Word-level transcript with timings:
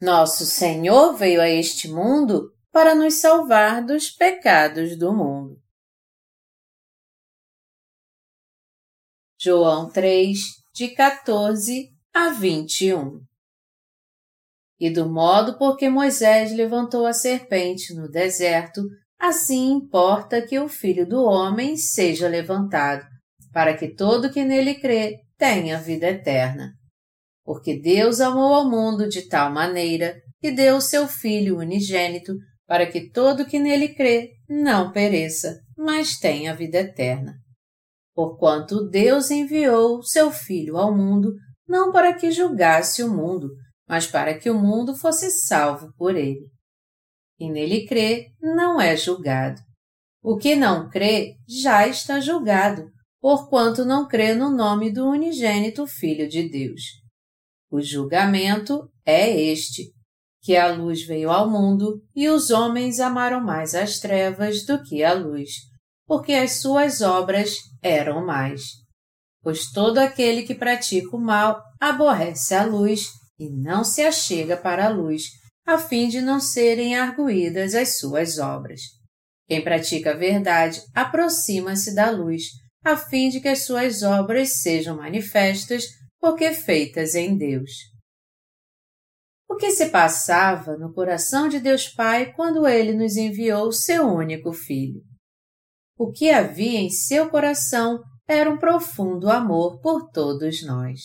Nosso 0.00 0.46
Senhor 0.46 1.14
veio 1.14 1.40
a 1.40 1.48
este 1.48 1.88
mundo 1.88 2.52
para 2.70 2.94
nos 2.94 3.14
salvar 3.14 3.84
dos 3.84 4.08
pecados 4.08 4.96
do 4.96 5.12
mundo. 5.12 5.60
João 9.40 9.90
3, 9.90 10.38
de 10.72 10.88
14 10.88 11.92
a 12.14 12.28
21 12.28 13.20
E 14.78 14.88
do 14.88 15.08
modo 15.08 15.58
por 15.58 15.76
que 15.76 15.88
Moisés 15.88 16.52
levantou 16.52 17.04
a 17.04 17.12
serpente 17.12 17.92
no 17.92 18.08
deserto, 18.08 18.82
assim 19.18 19.72
importa 19.72 20.40
que 20.46 20.60
o 20.60 20.68
Filho 20.68 21.08
do 21.08 21.24
Homem 21.24 21.76
seja 21.76 22.28
levantado, 22.28 23.04
para 23.52 23.76
que 23.76 23.88
todo 23.88 24.30
que 24.30 24.44
nele 24.44 24.76
crê 24.76 25.24
tenha 25.36 25.80
vida 25.80 26.08
eterna. 26.08 26.78
Porque 27.48 27.80
Deus 27.80 28.20
amou 28.20 28.52
ao 28.52 28.68
mundo 28.68 29.08
de 29.08 29.26
tal 29.26 29.50
maneira 29.50 30.20
que 30.38 30.50
deu 30.50 30.76
o 30.76 30.82
seu 30.82 31.08
Filho 31.08 31.56
unigênito, 31.56 32.34
para 32.66 32.84
que 32.84 33.08
todo 33.08 33.46
que 33.46 33.58
nele 33.58 33.94
crê 33.94 34.32
não 34.46 34.92
pereça, 34.92 35.58
mas 35.74 36.18
tenha 36.18 36.54
vida 36.54 36.80
eterna. 36.80 37.36
Porquanto 38.14 38.86
Deus 38.90 39.30
enviou 39.30 40.02
seu 40.02 40.30
Filho 40.30 40.76
ao 40.76 40.94
mundo, 40.94 41.32
não 41.66 41.90
para 41.90 42.12
que 42.12 42.30
julgasse 42.30 43.02
o 43.02 43.08
mundo, 43.10 43.48
mas 43.88 44.06
para 44.06 44.38
que 44.38 44.50
o 44.50 44.60
mundo 44.60 44.94
fosse 44.94 45.30
salvo 45.30 45.90
por 45.96 46.14
ele. 46.16 46.50
E 47.40 47.50
nele 47.50 47.86
crê 47.86 48.26
não 48.42 48.78
é 48.78 48.94
julgado. 48.94 49.58
O 50.22 50.36
que 50.36 50.54
não 50.54 50.90
crê 50.90 51.36
já 51.48 51.88
está 51.88 52.20
julgado, 52.20 52.90
porquanto 53.18 53.86
não 53.86 54.06
crê 54.06 54.34
no 54.34 54.50
nome 54.50 54.92
do 54.92 55.08
unigênito 55.08 55.86
Filho 55.86 56.28
de 56.28 56.46
Deus. 56.46 57.07
O 57.70 57.80
julgamento 57.80 58.90
é 59.04 59.30
este, 59.30 59.92
que 60.40 60.56
a 60.56 60.72
luz 60.72 61.02
veio 61.06 61.30
ao 61.30 61.50
mundo 61.50 62.02
e 62.14 62.28
os 62.28 62.50
homens 62.50 63.00
amaram 63.00 63.40
mais 63.40 63.74
as 63.74 63.98
trevas 63.98 64.64
do 64.64 64.82
que 64.82 65.04
a 65.04 65.12
luz, 65.12 65.50
porque 66.06 66.32
as 66.32 66.60
suas 66.60 67.02
obras 67.02 67.56
eram 67.82 68.24
mais. 68.24 68.62
Pois 69.42 69.70
todo 69.70 69.98
aquele 69.98 70.42
que 70.42 70.54
pratica 70.54 71.14
o 71.16 71.20
mal 71.20 71.62
aborrece 71.80 72.54
a 72.54 72.64
luz 72.64 73.10
e 73.38 73.50
não 73.50 73.84
se 73.84 74.02
achega 74.02 74.56
para 74.56 74.86
a 74.86 74.88
luz, 74.88 75.24
a 75.66 75.78
fim 75.78 76.08
de 76.08 76.20
não 76.20 76.40
serem 76.40 76.96
arguídas 76.96 77.74
as 77.74 77.98
suas 77.98 78.38
obras. 78.38 78.80
Quem 79.46 79.62
pratica 79.62 80.12
a 80.12 80.16
verdade 80.16 80.82
aproxima-se 80.94 81.94
da 81.94 82.10
luz, 82.10 82.44
a 82.84 82.96
fim 82.96 83.28
de 83.28 83.40
que 83.40 83.48
as 83.48 83.64
suas 83.64 84.02
obras 84.02 84.60
sejam 84.60 84.96
manifestas, 84.96 85.84
porque 86.20 86.52
feitas 86.52 87.14
em 87.14 87.36
Deus. 87.36 87.70
O 89.48 89.56
que 89.56 89.70
se 89.70 89.88
passava 89.88 90.76
no 90.76 90.92
coração 90.92 91.48
de 91.48 91.58
Deus 91.58 91.88
Pai 91.88 92.32
quando 92.34 92.66
ele 92.66 92.92
nos 92.92 93.16
enviou 93.16 93.72
seu 93.72 94.06
único 94.06 94.52
filho? 94.52 95.00
O 95.96 96.12
que 96.12 96.30
havia 96.30 96.78
em 96.78 96.90
seu 96.90 97.30
coração 97.30 98.02
era 98.26 98.50
um 98.50 98.58
profundo 98.58 99.30
amor 99.30 99.80
por 99.80 100.10
todos 100.10 100.64
nós. 100.64 101.00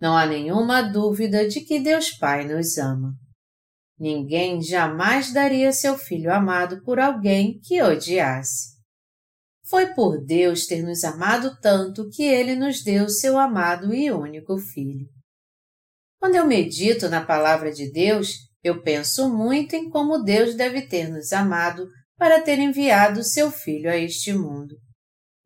Não 0.00 0.16
há 0.16 0.26
nenhuma 0.26 0.82
dúvida 0.82 1.46
de 1.46 1.60
que 1.60 1.78
Deus 1.78 2.10
Pai 2.10 2.44
nos 2.46 2.78
ama. 2.78 3.14
Ninguém 3.98 4.60
jamais 4.60 5.32
daria 5.32 5.72
seu 5.72 5.96
filho 5.96 6.32
amado 6.32 6.82
por 6.82 6.98
alguém 6.98 7.60
que 7.62 7.80
odiasse. 7.80 8.71
Foi 9.72 9.86
por 9.94 10.22
Deus 10.22 10.66
ter 10.66 10.82
nos 10.82 11.02
amado 11.02 11.58
tanto 11.58 12.10
que 12.10 12.24
Ele 12.24 12.54
nos 12.54 12.84
deu 12.84 13.08
seu 13.08 13.38
amado 13.38 13.94
e 13.94 14.12
único 14.12 14.58
Filho. 14.58 15.06
Quando 16.20 16.34
eu 16.34 16.46
medito 16.46 17.08
na 17.08 17.24
Palavra 17.24 17.72
de 17.72 17.90
Deus, 17.90 18.34
eu 18.62 18.82
penso 18.82 19.34
muito 19.34 19.74
em 19.74 19.88
como 19.88 20.22
Deus 20.22 20.54
deve 20.54 20.82
ter 20.82 21.08
nos 21.08 21.32
amado 21.32 21.88
para 22.18 22.42
ter 22.42 22.58
enviado 22.58 23.24
seu 23.24 23.50
Filho 23.50 23.90
a 23.90 23.96
este 23.96 24.34
mundo. 24.34 24.76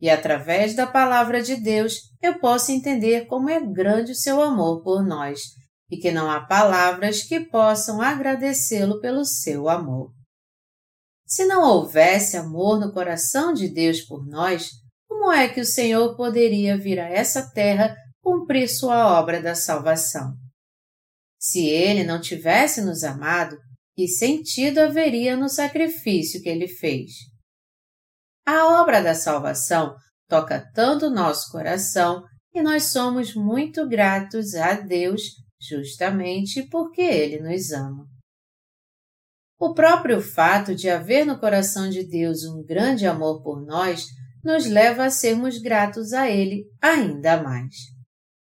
E 0.00 0.10
através 0.10 0.74
da 0.74 0.88
Palavra 0.88 1.40
de 1.40 1.54
Deus, 1.54 1.94
eu 2.20 2.40
posso 2.40 2.72
entender 2.72 3.26
como 3.26 3.48
é 3.48 3.60
grande 3.60 4.10
o 4.10 4.16
seu 4.16 4.42
amor 4.42 4.82
por 4.82 5.06
nós 5.06 5.38
e 5.88 5.98
que 5.98 6.10
não 6.10 6.28
há 6.28 6.44
palavras 6.44 7.22
que 7.22 7.38
possam 7.38 8.02
agradecê-lo 8.02 9.00
pelo 9.00 9.24
seu 9.24 9.68
amor. 9.68 10.15
Se 11.26 11.44
não 11.44 11.62
houvesse 11.62 12.36
amor 12.36 12.78
no 12.78 12.92
coração 12.92 13.52
de 13.52 13.68
Deus 13.68 14.00
por 14.00 14.24
nós, 14.24 14.70
como 15.08 15.32
é 15.32 15.48
que 15.48 15.60
o 15.60 15.64
Senhor 15.64 16.16
poderia 16.16 16.78
vir 16.78 17.00
a 17.00 17.08
essa 17.08 17.50
terra 17.52 17.96
cumprir 18.22 18.68
sua 18.68 19.18
obra 19.18 19.42
da 19.42 19.54
salvação? 19.54 20.34
Se 21.38 21.66
ele 21.66 22.04
não 22.04 22.20
tivesse 22.20 22.80
nos 22.80 23.02
amado, 23.02 23.58
que 23.96 24.06
sentido 24.06 24.78
haveria 24.78 25.36
no 25.36 25.48
sacrifício 25.48 26.40
que 26.40 26.48
ele 26.48 26.68
fez? 26.68 27.10
A 28.46 28.80
obra 28.80 29.02
da 29.02 29.14
salvação 29.14 29.96
toca 30.28 30.64
tanto 30.74 31.06
o 31.06 31.10
nosso 31.10 31.50
coração 31.50 32.22
e 32.54 32.62
nós 32.62 32.84
somos 32.84 33.34
muito 33.34 33.88
gratos 33.88 34.54
a 34.54 34.74
Deus 34.74 35.22
justamente 35.60 36.62
porque 36.68 37.02
ele 37.02 37.40
nos 37.40 37.72
ama. 37.72 38.15
O 39.58 39.72
próprio 39.72 40.20
fato 40.20 40.74
de 40.74 40.90
haver 40.90 41.24
no 41.24 41.38
coração 41.38 41.88
de 41.88 42.04
Deus 42.06 42.44
um 42.44 42.62
grande 42.62 43.06
amor 43.06 43.42
por 43.42 43.64
nós 43.64 44.06
nos 44.44 44.66
leva 44.66 45.04
a 45.04 45.10
sermos 45.10 45.58
gratos 45.58 46.12
a 46.12 46.30
Ele 46.30 46.66
ainda 46.80 47.42
mais. 47.42 47.74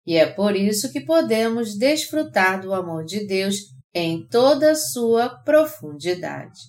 E 0.06 0.16
é 0.16 0.26
por 0.26 0.56
isso 0.56 0.92
que 0.92 1.02
podemos 1.02 1.78
desfrutar 1.78 2.62
do 2.62 2.74
amor 2.74 3.06
de 3.06 3.26
Deus 3.26 3.56
em 3.94 4.28
toda 4.28 4.72
a 4.72 4.76
sua 4.76 5.30
profundidade. 5.44 6.60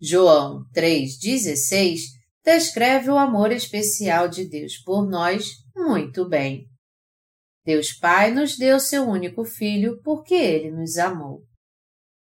João 0.00 0.64
3,16 0.74 2.00
descreve 2.44 3.10
o 3.10 3.18
amor 3.18 3.50
especial 3.52 4.28
de 4.28 4.48
Deus 4.48 4.78
por 4.78 5.06
nós 5.08 5.50
muito 5.76 6.28
bem. 6.28 6.66
Deus 7.64 7.92
Pai 7.92 8.32
nos 8.32 8.56
deu 8.56 8.80
seu 8.80 9.04
único 9.04 9.44
Filho 9.44 10.00
porque 10.02 10.34
Ele 10.34 10.70
nos 10.70 10.96
amou. 10.96 11.42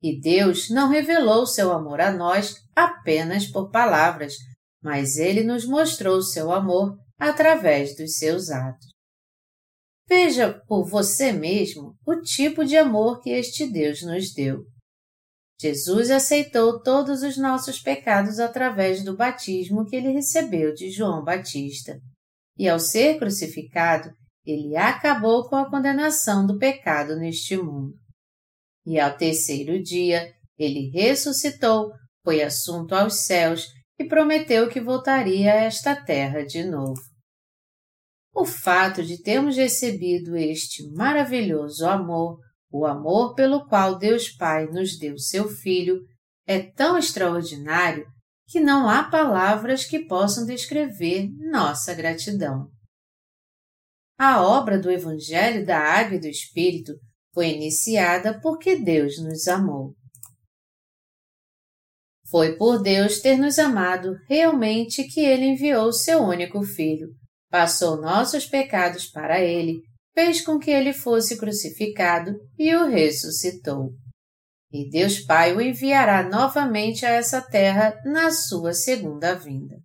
E 0.01 0.19
Deus 0.19 0.69
não 0.69 0.89
revelou 0.89 1.45
seu 1.45 1.71
amor 1.71 1.99
a 1.99 2.11
nós 2.11 2.55
apenas 2.75 3.45
por 3.45 3.69
palavras, 3.69 4.35
mas 4.81 5.17
ele 5.17 5.43
nos 5.43 5.65
mostrou 5.65 6.21
seu 6.21 6.51
amor 6.51 6.97
através 7.17 7.95
dos 7.95 8.17
seus 8.17 8.49
atos. 8.49 8.87
Veja 10.07 10.59
por 10.67 10.89
você 10.89 11.31
mesmo 11.31 11.95
o 12.05 12.15
tipo 12.21 12.65
de 12.65 12.77
amor 12.77 13.21
que 13.21 13.29
este 13.29 13.69
Deus 13.69 14.01
nos 14.01 14.33
deu. 14.33 14.63
Jesus 15.61 16.09
aceitou 16.09 16.81
todos 16.81 17.21
os 17.21 17.37
nossos 17.37 17.79
pecados 17.81 18.39
através 18.39 19.03
do 19.03 19.15
batismo 19.15 19.85
que 19.85 19.97
ele 19.97 20.09
recebeu 20.09 20.73
de 20.73 20.89
João 20.89 21.23
Batista. 21.23 21.99
E 22.57 22.67
ao 22.67 22.79
ser 22.79 23.19
crucificado, 23.19 24.09
ele 24.45 24.75
acabou 24.77 25.47
com 25.49 25.57
a 25.57 25.69
condenação 25.69 26.47
do 26.47 26.57
pecado 26.57 27.17
neste 27.17 27.57
mundo. 27.57 27.93
E 28.89 28.99
ao 28.99 29.15
terceiro 29.15 29.79
dia, 29.83 30.33
ele 30.57 30.89
ressuscitou, 30.89 31.91
foi 32.23 32.41
assunto 32.41 32.95
aos 32.95 33.27
céus 33.27 33.67
e 33.99 34.03
prometeu 34.03 34.67
que 34.67 34.81
voltaria 34.81 35.53
a 35.53 35.57
esta 35.57 35.95
terra 35.95 36.43
de 36.43 36.63
novo. 36.63 36.99
O 38.33 38.43
fato 38.43 39.03
de 39.03 39.21
termos 39.21 39.55
recebido 39.55 40.35
este 40.35 40.91
maravilhoso 40.93 41.85
amor, 41.85 42.39
o 42.71 42.83
amor 42.83 43.35
pelo 43.35 43.67
qual 43.67 43.95
Deus 43.99 44.27
Pai 44.27 44.65
nos 44.65 44.97
deu 44.97 45.19
seu 45.19 45.47
Filho, 45.47 45.99
é 46.47 46.59
tão 46.59 46.97
extraordinário 46.97 48.07
que 48.47 48.59
não 48.59 48.89
há 48.89 49.03
palavras 49.03 49.85
que 49.85 50.07
possam 50.07 50.47
descrever 50.47 51.29
nossa 51.51 51.93
gratidão. 51.93 52.71
A 54.17 54.41
obra 54.41 54.79
do 54.79 54.89
Evangelho 54.89 55.63
da 55.63 55.77
Água 55.77 56.15
e 56.15 56.19
do 56.19 56.27
Espírito 56.27 56.93
foi 57.33 57.49
iniciada 57.49 58.39
porque 58.41 58.75
Deus 58.75 59.21
nos 59.21 59.47
amou. 59.47 59.93
Foi 62.29 62.55
por 62.55 62.81
Deus 62.81 63.19
ter 63.19 63.37
nos 63.37 63.57
amado 63.57 64.15
realmente 64.27 65.03
que 65.05 65.21
Ele 65.21 65.45
enviou 65.45 65.91
seu 65.91 66.19
único 66.21 66.63
Filho, 66.63 67.09
passou 67.49 67.99
nossos 67.99 68.45
pecados 68.45 69.07
para 69.07 69.41
Ele, 69.41 69.81
fez 70.13 70.41
com 70.41 70.59
que 70.59 70.69
Ele 70.69 70.93
fosse 70.93 71.37
crucificado 71.37 72.35
e 72.57 72.75
o 72.75 72.87
ressuscitou. 72.87 73.91
E 74.71 74.87
Deus 74.87 75.19
Pai 75.19 75.55
o 75.55 75.61
enviará 75.61 76.21
novamente 76.29 77.03
a 77.03 77.09
essa 77.09 77.41
terra 77.41 77.99
na 78.05 78.29
sua 78.29 78.73
segunda 78.73 79.33
vinda. 79.33 79.75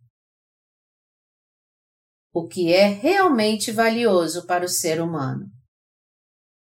O 2.35 2.47
que 2.47 2.73
é 2.73 2.88
realmente 2.88 3.73
valioso 3.73 4.44
para 4.47 4.67
o 4.67 4.69
ser 4.69 5.00
humano? 5.00 5.47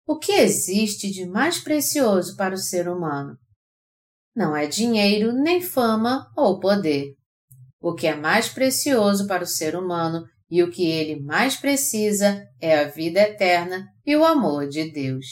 O 0.09 0.17
que 0.17 0.31
existe 0.31 1.11
de 1.11 1.25
mais 1.25 1.59
precioso 1.59 2.37
para 2.37 2.55
o 2.55 2.57
ser 2.57 2.87
humano? 2.87 3.37
Não 4.33 4.55
é 4.55 4.65
dinheiro, 4.65 5.33
nem 5.33 5.61
fama 5.61 6.31
ou 6.33 6.61
poder. 6.61 7.13
O 7.81 7.93
que 7.93 8.07
é 8.07 8.15
mais 8.15 8.47
precioso 8.47 9.27
para 9.27 9.43
o 9.43 9.47
ser 9.47 9.75
humano 9.75 10.23
e 10.49 10.63
o 10.63 10.71
que 10.71 10.89
ele 10.89 11.21
mais 11.21 11.57
precisa 11.57 12.41
é 12.61 12.79
a 12.79 12.87
vida 12.87 13.19
eterna 13.19 13.85
e 14.05 14.15
o 14.15 14.23
amor 14.23 14.69
de 14.69 14.89
Deus. 14.89 15.25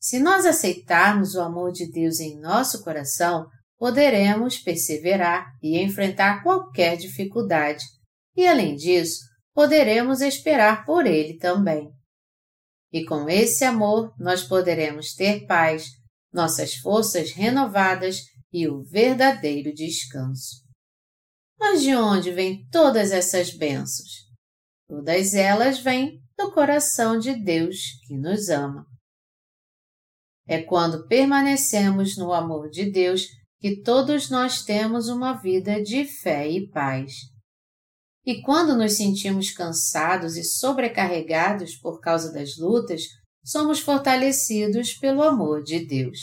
Se 0.00 0.20
nós 0.20 0.46
aceitarmos 0.46 1.34
o 1.34 1.40
amor 1.40 1.72
de 1.72 1.90
Deus 1.90 2.20
em 2.20 2.38
nosso 2.38 2.84
coração, 2.84 3.48
poderemos 3.76 4.56
perseverar 4.56 5.46
e 5.60 5.82
enfrentar 5.82 6.44
qualquer 6.44 6.96
dificuldade, 6.96 7.84
e 8.36 8.46
além 8.46 8.76
disso, 8.76 9.18
poderemos 9.52 10.20
esperar 10.20 10.84
por 10.84 11.06
Ele 11.06 11.36
também. 11.36 11.97
E 12.92 13.04
com 13.04 13.28
esse 13.28 13.64
amor, 13.64 14.12
nós 14.18 14.42
poderemos 14.42 15.14
ter 15.14 15.46
paz, 15.46 15.88
nossas 16.32 16.74
forças 16.74 17.32
renovadas 17.32 18.20
e 18.52 18.66
o 18.66 18.82
verdadeiro 18.82 19.72
descanso. 19.74 20.62
Mas 21.58 21.82
de 21.82 21.94
onde 21.94 22.30
vêm 22.30 22.66
todas 22.70 23.10
essas 23.10 23.50
bênçãos? 23.50 24.28
Todas 24.88 25.34
elas 25.34 25.80
vêm 25.80 26.18
do 26.36 26.52
coração 26.52 27.18
de 27.18 27.34
Deus 27.34 27.76
que 28.06 28.16
nos 28.16 28.48
ama. 28.48 28.86
É 30.46 30.62
quando 30.62 31.06
permanecemos 31.06 32.16
no 32.16 32.32
amor 32.32 32.70
de 32.70 32.90
Deus 32.90 33.26
que 33.60 33.82
todos 33.82 34.30
nós 34.30 34.62
temos 34.62 35.08
uma 35.08 35.34
vida 35.34 35.82
de 35.82 36.04
fé 36.04 36.48
e 36.48 36.70
paz. 36.70 37.12
E 38.26 38.42
quando 38.42 38.76
nos 38.76 38.94
sentimos 38.94 39.50
cansados 39.50 40.36
e 40.36 40.44
sobrecarregados 40.44 41.76
por 41.76 42.00
causa 42.00 42.32
das 42.32 42.56
lutas, 42.58 43.02
somos 43.44 43.80
fortalecidos 43.80 44.94
pelo 44.94 45.22
amor 45.22 45.62
de 45.62 45.86
Deus. 45.86 46.18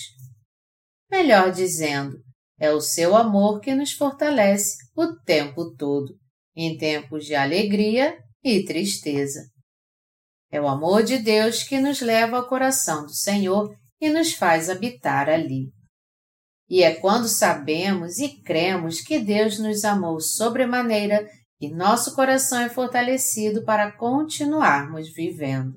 Melhor 1.09 1.51
dizendo, 1.51 2.18
é 2.59 2.71
o 2.71 2.80
seu 2.80 3.15
amor 3.15 3.59
que 3.59 3.74
nos 3.74 3.94
fortalece 3.94 4.77
o 4.95 5.15
tempo 5.24 5.75
todo, 5.75 6.13
em 6.56 6.77
tempos 6.77 7.25
de 7.25 7.36
alegria 7.36 8.18
e 8.44 8.63
tristeza. 8.63 9.41
É 10.51 10.62
o 10.62 10.68
amor 10.68 11.03
de 11.03 11.18
Deus 11.18 11.63
que 11.63 11.80
nos 11.80 12.01
leva 12.01 12.38
ao 12.38 12.48
coração 12.48 13.03
do 13.06 13.13
Senhor 13.13 13.75
e 14.00 14.09
nos 14.09 14.33
faz 14.33 14.69
habitar 14.69 15.30
ali. 15.30 15.71
E 16.69 16.81
é 16.81 16.95
quando 16.95 17.27
sabemos 17.27 18.19
e 18.19 18.41
cremos 18.41 19.01
que 19.01 19.19
Deus 19.19 19.59
nos 19.59 19.83
amou 19.83 20.19
sobremaneira 20.19 21.27
que 21.65 21.73
nosso 21.73 22.13
coração 22.13 22.59
é 22.59 22.69
fortalecido 22.69 23.63
para 23.63 23.91
continuarmos 23.91 25.09
vivendo. 25.09 25.75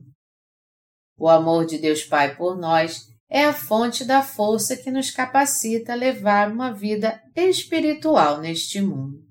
O 1.19 1.29
amor 1.29 1.65
de 1.65 1.79
Deus 1.79 2.05
Pai 2.05 2.37
por 2.37 2.59
nós 2.59 3.09
é 3.31 3.45
a 3.45 3.53
fonte 3.53 4.05
da 4.05 4.23
força 4.23 4.77
que 4.77 4.91
nos 4.91 5.11
capacita 5.11 5.93
a 5.93 5.97
levar 5.97 6.53
uma 6.53 6.73
vida 6.73 7.23
espiritual 7.35 8.41
neste 8.41 8.81
mundo. 8.81 9.25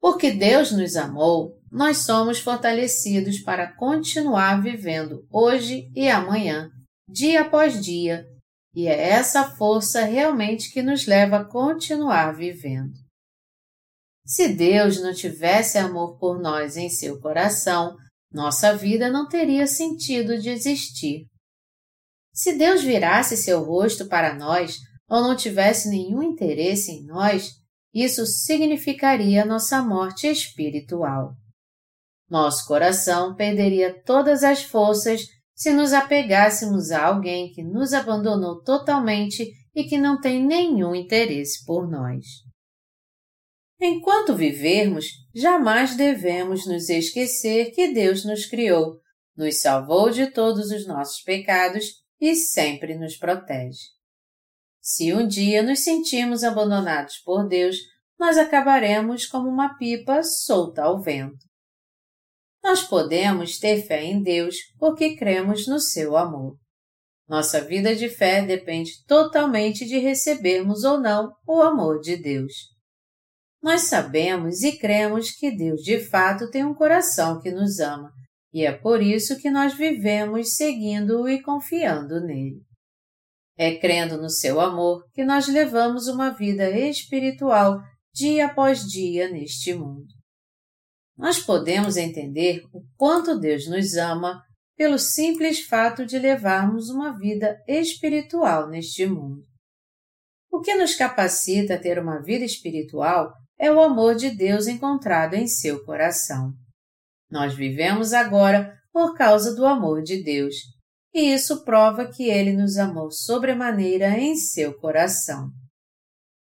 Porque 0.00 0.30
Deus 0.30 0.70
nos 0.70 0.96
amou, 0.96 1.58
nós 1.70 1.98
somos 1.98 2.38
fortalecidos 2.38 3.40
para 3.40 3.72
continuar 3.74 4.62
vivendo 4.62 5.26
hoje 5.32 5.90
e 5.94 6.08
amanhã, 6.08 6.70
dia 7.08 7.42
após 7.42 7.84
dia, 7.84 8.24
e 8.74 8.86
é 8.86 9.10
essa 9.10 9.50
força 9.56 10.04
realmente 10.04 10.72
que 10.72 10.82
nos 10.82 11.06
leva 11.06 11.38
a 11.38 11.44
continuar 11.44 12.36
vivendo. 12.36 13.07
Se 14.28 14.46
Deus 14.46 15.00
não 15.00 15.14
tivesse 15.14 15.78
amor 15.78 16.18
por 16.18 16.38
nós 16.38 16.76
em 16.76 16.90
seu 16.90 17.18
coração, 17.18 17.96
nossa 18.30 18.76
vida 18.76 19.08
não 19.08 19.26
teria 19.26 19.66
sentido 19.66 20.38
de 20.38 20.50
existir. 20.50 21.24
Se 22.30 22.52
Deus 22.52 22.82
virasse 22.82 23.38
seu 23.38 23.64
rosto 23.64 24.06
para 24.06 24.34
nós 24.34 24.76
ou 25.08 25.22
não 25.22 25.34
tivesse 25.34 25.88
nenhum 25.88 26.22
interesse 26.22 26.92
em 26.92 27.06
nós, 27.06 27.52
isso 27.94 28.26
significaria 28.26 29.46
nossa 29.46 29.80
morte 29.80 30.26
espiritual. 30.26 31.32
Nosso 32.28 32.66
coração 32.66 33.34
perderia 33.34 33.98
todas 34.04 34.44
as 34.44 34.62
forças 34.62 35.22
se 35.56 35.72
nos 35.72 35.94
apegássemos 35.94 36.90
a 36.90 37.06
alguém 37.06 37.50
que 37.50 37.64
nos 37.64 37.94
abandonou 37.94 38.62
totalmente 38.62 39.50
e 39.74 39.84
que 39.84 39.96
não 39.96 40.20
tem 40.20 40.44
nenhum 40.44 40.94
interesse 40.94 41.64
por 41.64 41.88
nós. 41.88 42.26
Enquanto 43.80 44.34
vivermos, 44.34 45.06
jamais 45.32 45.94
devemos 45.96 46.66
nos 46.66 46.88
esquecer 46.88 47.70
que 47.70 47.92
Deus 47.92 48.24
nos 48.24 48.44
criou, 48.44 49.00
nos 49.36 49.60
salvou 49.60 50.10
de 50.10 50.32
todos 50.32 50.72
os 50.72 50.86
nossos 50.86 51.22
pecados 51.22 52.02
e 52.20 52.34
sempre 52.34 52.98
nos 52.98 53.16
protege. 53.16 53.78
Se 54.80 55.14
um 55.14 55.28
dia 55.28 55.62
nos 55.62 55.80
sentimos 55.80 56.42
abandonados 56.42 57.18
por 57.18 57.46
Deus, 57.46 57.76
nós 58.18 58.36
acabaremos 58.36 59.26
como 59.26 59.48
uma 59.48 59.76
pipa 59.76 60.24
solta 60.24 60.82
ao 60.82 61.00
vento. 61.00 61.46
Nós 62.64 62.82
podemos 62.82 63.58
ter 63.58 63.86
fé 63.86 64.02
em 64.02 64.20
Deus 64.20 64.56
porque 64.76 65.14
cremos 65.14 65.68
no 65.68 65.78
seu 65.78 66.16
amor. 66.16 66.56
Nossa 67.28 67.60
vida 67.60 67.94
de 67.94 68.08
fé 68.08 68.42
depende 68.44 69.04
totalmente 69.06 69.84
de 69.84 69.98
recebermos 69.98 70.82
ou 70.82 70.98
não 70.98 71.32
o 71.46 71.62
amor 71.62 72.00
de 72.00 72.16
Deus. 72.16 72.52
Nós 73.62 73.82
sabemos 73.82 74.62
e 74.62 74.78
cremos 74.78 75.30
que 75.32 75.50
Deus 75.50 75.80
de 75.80 76.00
fato 76.00 76.50
tem 76.50 76.64
um 76.64 76.74
coração 76.74 77.40
que 77.40 77.50
nos 77.50 77.80
ama, 77.80 78.12
e 78.52 78.64
é 78.64 78.72
por 78.72 79.02
isso 79.02 79.38
que 79.38 79.50
nós 79.50 79.74
vivemos 79.74 80.54
seguindo-o 80.56 81.28
e 81.28 81.42
confiando 81.42 82.20
nele. 82.20 82.62
É 83.56 83.76
crendo 83.76 84.16
no 84.16 84.30
seu 84.30 84.60
amor 84.60 85.04
que 85.12 85.24
nós 85.24 85.48
levamos 85.48 86.06
uma 86.06 86.30
vida 86.30 86.70
espiritual 86.70 87.80
dia 88.14 88.46
após 88.46 88.82
dia 88.82 89.28
neste 89.28 89.74
mundo 89.74 90.18
nós 91.18 91.40
podemos 91.40 91.96
entender 91.96 92.62
o 92.72 92.80
quanto 92.96 93.36
Deus 93.36 93.68
nos 93.68 93.96
ama 93.96 94.40
pelo 94.76 94.96
simples 94.96 95.66
fato 95.66 96.06
de 96.06 96.16
levarmos 96.16 96.88
uma 96.88 97.18
vida 97.18 97.60
espiritual 97.66 98.68
neste 98.68 99.04
mundo. 99.04 99.42
O 100.48 100.60
que 100.60 100.76
nos 100.76 100.94
capacita 100.94 101.74
a 101.74 101.78
ter 101.78 101.98
uma 101.98 102.22
vida 102.22 102.44
espiritual 102.44 103.32
é 103.58 103.70
o 103.70 103.80
amor 103.80 104.14
de 104.14 104.30
Deus 104.30 104.66
encontrado 104.66 105.34
em 105.34 105.46
seu 105.46 105.84
coração. 105.84 106.52
Nós 107.30 107.54
vivemos 107.54 108.12
agora 108.12 108.78
por 108.92 109.16
causa 109.16 109.54
do 109.54 109.66
amor 109.66 110.02
de 110.02 110.22
Deus, 110.22 110.54
e 111.12 111.32
isso 111.32 111.64
prova 111.64 112.06
que 112.06 112.24
Ele 112.24 112.52
nos 112.52 112.76
amou 112.76 113.10
sobremaneira 113.10 114.18
em 114.18 114.36
seu 114.36 114.78
coração. 114.78 115.50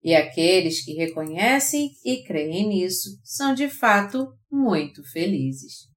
E 0.04 0.16
aqueles 0.16 0.84
que 0.84 0.94
reconhecem 0.94 1.92
e 2.04 2.24
creem 2.24 2.70
nisso 2.70 3.20
são 3.24 3.54
de 3.54 3.70
fato 3.70 4.34
muito 4.50 5.04
felizes. 5.12 5.92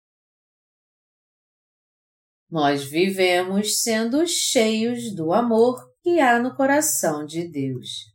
Nós 2.51 2.85
vivemos 2.85 3.81
sendo 3.81 4.27
cheios 4.27 5.15
do 5.15 5.33
amor 5.33 5.77
que 6.03 6.21
há 6.21 6.39
no 6.39 6.55
coração 6.55 7.25
de 7.25 7.49
Deus. 7.51 8.14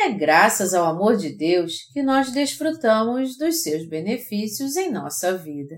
É 0.00 0.10
graças 0.10 0.74
ao 0.74 0.86
amor 0.86 1.16
de 1.16 1.36
Deus 1.36 1.90
que 1.92 2.02
nós 2.02 2.30
desfrutamos 2.30 3.36
dos 3.36 3.62
seus 3.62 3.84
benefícios 3.88 4.76
em 4.76 4.92
nossa 4.92 5.36
vida. 5.36 5.76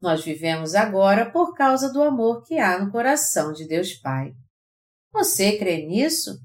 Nós 0.00 0.24
vivemos 0.24 0.74
agora 0.74 1.30
por 1.30 1.54
causa 1.54 1.92
do 1.92 2.02
amor 2.02 2.42
que 2.44 2.58
há 2.58 2.82
no 2.82 2.90
coração 2.90 3.52
de 3.52 3.66
Deus 3.66 3.92
Pai. 3.94 4.32
Você 5.12 5.58
crê 5.58 5.86
nisso? 5.86 6.38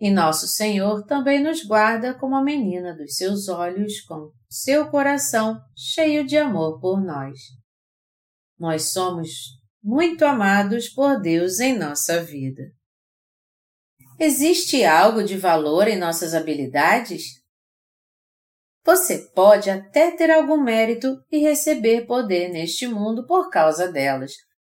E 0.00 0.10
nosso 0.10 0.46
Senhor 0.48 1.04
também 1.04 1.42
nos 1.42 1.64
guarda 1.64 2.14
como 2.14 2.36
a 2.36 2.42
menina 2.42 2.96
dos 2.96 3.16
seus 3.16 3.48
olhos, 3.48 4.00
com 4.02 4.32
seu 4.48 4.88
coração 4.88 5.60
cheio 5.76 6.26
de 6.26 6.36
amor 6.36 6.80
por 6.80 7.00
nós. 7.00 7.38
Nós 8.58 8.92
somos 8.92 9.30
muito 9.82 10.24
amados 10.24 10.88
por 10.88 11.20
Deus 11.20 11.58
em 11.58 11.76
nossa 11.76 12.22
vida. 12.22 12.62
Existe 14.18 14.84
algo 14.84 15.22
de 15.22 15.36
valor 15.36 15.88
em 15.88 15.98
nossas 15.98 16.34
habilidades? 16.34 17.42
Você 18.84 19.30
pode 19.34 19.70
até 19.70 20.10
ter 20.10 20.30
algum 20.30 20.60
mérito 20.60 21.16
e 21.30 21.38
receber 21.38 22.06
poder 22.06 22.48
neste 22.48 22.86
mundo 22.86 23.26
por 23.26 23.48
causa 23.48 23.90
delas, 23.90 24.32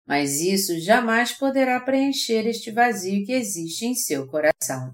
mas 0.06 0.40
isso 0.40 0.78
jamais 0.78 1.32
poderá 1.32 1.80
preencher 1.80 2.46
este 2.46 2.70
vazio 2.70 3.24
que 3.24 3.32
existe 3.32 3.86
em 3.86 3.94
seu 3.94 4.26
coração. 4.26 4.92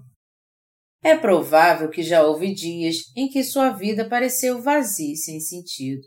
É 1.03 1.15
provável 1.17 1.89
que 1.89 2.03
já 2.03 2.23
houve 2.23 2.53
dias 2.53 2.97
em 3.15 3.27
que 3.27 3.43
sua 3.43 3.71
vida 3.71 4.07
pareceu 4.07 4.61
vazia 4.61 5.13
e 5.13 5.17
sem 5.17 5.39
sentido. 5.39 6.03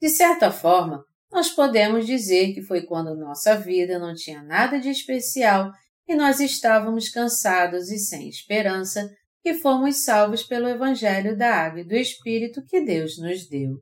De 0.00 0.08
certa 0.08 0.50
forma, 0.50 1.04
nós 1.30 1.50
podemos 1.50 2.06
dizer 2.06 2.54
que 2.54 2.62
foi 2.62 2.82
quando 2.82 3.16
nossa 3.16 3.56
vida 3.56 3.98
não 3.98 4.14
tinha 4.14 4.42
nada 4.42 4.78
de 4.78 4.88
especial 4.88 5.72
e 6.06 6.14
nós 6.14 6.40
estávamos 6.40 7.08
cansados 7.08 7.90
e 7.90 7.98
sem 7.98 8.28
esperança 8.28 9.10
que 9.42 9.54
fomos 9.54 10.04
salvos 10.04 10.42
pelo 10.42 10.68
Evangelho 10.68 11.36
da 11.36 11.54
Água 11.54 11.80
e 11.80 11.84
do 11.84 11.94
Espírito 11.94 12.64
que 12.64 12.80
Deus 12.80 13.18
nos 13.18 13.48
deu. 13.48 13.74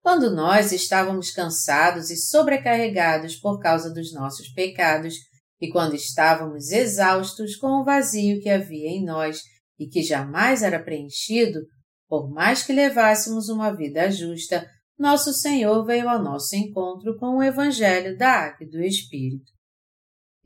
Quando 0.00 0.34
nós 0.34 0.72
estávamos 0.72 1.30
cansados 1.30 2.10
e 2.10 2.16
sobrecarregados 2.16 3.36
por 3.36 3.60
causa 3.60 3.92
dos 3.92 4.12
nossos 4.12 4.48
pecados 4.52 5.14
e 5.60 5.70
quando 5.70 5.94
estávamos 5.94 6.70
exaustos 6.70 7.56
com 7.56 7.80
o 7.80 7.84
vazio 7.84 8.40
que 8.40 8.48
havia 8.48 8.88
em 8.88 9.04
nós 9.04 9.42
e 9.78 9.86
que 9.86 10.02
jamais 10.02 10.62
era 10.62 10.82
preenchido, 10.82 11.60
por 12.08 12.30
mais 12.30 12.62
que 12.62 12.72
levássemos 12.72 13.48
uma 13.48 13.70
vida 13.70 14.10
justa, 14.10 14.68
nosso 14.98 15.32
Senhor 15.32 15.84
veio 15.84 16.08
ao 16.08 16.22
nosso 16.22 16.56
encontro 16.56 17.16
com 17.18 17.36
o 17.36 17.42
Evangelho 17.42 18.16
da 18.16 18.30
Água 18.30 18.66
e 18.66 18.70
do 18.70 18.82
Espírito. 18.82 19.57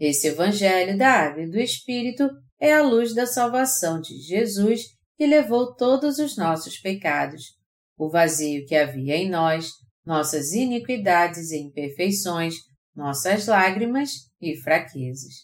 Esse 0.04 0.26
Evangelho 0.26 0.99
da 0.99 1.12
Água 1.12 1.44
e 1.44 1.49
do 1.49 1.61
Espírito 1.61 2.28
é 2.59 2.73
a 2.73 2.82
luz 2.82 3.14
da 3.14 3.25
salvação 3.25 4.00
de 4.00 4.18
Jesus 4.18 4.80
que 5.16 5.25
levou 5.25 5.76
todos 5.76 6.18
os 6.18 6.37
nossos 6.37 6.76
pecados, 6.76 7.52
o 7.97 8.11
vazio 8.11 8.66
que 8.66 8.75
havia 8.75 9.14
em 9.14 9.30
nós, 9.30 9.71
nossas 10.04 10.54
iniquidades 10.54 11.52
e 11.52 11.59
imperfeições, 11.59 12.56
nossas 12.92 13.47
lágrimas 13.47 14.11
e 14.40 14.61
fraquezas. 14.61 15.35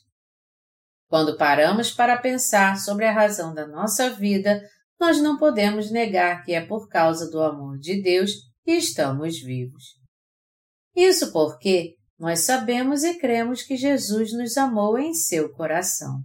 Quando 1.07 1.39
paramos 1.39 1.93
para 1.93 2.17
pensar 2.17 2.79
sobre 2.79 3.05
a 3.05 3.13
razão 3.13 3.55
da 3.55 3.65
nossa 3.65 4.11
vida, 4.11 4.61
nós 4.99 5.23
não 5.23 5.39
podemos 5.39 5.89
negar 5.93 6.45
que 6.45 6.53
é 6.53 6.67
por 6.67 6.89
causa 6.89 7.31
do 7.31 7.41
amor 7.41 7.79
de 7.79 8.03
Deus 8.03 8.33
que 8.65 8.73
estamos 8.73 9.39
vivos. 9.39 9.85
Isso 10.97 11.31
porque 11.33 11.98
nós 12.19 12.41
sabemos 12.41 13.05
e 13.05 13.15
cremos 13.19 13.63
que 13.63 13.77
Jesus 13.77 14.33
nos 14.33 14.57
amou 14.57 14.99
em 14.99 15.15
seu 15.15 15.53
coração. 15.53 16.21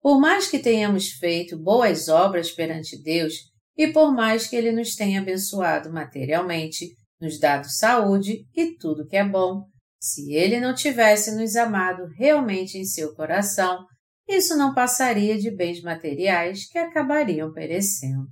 Por 0.00 0.20
mais 0.20 0.48
que 0.48 0.58
tenhamos 0.58 1.12
feito 1.12 1.58
boas 1.58 2.08
obras 2.08 2.50
perante 2.50 3.02
Deus 3.02 3.34
e 3.76 3.88
por 3.88 4.12
mais 4.12 4.46
que 4.46 4.54
Ele 4.54 4.70
nos 4.70 4.94
tenha 4.94 5.20
abençoado 5.20 5.92
materialmente, 5.92 6.94
nos 7.20 7.40
dado 7.40 7.68
saúde 7.68 8.46
e 8.54 8.76
tudo 8.76 9.06
que 9.06 9.16
é 9.16 9.24
bom, 9.24 9.64
se 9.98 10.34
Ele 10.34 10.60
não 10.60 10.74
tivesse 10.74 11.34
nos 11.34 11.56
amado 11.56 12.06
realmente 12.16 12.78
em 12.78 12.84
seu 12.84 13.14
coração, 13.14 13.84
isso 14.28 14.56
não 14.56 14.74
passaria 14.74 15.38
de 15.38 15.50
bens 15.50 15.82
materiais 15.82 16.68
que 16.68 16.78
acabariam 16.78 17.52
perecendo. 17.52 18.26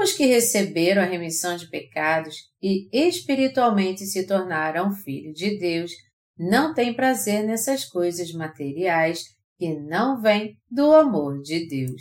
Os 0.00 0.12
que 0.12 0.26
receberam 0.26 1.02
a 1.02 1.04
remissão 1.04 1.56
de 1.56 1.68
pecados 1.68 2.36
e 2.62 2.88
espiritualmente 2.92 4.06
se 4.06 4.24
tornaram 4.28 4.94
filhos 4.94 5.34
de 5.34 5.58
Deus 5.58 5.90
não 6.38 6.72
têm 6.72 6.94
prazer 6.94 7.44
nessas 7.44 7.84
coisas 7.84 8.32
materiais 8.32 9.24
que 9.58 9.74
não 9.74 10.20
vêm 10.22 10.56
do 10.70 10.92
amor 10.92 11.40
de 11.40 11.66
Deus. 11.66 12.00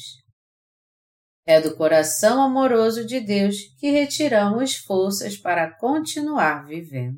É 1.43 1.59
do 1.59 1.75
coração 1.75 2.39
amoroso 2.43 3.03
de 3.03 3.19
Deus 3.19 3.55
que 3.79 3.89
retiramos 3.89 4.75
forças 4.75 5.35
para 5.35 5.75
continuar 5.79 6.67
vivendo. 6.67 7.17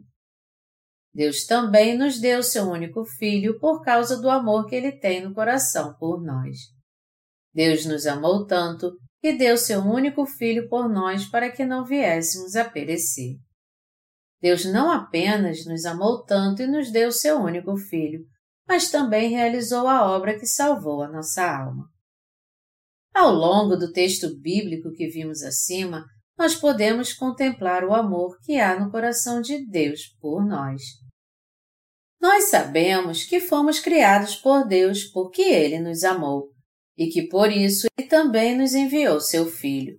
Deus 1.13 1.45
também 1.45 1.97
nos 1.97 2.21
deu 2.21 2.41
seu 2.41 2.63
único 2.69 3.03
Filho 3.03 3.59
por 3.59 3.83
causa 3.83 4.15
do 4.21 4.29
amor 4.29 4.65
que 4.65 4.75
ele 4.75 4.93
tem 4.93 5.21
no 5.21 5.33
coração 5.33 5.93
por 5.99 6.23
nós. 6.23 6.55
Deus 7.53 7.85
nos 7.85 8.05
amou 8.05 8.45
tanto 8.45 8.93
e 9.21 9.37
deu 9.37 9.57
seu 9.57 9.81
único 9.81 10.25
Filho 10.25 10.67
por 10.69 10.89
nós 10.89 11.25
para 11.25 11.51
que 11.51 11.65
não 11.65 11.85
viéssemos 11.85 12.55
a 12.55 12.63
perecer. 12.63 13.35
Deus 14.41 14.65
não 14.65 14.89
apenas 14.89 15.65
nos 15.65 15.85
amou 15.85 16.23
tanto 16.23 16.61
e 16.61 16.67
nos 16.67 16.91
deu 16.91 17.11
seu 17.11 17.37
único 17.37 17.75
Filho, 17.75 18.25
mas 18.67 18.89
também 18.89 19.29
realizou 19.29 19.87
a 19.87 20.09
obra 20.09 20.39
que 20.39 20.45
salvou 20.45 21.01
a 21.03 21.11
nossa 21.11 21.43
alma. 21.43 21.89
Ao 23.13 23.33
longo 23.33 23.75
do 23.75 23.91
texto 23.91 24.39
bíblico 24.39 24.91
que 24.93 25.07
vimos 25.07 25.41
acima, 25.41 26.05
nós 26.37 26.55
podemos 26.55 27.11
contemplar 27.11 27.83
o 27.83 27.93
amor 27.93 28.37
que 28.43 28.57
há 28.59 28.79
no 28.79 28.89
coração 28.89 29.41
de 29.41 29.65
Deus 29.65 30.01
por 30.21 30.45
nós. 30.45 30.81
Nós 32.21 32.45
sabemos 32.45 33.25
que 33.25 33.41
fomos 33.41 33.79
criados 33.79 34.35
por 34.35 34.65
Deus 34.65 35.03
porque 35.03 35.41
Ele 35.41 35.79
nos 35.79 36.03
amou 36.03 36.49
e 36.99 37.07
que 37.07 37.29
por 37.29 37.49
isso 37.49 37.87
ele 37.97 38.09
também 38.09 38.57
nos 38.57 38.75
enviou 38.75 39.21
seu 39.21 39.45
Filho. 39.45 39.97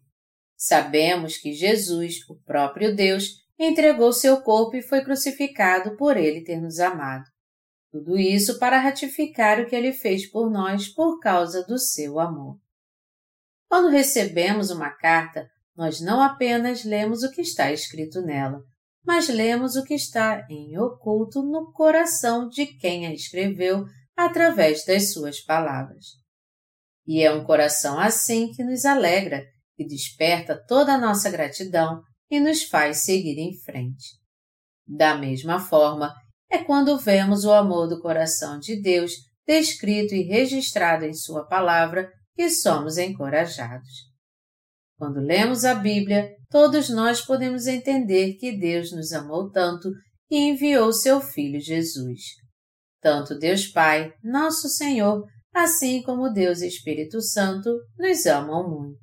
Sabemos 0.55 1.39
que 1.39 1.55
Jesus, 1.55 2.17
o 2.29 2.37
próprio 2.45 2.95
Deus, 2.95 3.37
entregou 3.59 4.13
seu 4.13 4.43
corpo 4.43 4.77
e 4.77 4.83
foi 4.83 5.03
crucificado 5.03 5.97
por 5.97 6.19
ele 6.19 6.45
ter 6.45 6.61
nos 6.61 6.79
amado. 6.79 7.25
Tudo 7.91 8.19
isso 8.19 8.59
para 8.59 8.79
ratificar 8.79 9.59
o 9.59 9.67
que 9.67 9.75
ele 9.75 9.95
fez 9.95 10.31
por 10.31 10.51
nós 10.51 10.89
por 10.89 11.19
causa 11.19 11.65
do 11.65 11.79
seu 11.79 12.21
amor. 12.21 12.59
Quando 13.67 13.89
recebemos 13.89 14.71
uma 14.71 14.91
carta, 14.91 15.49
nós 15.75 16.03
não 16.03 16.21
apenas 16.21 16.85
lemos 16.85 17.23
o 17.23 17.31
que 17.31 17.41
está 17.41 17.73
escrito 17.73 18.21
nela, 18.21 18.61
mas 19.03 19.29
lemos 19.29 19.75
o 19.75 19.85
que 19.85 19.95
está 19.95 20.47
em 20.51 20.79
oculto 20.79 21.43
no 21.43 21.73
coração 21.73 22.47
de 22.47 22.67
quem 22.67 23.07
a 23.07 23.15
escreveu 23.15 23.87
através 24.15 24.85
das 24.85 25.15
suas 25.15 25.41
palavras. 25.41 26.20
E 27.11 27.25
é 27.25 27.33
um 27.33 27.43
coração 27.43 27.99
assim 27.99 28.53
que 28.53 28.63
nos 28.63 28.85
alegra, 28.85 29.45
que 29.75 29.85
desperta 29.85 30.57
toda 30.69 30.95
a 30.95 30.99
nossa 30.99 31.29
gratidão 31.29 32.01
e 32.31 32.39
nos 32.39 32.63
faz 32.63 32.99
seguir 32.99 33.37
em 33.37 33.53
frente. 33.65 34.17
Da 34.87 35.17
mesma 35.17 35.59
forma, 35.59 36.15
é 36.49 36.59
quando 36.59 36.97
vemos 36.97 37.45
o 37.45 37.51
amor 37.51 37.89
do 37.89 38.01
coração 38.01 38.61
de 38.61 38.81
Deus 38.81 39.11
descrito 39.45 40.15
e 40.15 40.23
registrado 40.23 41.05
em 41.05 41.13
Sua 41.13 41.45
palavra 41.49 42.09
que 42.37 42.49
somos 42.49 42.97
encorajados. 42.97 43.91
Quando 44.97 45.19
lemos 45.19 45.65
a 45.65 45.75
Bíblia, 45.75 46.31
todos 46.49 46.89
nós 46.91 47.21
podemos 47.21 47.67
entender 47.67 48.35
que 48.35 48.57
Deus 48.57 48.93
nos 48.93 49.13
amou 49.13 49.51
tanto 49.51 49.91
que 50.29 50.37
enviou 50.37 50.93
seu 50.93 51.21
Filho 51.21 51.59
Jesus. 51.59 52.21
Tanto 53.03 53.37
Deus 53.37 53.67
Pai, 53.67 54.13
nosso 54.23 54.69
Senhor, 54.69 55.27
assim 55.55 56.03
como 56.03 56.33
Deus 56.33 56.61
e 56.61 56.69
Espírito 56.69 57.21
Santo 57.21 57.71
nos 57.99 58.27
amam 58.27 58.69
muito. 58.69 59.01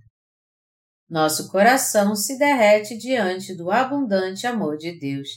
Nosso 1.09 1.49
coração 1.49 2.15
se 2.15 2.37
derrete 2.37 2.97
diante 2.97 3.55
do 3.55 3.71
abundante 3.71 4.45
amor 4.45 4.77
de 4.77 4.97
Deus, 4.97 5.29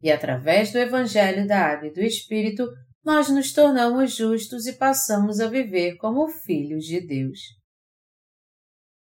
e 0.00 0.10
através 0.10 0.72
do 0.72 0.78
Evangelho 0.78 1.46
da 1.46 1.58
Água 1.58 1.88
e 1.88 1.92
do 1.92 2.00
Espírito, 2.00 2.68
nós 3.04 3.28
nos 3.28 3.52
tornamos 3.52 4.14
justos 4.14 4.66
e 4.66 4.76
passamos 4.76 5.40
a 5.40 5.48
viver 5.48 5.96
como 5.96 6.28
filhos 6.28 6.84
de 6.84 7.00
Deus. 7.00 7.38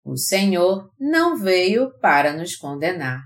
O 0.04 0.16
Senhor 0.16 0.90
não 0.98 1.36
veio 1.36 1.96
para 2.00 2.36
nos 2.36 2.56
condenar. 2.56 3.22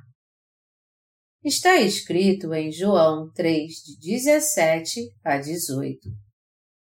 Está 1.43 1.77
escrito 1.77 2.53
em 2.53 2.71
João 2.71 3.31
3, 3.33 3.73
de 4.01 4.15
17 4.15 5.01
a 5.25 5.39
18 5.39 6.26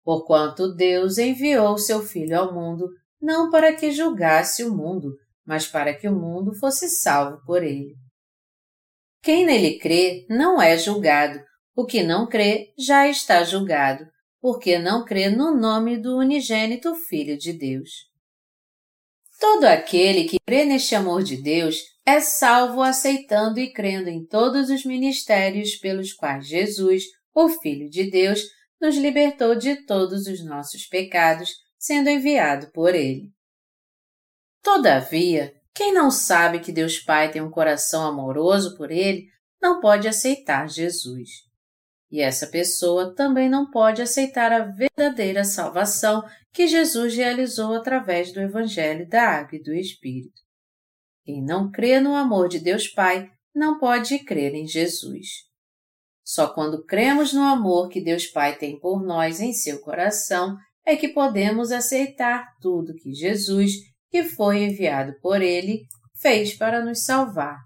porquanto 0.04 0.74
Deus 0.74 1.18
enviou 1.18 1.78
seu 1.78 2.02
Filho 2.02 2.40
ao 2.40 2.54
mundo 2.54 2.90
não 3.24 3.50
para 3.50 3.74
que 3.74 3.90
julgasse 3.90 4.66
o 4.66 4.76
mundo, 4.76 5.16
mas 5.46 5.66
para 5.66 5.94
que 5.94 6.10
o 6.10 6.14
mundo 6.14 6.54
fosse 6.60 6.90
salvo 6.90 7.42
por 7.46 7.64
ele. 7.64 7.96
Quem 9.22 9.46
nele 9.46 9.80
crê 9.80 10.26
não 10.30 10.62
é 10.62 10.78
julgado, 10.78 11.40
o 11.74 11.86
que 11.86 12.04
não 12.04 12.28
crê 12.28 12.74
já 12.78 13.08
está 13.08 13.42
julgado, 13.46 14.06
porque 14.42 14.78
não 14.78 15.06
crê 15.06 15.30
no 15.30 15.56
nome 15.56 15.98
do 15.98 16.18
unigênito 16.18 16.94
Filho 16.96 17.38
de 17.38 17.54
Deus. 17.54 17.90
Todo 19.40 19.64
aquele 19.64 20.26
que 20.26 20.38
crê 20.46 20.66
neste 20.66 20.94
amor 20.94 21.24
de 21.24 21.42
Deus 21.42 21.78
é 22.06 22.20
salvo 22.20 22.82
aceitando 22.82 23.58
e 23.60 23.72
crendo 23.72 24.10
em 24.10 24.26
todos 24.26 24.70
os 24.70 24.86
ministérios 24.86 25.76
pelos 25.76 26.12
quais 26.12 26.46
Jesus, 26.46 27.04
o 27.34 27.48
Filho 27.48 27.90
de 27.90 28.12
Deus, 28.12 28.42
nos 28.84 28.98
libertou 28.98 29.56
de 29.56 29.78
todos 29.86 30.28
os 30.28 30.44
nossos 30.44 30.86
pecados, 30.86 31.54
sendo 31.80 32.10
enviado 32.10 32.70
por 32.74 32.94
Ele. 32.94 33.32
Todavia, 34.62 35.54
quem 35.74 35.94
não 35.94 36.12
sabe 36.12 36.60
que 36.60 36.70
Deus 36.70 37.00
Pai 37.00 37.32
tem 37.32 37.42
um 37.42 37.50
coração 37.50 38.06
amoroso 38.06 38.76
por 38.76 38.92
Ele, 38.92 39.30
não 39.62 39.80
pode 39.80 40.06
aceitar 40.06 40.68
Jesus. 40.68 41.30
E 42.12 42.20
essa 42.20 42.46
pessoa 42.46 43.16
também 43.16 43.50
não 43.50 43.72
pode 43.72 44.02
aceitar 44.02 44.52
a 44.52 44.66
verdadeira 44.66 45.46
salvação 45.46 46.22
que 46.52 46.68
Jesus 46.68 47.16
realizou 47.16 47.74
através 47.76 48.34
do 48.34 48.42
Evangelho 48.42 49.08
da 49.08 49.24
Água 49.24 49.58
e 49.58 49.64
do 49.64 49.74
Espírito. 49.74 50.42
Quem 51.24 51.42
não 51.42 51.72
crê 51.72 52.02
no 52.02 52.16
amor 52.16 52.50
de 52.50 52.60
Deus 52.60 52.90
Pai 52.90 53.32
não 53.56 53.80
pode 53.80 54.20
crer 54.26 54.54
em 54.54 54.68
Jesus. 54.68 55.53
Só 56.24 56.54
quando 56.54 56.86
cremos 56.86 57.34
no 57.34 57.42
amor 57.42 57.90
que 57.90 58.02
Deus 58.02 58.26
Pai 58.28 58.58
tem 58.58 58.80
por 58.80 59.04
nós 59.04 59.42
em 59.42 59.52
seu 59.52 59.82
coração 59.82 60.56
é 60.86 60.96
que 60.96 61.10
podemos 61.10 61.72
aceitar 61.72 62.48
tudo 62.62 62.96
que 62.96 63.14
Jesus, 63.14 63.74
que 64.10 64.24
foi 64.24 64.64
enviado 64.64 65.14
por 65.22 65.42
Ele, 65.42 65.82
fez 66.22 66.56
para 66.56 66.84
nos 66.84 67.04
salvar. 67.04 67.58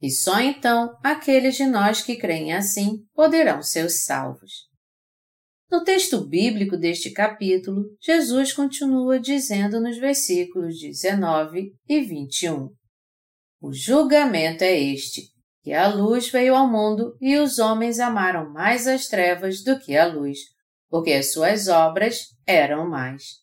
E 0.00 0.10
só 0.10 0.40
então 0.40 0.96
aqueles 1.02 1.56
de 1.56 1.66
nós 1.66 2.00
que 2.02 2.16
creem 2.16 2.52
assim 2.52 3.04
poderão 3.12 3.62
ser 3.62 3.88
salvos. 3.88 4.68
No 5.70 5.82
texto 5.84 6.24
bíblico 6.26 6.76
deste 6.76 7.10
capítulo, 7.10 7.84
Jesus 8.00 8.52
continua 8.52 9.18
dizendo 9.18 9.80
nos 9.80 9.98
versículos 9.98 10.78
19 10.78 11.72
e 11.88 12.00
21: 12.00 12.70
O 13.60 13.72
julgamento 13.72 14.62
é 14.62 14.78
este 14.78 15.22
que 15.68 15.74
a 15.74 15.86
luz 15.86 16.30
veio 16.30 16.54
ao 16.54 16.66
mundo 16.66 17.14
e 17.20 17.36
os 17.36 17.58
homens 17.58 18.00
amaram 18.00 18.50
mais 18.50 18.86
as 18.86 19.06
trevas 19.06 19.62
do 19.62 19.78
que 19.78 19.94
a 19.94 20.06
luz, 20.06 20.38
porque 20.88 21.12
as 21.12 21.30
suas 21.30 21.68
obras 21.68 22.34
eram 22.46 22.88
mais. 22.88 23.42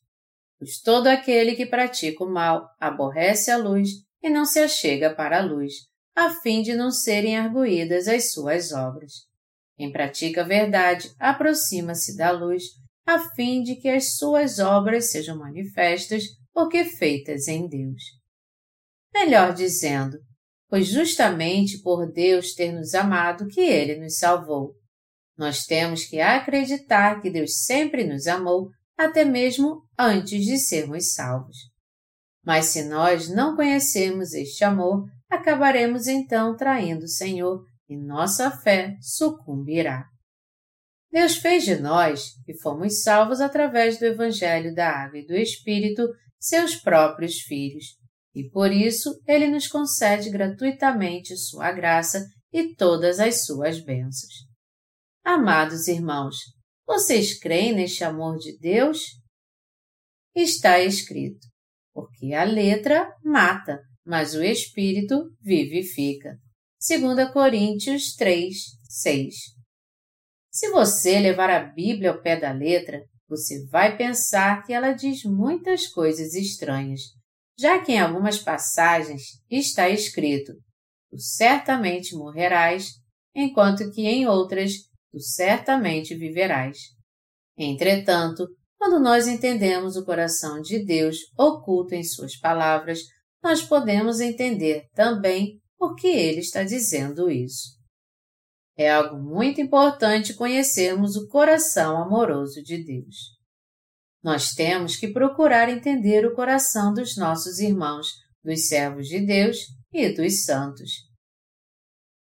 Pois 0.58 0.82
todo 0.82 1.06
aquele 1.06 1.54
que 1.54 1.68
pratica 1.68 2.24
o 2.24 2.28
mal 2.28 2.68
aborrece 2.80 3.52
a 3.52 3.58
luz 3.58 3.90
e 4.24 4.30
não 4.32 4.44
se 4.44 4.58
achega 4.58 5.14
para 5.14 5.38
a 5.38 5.46
luz, 5.46 5.74
a 6.16 6.32
fim 6.32 6.64
de 6.64 6.74
não 6.74 6.90
serem 6.90 7.38
arguídas 7.38 8.08
as 8.08 8.32
suas 8.32 8.72
obras. 8.72 9.12
Quem 9.78 9.92
pratica 9.92 10.42
a 10.42 10.48
verdade 10.48 11.14
aproxima-se 11.20 12.18
da 12.18 12.32
luz, 12.32 12.64
a 13.06 13.20
fim 13.36 13.62
de 13.62 13.76
que 13.76 13.88
as 13.88 14.18
suas 14.18 14.58
obras 14.58 15.12
sejam 15.12 15.38
manifestas 15.38 16.24
porque 16.52 16.86
feitas 16.86 17.48
em 17.48 17.68
Deus. 17.68 18.02
Melhor 19.14 19.54
dizendo, 19.54 20.18
pois 20.70 20.88
justamente 20.88 21.82
por 21.82 22.12
Deus 22.12 22.54
ter 22.54 22.72
nos 22.72 22.94
amado 22.94 23.48
que 23.48 23.62
Ele 23.62 24.00
nos 24.00 24.18
salvou. 24.18 24.74
Nós 25.38 25.66
temos 25.66 26.06
que 26.06 26.20
acreditar 26.20 27.22
que 27.22 27.30
Deus 27.30 27.64
sempre 27.64 28.06
nos 28.06 28.28
amou, 28.28 28.70
até 28.98 29.26
mesmo 29.26 29.84
antes 29.98 30.46
de 30.46 30.58
sermos 30.58 31.14
salvos. 31.14 31.58
Mas 32.46 32.66
se 32.68 32.84
nós 32.84 33.28
não 33.28 33.56
conhecemos 33.56 34.34
este 34.34 34.64
amor, 34.64 35.06
acabaremos 35.30 36.08
então 36.08 36.56
traindo 36.56 37.06
o 37.06 37.10
Senhor 37.10 37.66
e 37.90 37.98
nossa 37.98 38.50
fé 38.50 38.96
sucumbirá. 39.02 40.06
Deus 41.12 41.38
fez 41.38 41.64
de 41.64 41.78
nós, 41.78 42.34
que 42.46 42.54
fomos 42.60 43.02
salvos 43.02 43.40
através 43.40 43.98
do 43.98 44.06
Evangelho 44.06 44.76
da 44.76 44.90
Água 44.90 45.20
e 45.20 45.26
do 45.26 45.34
Espírito, 45.34 46.08
seus 46.38 46.76
próprios 46.76 47.40
filhos, 47.40 47.98
e 48.36 48.50
por 48.50 48.72
isso 48.72 49.18
Ele 49.26 49.48
nos 49.48 49.68
concede 49.68 50.30
gratuitamente 50.30 51.38
Sua 51.38 51.72
graça 51.72 52.28
e 52.52 52.76
todas 52.76 53.20
as 53.20 53.46
Suas 53.46 53.82
bênçãos. 53.82 54.34
Amados 55.24 55.88
irmãos, 55.88 56.36
vocês 56.86 57.40
creem 57.40 57.74
neste 57.74 58.04
amor 58.04 58.38
de 58.38 58.58
Deus? 58.60 59.00
Está 60.36 60.80
escrito: 60.80 61.48
porque 61.94 62.34
a 62.34 62.44
letra 62.44 63.10
mata, 63.24 63.80
mas 64.06 64.36
o 64.36 64.44
Espírito 64.44 65.32
vivifica. 65.42 66.38
2 66.88 67.32
Coríntios 67.32 68.14
3, 68.16 68.54
6. 68.88 69.36
Se 70.52 70.70
você 70.70 71.20
levar 71.20 71.50
a 71.50 71.64
Bíblia 71.64 72.12
ao 72.12 72.22
pé 72.22 72.40
da 72.40 72.52
letra, 72.52 73.02
você 73.28 73.66
vai 73.68 73.98
pensar 73.98 74.64
que 74.64 74.72
ela 74.72 74.92
diz 74.92 75.24
muitas 75.24 75.88
coisas 75.88 76.34
estranhas, 76.36 77.02
já 77.58 77.82
que 77.82 77.94
em 77.94 78.00
algumas 78.00 78.38
passagens 78.38 79.22
está 79.50 79.90
escrito: 79.90 80.54
Tu 81.10 81.20
certamente 81.20 82.16
morrerás, 82.16 82.90
enquanto 83.34 83.92
que 83.92 84.06
em 84.06 84.28
outras, 84.28 84.74
Tu 85.12 85.20
certamente 85.22 86.14
viverás. 86.16 86.78
Entretanto, 87.58 88.46
quando 88.78 89.00
nós 89.00 89.28
entendemos 89.28 89.96
o 89.96 90.04
coração 90.04 90.62
de 90.62 90.84
Deus 90.84 91.18
oculto 91.38 91.96
em 91.96 92.04
Suas 92.04 92.38
palavras, 92.38 93.00
nós 93.42 93.62
podemos 93.62 94.20
entender 94.20 94.90
também 94.94 95.62
por 95.78 95.96
que 95.96 96.08
Ele 96.08 96.40
está 96.40 96.64
dizendo 96.64 97.30
isso. 97.30 97.76
É 98.78 98.92
algo 98.92 99.18
muito 99.18 99.62
importante 99.62 100.34
conhecermos 100.34 101.16
o 101.16 101.30
coração 101.30 101.98
amoroso 101.98 102.62
de 102.62 102.84
Deus. 102.84 103.35
Nós 104.26 104.56
temos 104.56 104.96
que 104.96 105.10
procurar 105.10 105.70
entender 105.70 106.26
o 106.26 106.34
coração 106.34 106.92
dos 106.92 107.16
nossos 107.16 107.60
irmãos, 107.60 108.08
dos 108.44 108.68
servos 108.68 109.08
de 109.08 109.24
Deus 109.24 109.60
e 109.94 110.10
dos 110.10 110.46
santos. 110.46 110.94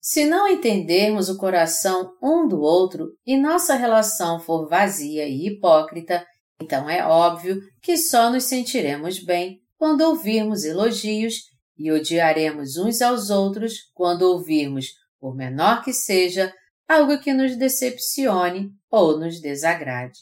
Se 0.01 0.25
não 0.25 0.45
entendermos 0.45 1.29
o 1.29 1.37
coração 1.37 2.11
um 2.21 2.49
do 2.49 2.59
outro 2.59 3.13
e 3.25 3.37
nossa 3.37 3.75
relação 3.75 4.41
for 4.41 4.67
vazia 4.67 5.25
e 5.25 5.48
hipócrita, 5.48 6.27
então 6.61 6.89
é 6.89 7.01
óbvio 7.01 7.61
que 7.81 7.96
só 7.96 8.29
nos 8.29 8.43
sentiremos 8.43 9.24
bem 9.24 9.61
quando 9.77 10.01
ouvirmos 10.01 10.65
elogios 10.65 11.35
e 11.77 11.89
odiaremos 11.93 12.75
uns 12.75 13.01
aos 13.01 13.29
outros 13.29 13.75
quando 13.93 14.24
ouvirmos, 14.24 14.87
por 15.17 15.33
menor 15.33 15.81
que 15.81 15.93
seja, 15.93 16.53
algo 16.89 17.17
que 17.22 17.31
nos 17.31 17.55
decepcione 17.55 18.70
ou 18.91 19.17
nos 19.17 19.39
desagrade. 19.39 20.20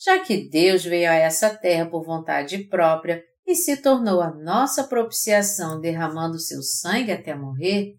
Já 0.00 0.20
que 0.20 0.48
Deus 0.48 0.84
veio 0.84 1.10
a 1.10 1.14
essa 1.14 1.50
terra 1.50 1.90
por 1.90 2.04
vontade 2.04 2.68
própria 2.68 3.22
e 3.46 3.54
se 3.54 3.76
tornou 3.78 4.20
a 4.20 4.32
nossa 4.32 4.84
propiciação 4.84 5.80
derramando 5.80 6.38
seu 6.38 6.62
sangue 6.62 7.10
até 7.10 7.34
morrer, 7.34 7.94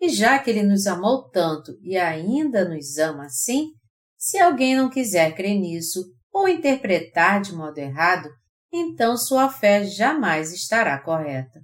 e 0.00 0.08
já 0.08 0.38
que 0.38 0.50
Ele 0.50 0.62
nos 0.62 0.86
amou 0.86 1.28
tanto 1.30 1.72
e 1.80 1.96
ainda 1.96 2.68
nos 2.68 2.98
ama 2.98 3.26
assim, 3.26 3.68
se 4.16 4.38
alguém 4.38 4.74
não 4.74 4.90
quiser 4.90 5.34
crer 5.34 5.58
nisso 5.58 6.02
ou 6.32 6.48
interpretar 6.48 7.40
de 7.40 7.54
modo 7.54 7.78
errado, 7.78 8.28
então 8.72 9.16
sua 9.16 9.48
fé 9.48 9.84
jamais 9.84 10.52
estará 10.52 10.98
correta. 11.00 11.60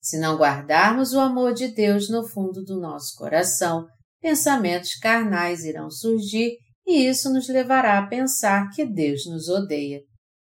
Se 0.00 0.18
não 0.18 0.36
guardarmos 0.36 1.12
o 1.14 1.18
amor 1.18 1.54
de 1.54 1.68
Deus 1.68 2.08
no 2.10 2.28
fundo 2.28 2.62
do 2.62 2.78
nosso 2.78 3.16
coração, 3.16 3.86
pensamentos 4.20 4.94
carnais 4.94 5.64
irão 5.64 5.90
surgir 5.90 6.58
e 6.86 7.06
isso 7.06 7.32
nos 7.32 7.48
levará 7.48 7.98
a 7.98 8.06
pensar 8.06 8.70
que 8.70 8.84
Deus 8.84 9.26
nos 9.26 9.48
odeia, 9.48 10.00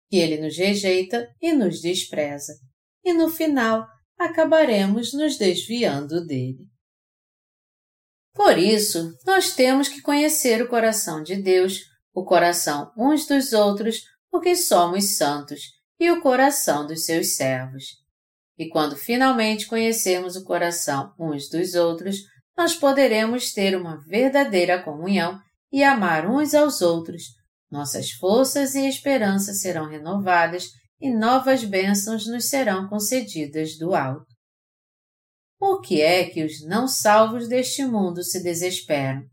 que 0.10 0.18
Ele 0.18 0.38
nos 0.40 0.58
rejeita 0.58 1.28
e 1.42 1.54
nos 1.54 1.82
despreza, 1.82 2.54
e 3.04 3.14
no 3.14 3.30
final 3.30 3.88
acabaremos 4.18 5.14
nos 5.14 5.38
desviando 5.38 6.26
dele. 6.26 6.66
Por 8.34 8.58
isso, 8.58 9.12
nós 9.26 9.56
temos 9.56 9.88
que 9.88 10.02
conhecer 10.02 10.62
o 10.62 10.68
coração 10.68 11.24
de 11.24 11.36
Deus, 11.36 11.82
o 12.14 12.24
coração 12.24 12.92
uns 12.96 13.26
dos 13.26 13.52
outros, 13.52 14.02
porque 14.30 14.56
somos 14.56 15.18
santos, 15.18 15.62
e 16.00 16.12
o 16.12 16.22
coração 16.22 16.86
dos 16.86 17.06
seus 17.06 17.36
servos. 17.36 17.86
E 18.58 18.70
quando 18.70 18.96
finalmente 18.96 19.68
conhecermos 19.68 20.36
o 20.36 20.44
coração 20.44 21.14
uns 21.20 21.50
dos 21.50 21.74
outros, 21.74 22.18
nós 22.56 22.76
poderemos 22.76 23.54
ter 23.54 23.76
uma 23.76 24.00
verdadeira 24.06 24.82
comunhão 24.82 25.40
e 25.72 25.84
amar 25.84 26.30
uns 26.30 26.54
aos 26.54 26.82
outros. 26.82 27.24
Nossas 27.70 28.12
forças 28.12 28.76
e 28.76 28.88
esperanças 28.88 29.62
serão 29.62 29.88
renovadas 29.88 30.70
e 31.00 31.12
novas 31.14 31.64
bênçãos 31.64 32.26
nos 32.28 32.48
serão 32.48 32.88
concedidas 32.88 33.78
do 33.78 33.94
alto. 33.94 34.26
Por 35.60 35.82
que 35.82 36.02
é 36.02 36.30
que 36.30 36.44
os 36.44 36.66
não 36.66 36.88
salvos 36.88 37.48
deste 37.48 37.84
mundo 37.84 38.24
se 38.24 38.42
desesperam? 38.42 39.24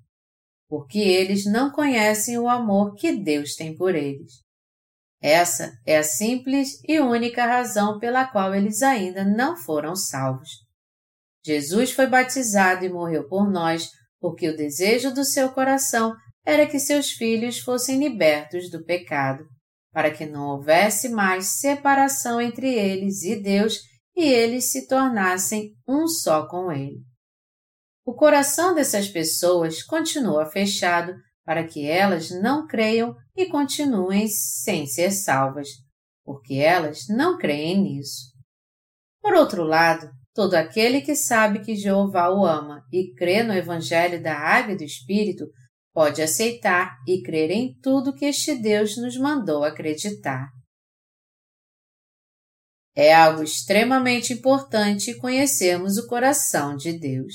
Porque 0.69 0.99
eles 0.99 1.45
não 1.45 1.71
conhecem 1.71 2.39
o 2.39 2.49
amor 2.49 2.95
que 2.95 3.13
Deus 3.13 3.55
tem 3.55 3.77
por 3.77 3.95
eles. 3.95 4.33
Essa 5.23 5.73
é 5.87 5.99
a 5.99 6.03
simples 6.03 6.79
e 6.87 6.99
única 7.01 7.47
razão 7.47 7.99
pela 7.99 8.27
qual 8.27 8.55
eles 8.55 8.83
ainda 8.83 9.25
não 9.25 9.57
foram 9.57 9.95
salvos. 9.95 10.51
Jesus 11.45 11.93
foi 11.93 12.07
batizado 12.07 12.85
e 12.85 12.91
morreu 12.91 13.29
por 13.29 13.51
nós 13.51 13.89
porque 14.21 14.49
o 14.49 14.57
desejo 14.57 15.13
do 15.13 15.25
seu 15.25 15.53
coração 15.53 16.15
era 16.45 16.67
que 16.67 16.79
seus 16.79 17.11
filhos 17.11 17.59
fossem 17.59 17.99
libertos 17.99 18.71
do 18.71 18.85
pecado, 18.85 19.45
para 19.93 20.11
que 20.11 20.27
não 20.27 20.49
houvesse 20.49 21.09
mais 21.09 21.59
separação 21.61 22.41
entre 22.41 22.75
eles 22.75 23.23
e 23.23 23.37
Deus 23.37 23.79
e 24.17 24.25
eles 24.25 24.71
se 24.71 24.87
tornassem 24.87 25.73
um 25.89 26.07
só 26.07 26.47
com 26.47 26.71
Ele. 26.71 27.03
O 28.05 28.15
coração 28.15 28.75
dessas 28.75 29.09
pessoas 29.09 29.83
continua 29.83 30.47
fechado 30.47 31.15
para 31.45 31.67
que 31.67 31.87
elas 31.87 32.31
não 32.31 32.67
creiam 32.67 33.15
e 33.37 33.47
continuem 33.47 34.29
sem 34.29 34.87
ser 34.87 35.11
salvas, 35.11 35.69
porque 36.25 36.55
elas 36.55 37.07
não 37.09 37.39
creem 37.39 37.83
nisso. 37.83 38.33
Por 39.23 39.35
outro 39.35 39.63
lado, 39.65 40.11
todo 40.35 40.55
aquele 40.55 41.01
que 41.01 41.15
sabe 41.15 41.61
que 41.61 41.77
Jeová 41.77 42.31
o 42.31 42.45
ama 42.45 42.83
e 42.93 43.15
crê 43.15 43.43
no 43.43 43.55
Evangelho 43.55 44.23
da 44.23 44.39
Água 44.39 44.73
e 44.73 44.77
do 44.77 44.85
Espírito 44.85 45.47
pode 45.95 46.21
aceitar 46.21 46.99
e 47.07 47.23
crer 47.23 47.53
em 47.53 47.73
tudo 47.81 48.13
que 48.13 48.25
este 48.25 48.57
Deus 48.57 48.97
nos 48.97 49.17
mandou 49.17 49.63
acreditar. 49.63 50.49
É 52.97 53.15
algo 53.15 53.43
extremamente 53.43 54.33
importante 54.33 55.17
conhecermos 55.19 55.97
o 55.97 56.07
coração 56.09 56.77
de 56.77 56.99
Deus. 56.99 57.35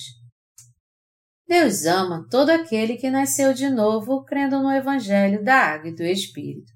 Deus 1.47 1.85
ama 1.85 2.27
todo 2.29 2.49
aquele 2.49 2.97
que 2.97 3.09
nasceu 3.09 3.53
de 3.53 3.69
novo 3.69 4.23
crendo 4.23 4.61
no 4.61 4.71
Evangelho 4.71 5.43
da 5.43 5.55
Água 5.55 5.89
e 5.89 5.95
do 5.95 6.03
Espírito. 6.03 6.71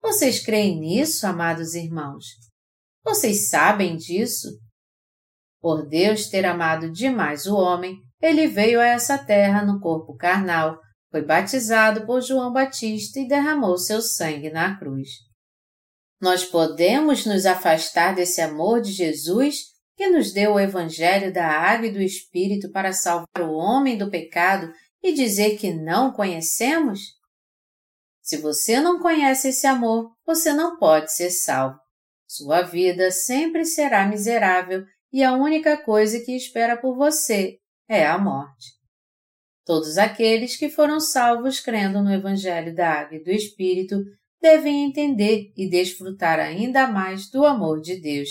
Vocês 0.00 0.44
creem 0.44 0.78
nisso, 0.78 1.26
amados 1.26 1.74
irmãos? 1.74 2.24
Vocês 3.04 3.48
sabem 3.48 3.96
disso? 3.96 4.48
Por 5.60 5.88
Deus 5.88 6.28
ter 6.28 6.44
amado 6.44 6.92
demais 6.92 7.46
o 7.46 7.56
homem, 7.56 7.96
ele 8.20 8.46
veio 8.46 8.80
a 8.80 8.86
essa 8.86 9.18
terra 9.18 9.64
no 9.64 9.80
corpo 9.80 10.14
carnal, 10.16 10.78
foi 11.16 11.24
batizado 11.24 12.04
por 12.04 12.20
João 12.20 12.52
Batista 12.52 13.18
e 13.18 13.26
derramou 13.26 13.78
seu 13.78 14.02
sangue 14.02 14.50
na 14.50 14.78
cruz. 14.78 15.08
Nós 16.20 16.44
podemos 16.44 17.24
nos 17.24 17.46
afastar 17.46 18.14
desse 18.14 18.42
amor 18.42 18.82
de 18.82 18.92
Jesus 18.92 19.68
que 19.96 20.08
nos 20.08 20.30
deu 20.30 20.52
o 20.52 20.60
Evangelho 20.60 21.32
da 21.32 21.46
Água 21.46 21.86
e 21.86 21.90
do 21.90 22.02
Espírito 22.02 22.70
para 22.70 22.92
salvar 22.92 23.40
o 23.40 23.54
homem 23.54 23.96
do 23.96 24.10
pecado 24.10 24.70
e 25.02 25.14
dizer 25.14 25.56
que 25.56 25.72
não 25.72 26.12
conhecemos? 26.12 27.00
Se 28.20 28.36
você 28.36 28.78
não 28.78 29.00
conhece 29.00 29.48
esse 29.48 29.66
amor, 29.66 30.12
você 30.26 30.52
não 30.52 30.78
pode 30.78 31.10
ser 31.14 31.30
salvo. 31.30 31.78
sua 32.28 32.60
vida 32.60 33.10
sempre 33.10 33.64
será 33.64 34.06
miserável 34.06 34.84
e 35.10 35.24
a 35.24 35.32
única 35.32 35.78
coisa 35.78 36.20
que 36.20 36.36
espera 36.36 36.76
por 36.76 36.94
você 36.94 37.56
é 37.88 38.04
a 38.04 38.18
morte. 38.18 38.75
Todos 39.66 39.98
aqueles 39.98 40.56
que 40.56 40.70
foram 40.70 41.00
salvos 41.00 41.58
crendo 41.58 42.00
no 42.00 42.12
Evangelho 42.12 42.72
da 42.72 43.00
Água 43.00 43.16
e 43.16 43.24
do 43.24 43.32
Espírito 43.32 43.96
devem 44.40 44.84
entender 44.84 45.52
e 45.56 45.68
desfrutar 45.68 46.38
ainda 46.38 46.86
mais 46.86 47.28
do 47.28 47.44
amor 47.44 47.80
de 47.80 48.00
Deus, 48.00 48.28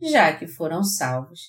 já 0.00 0.34
que 0.34 0.46
foram 0.46 0.82
salvos. 0.82 1.40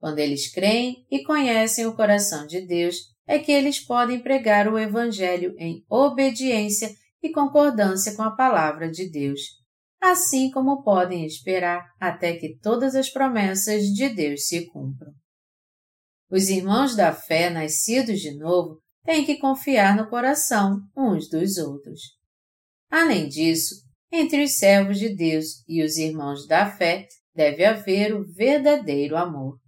Quando 0.00 0.18
eles 0.18 0.52
creem 0.52 1.06
e 1.08 1.22
conhecem 1.22 1.86
o 1.86 1.94
coração 1.94 2.44
de 2.44 2.60
Deus, 2.62 2.96
é 3.24 3.38
que 3.38 3.52
eles 3.52 3.78
podem 3.78 4.18
pregar 4.20 4.66
o 4.66 4.76
Evangelho 4.76 5.54
em 5.56 5.84
obediência 5.88 6.90
e 7.22 7.30
concordância 7.30 8.16
com 8.16 8.22
a 8.22 8.34
palavra 8.34 8.90
de 8.90 9.08
Deus, 9.08 9.42
assim 10.02 10.50
como 10.50 10.82
podem 10.82 11.24
esperar 11.24 11.86
até 12.00 12.36
que 12.36 12.58
todas 12.58 12.96
as 12.96 13.08
promessas 13.08 13.84
de 13.84 14.08
Deus 14.08 14.48
se 14.48 14.66
cumpram. 14.66 15.12
Os 16.30 16.48
irmãos 16.48 16.94
da 16.94 17.12
fé 17.12 17.50
nascidos 17.50 18.20
de 18.20 18.36
novo 18.36 18.78
têm 19.04 19.24
que 19.24 19.38
confiar 19.38 19.96
no 19.96 20.08
coração 20.08 20.78
uns 20.96 21.28
dos 21.28 21.56
outros. 21.58 22.00
Além 22.88 23.28
disso, 23.28 23.74
entre 24.12 24.44
os 24.44 24.52
servos 24.52 24.98
de 24.98 25.14
Deus 25.14 25.64
e 25.66 25.82
os 25.82 25.96
irmãos 25.96 26.46
da 26.46 26.70
fé 26.70 27.06
deve 27.34 27.64
haver 27.64 28.14
o 28.14 28.24
verdadeiro 28.32 29.16
amor. 29.16 29.58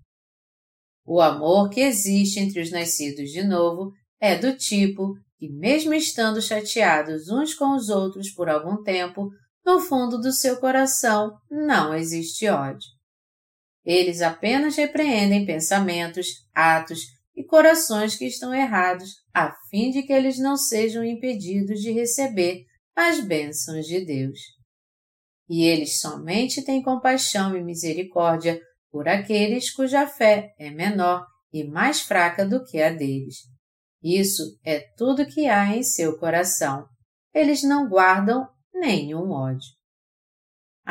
O 1.04 1.20
amor 1.20 1.68
que 1.68 1.80
existe 1.80 2.38
entre 2.38 2.60
os 2.60 2.70
nascidos 2.70 3.30
de 3.30 3.42
novo 3.42 3.90
é 4.20 4.38
do 4.38 4.56
tipo 4.56 5.14
que, 5.38 5.48
mesmo 5.48 5.92
estando 5.92 6.40
chateados 6.40 7.28
uns 7.28 7.54
com 7.54 7.74
os 7.74 7.88
outros 7.88 8.30
por 8.30 8.48
algum 8.48 8.82
tempo, 8.84 9.28
no 9.64 9.80
fundo 9.80 10.20
do 10.20 10.32
seu 10.32 10.60
coração 10.60 11.32
não 11.50 11.92
existe 11.92 12.48
ódio. 12.48 12.88
Eles 13.84 14.22
apenas 14.22 14.76
repreendem 14.76 15.44
pensamentos, 15.44 16.26
atos 16.54 17.00
e 17.34 17.44
corações 17.44 18.16
que 18.16 18.26
estão 18.26 18.54
errados, 18.54 19.10
a 19.34 19.52
fim 19.70 19.90
de 19.90 20.02
que 20.02 20.12
eles 20.12 20.38
não 20.38 20.56
sejam 20.56 21.04
impedidos 21.04 21.80
de 21.80 21.90
receber 21.90 22.64
as 22.94 23.20
bênçãos 23.20 23.86
de 23.86 24.04
Deus. 24.04 24.38
E 25.48 25.64
eles 25.64 25.98
somente 25.98 26.62
têm 26.62 26.82
compaixão 26.82 27.56
e 27.56 27.62
misericórdia 27.62 28.60
por 28.90 29.08
aqueles 29.08 29.72
cuja 29.72 30.06
fé 30.06 30.54
é 30.58 30.70
menor 30.70 31.26
e 31.52 31.64
mais 31.64 32.00
fraca 32.00 32.46
do 32.46 32.64
que 32.64 32.80
a 32.80 32.90
deles. 32.90 33.36
Isso 34.02 34.58
é 34.64 34.80
tudo 34.96 35.26
que 35.26 35.46
há 35.46 35.76
em 35.76 35.82
seu 35.82 36.18
coração. 36.18 36.86
Eles 37.34 37.62
não 37.62 37.88
guardam 37.88 38.46
nenhum 38.74 39.30
ódio. 39.30 39.81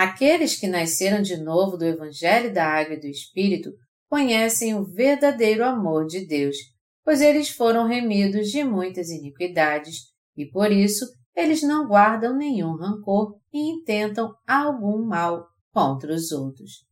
Aqueles 0.01 0.59
que 0.59 0.65
nasceram 0.65 1.21
de 1.21 1.37
novo 1.37 1.77
do 1.77 1.85
Evangelho 1.85 2.51
da 2.51 2.65
Água 2.65 2.95
e 2.95 2.99
do 2.99 3.05
Espírito 3.05 3.69
conhecem 4.09 4.73
o 4.73 4.83
verdadeiro 4.83 5.63
amor 5.63 6.07
de 6.07 6.25
Deus, 6.25 6.57
pois 7.05 7.21
eles 7.21 7.49
foram 7.49 7.85
remidos 7.85 8.47
de 8.47 8.63
muitas 8.63 9.09
iniquidades 9.09 9.97
e 10.35 10.49
por 10.49 10.71
isso 10.71 11.05
eles 11.35 11.61
não 11.61 11.87
guardam 11.87 12.35
nenhum 12.35 12.75
rancor 12.77 13.35
e 13.53 13.59
intentam 13.59 14.33
algum 14.47 15.05
mal 15.05 15.45
contra 15.71 16.11
os 16.11 16.31
outros. 16.31 16.83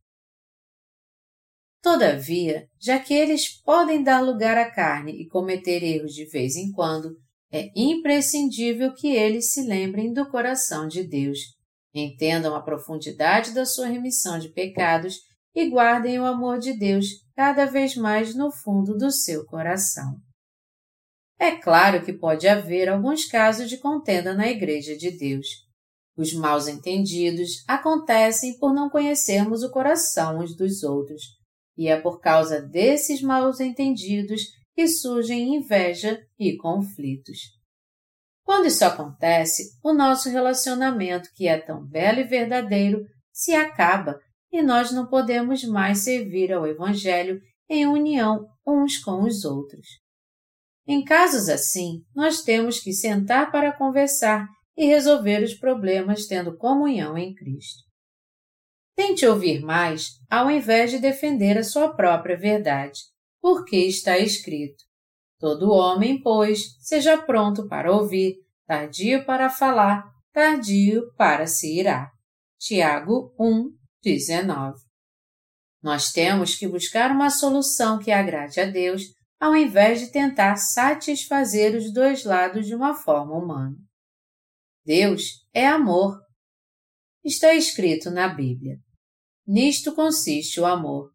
Todavia, 1.82 2.68
já 2.80 3.00
que 3.00 3.12
eles 3.12 3.60
podem 3.60 4.04
dar 4.04 4.20
lugar 4.20 4.56
à 4.56 4.70
carne 4.70 5.20
e 5.20 5.26
cometer 5.26 5.82
erros 5.82 6.12
de 6.12 6.26
vez 6.26 6.54
em 6.54 6.70
quando, 6.70 7.16
é 7.50 7.72
imprescindível 7.74 8.94
que 8.94 9.08
eles 9.08 9.50
se 9.50 9.62
lembrem 9.62 10.12
do 10.12 10.30
coração 10.30 10.86
de 10.86 11.02
Deus, 11.02 11.58
entendam 11.94 12.54
a 12.54 12.62
profundidade 12.62 13.52
da 13.52 13.64
sua 13.64 13.86
remissão 13.86 14.38
de 14.38 14.48
pecados 14.48 15.18
e 15.54 15.68
guardem 15.68 16.18
o 16.20 16.24
amor 16.24 16.58
de 16.58 16.72
Deus 16.72 17.06
cada 17.34 17.66
vez 17.66 17.96
mais 17.96 18.34
no 18.34 18.52
fundo 18.52 18.96
do 18.96 19.10
seu 19.10 19.44
coração. 19.44 20.16
É 21.38 21.52
claro 21.52 22.04
que 22.04 22.12
pode 22.12 22.46
haver 22.46 22.88
alguns 22.88 23.24
casos 23.24 23.68
de 23.68 23.78
contenda 23.78 24.34
na 24.34 24.48
Igreja 24.48 24.96
de 24.96 25.10
Deus. 25.10 25.46
Os 26.16 26.34
maus 26.34 26.68
entendidos 26.68 27.64
acontecem 27.66 28.58
por 28.58 28.74
não 28.74 28.90
conhecermos 28.90 29.62
o 29.62 29.70
coração 29.70 30.40
uns 30.40 30.54
dos 30.54 30.82
outros, 30.82 31.22
e 31.78 31.88
é 31.88 31.98
por 31.98 32.20
causa 32.20 32.60
desses 32.60 33.22
maus 33.22 33.58
entendidos 33.58 34.42
que 34.74 34.86
surgem 34.86 35.56
inveja 35.56 36.22
e 36.38 36.56
conflitos. 36.56 37.59
Quando 38.50 38.66
isso 38.66 38.84
acontece, 38.84 39.78
o 39.80 39.92
nosso 39.92 40.28
relacionamento, 40.28 41.30
que 41.36 41.46
é 41.46 41.56
tão 41.56 41.86
belo 41.86 42.18
e 42.18 42.24
verdadeiro, 42.24 43.04
se 43.32 43.54
acaba 43.54 44.18
e 44.50 44.60
nós 44.60 44.90
não 44.90 45.06
podemos 45.06 45.62
mais 45.62 45.98
servir 45.98 46.52
ao 46.52 46.66
Evangelho 46.66 47.40
em 47.68 47.86
união 47.86 48.48
uns 48.66 48.98
com 48.98 49.22
os 49.22 49.44
outros. 49.44 49.86
Em 50.84 51.04
casos 51.04 51.48
assim, 51.48 52.02
nós 52.12 52.42
temos 52.42 52.80
que 52.80 52.92
sentar 52.92 53.52
para 53.52 53.72
conversar 53.72 54.48
e 54.76 54.84
resolver 54.84 55.44
os 55.44 55.54
problemas 55.54 56.26
tendo 56.26 56.56
comunhão 56.56 57.16
em 57.16 57.32
Cristo. 57.32 57.84
Tente 58.96 59.24
ouvir 59.24 59.60
mais 59.60 60.08
ao 60.28 60.50
invés 60.50 60.90
de 60.90 60.98
defender 60.98 61.56
a 61.56 61.62
sua 61.62 61.94
própria 61.94 62.36
verdade 62.36 62.98
porque 63.40 63.76
está 63.76 64.18
escrito: 64.18 64.89
Todo 65.40 65.72
homem, 65.72 66.22
pois, 66.22 66.76
seja 66.80 67.16
pronto 67.16 67.66
para 67.66 67.90
ouvir, 67.90 68.36
tardio 68.66 69.24
para 69.24 69.48
falar, 69.48 70.04
tardio 70.32 71.12
para 71.16 71.46
se 71.46 71.78
irar. 71.78 72.12
Tiago 72.58 73.34
1, 73.40 73.74
19. 74.02 74.78
Nós 75.82 76.12
temos 76.12 76.54
que 76.54 76.68
buscar 76.68 77.10
uma 77.10 77.30
solução 77.30 77.98
que 77.98 78.12
agrade 78.12 78.60
a 78.60 78.66
Deus, 78.66 79.02
ao 79.40 79.56
invés 79.56 80.00
de 80.00 80.12
tentar 80.12 80.56
satisfazer 80.56 81.74
os 81.74 81.90
dois 81.90 82.22
lados 82.22 82.66
de 82.66 82.74
uma 82.74 82.94
forma 82.94 83.34
humana. 83.34 83.76
Deus 84.84 85.22
é 85.54 85.66
amor. 85.66 86.20
Está 87.24 87.54
escrito 87.54 88.10
na 88.10 88.28
Bíblia. 88.28 88.76
Nisto 89.46 89.94
consiste 89.94 90.60
o 90.60 90.66
amor 90.66 91.10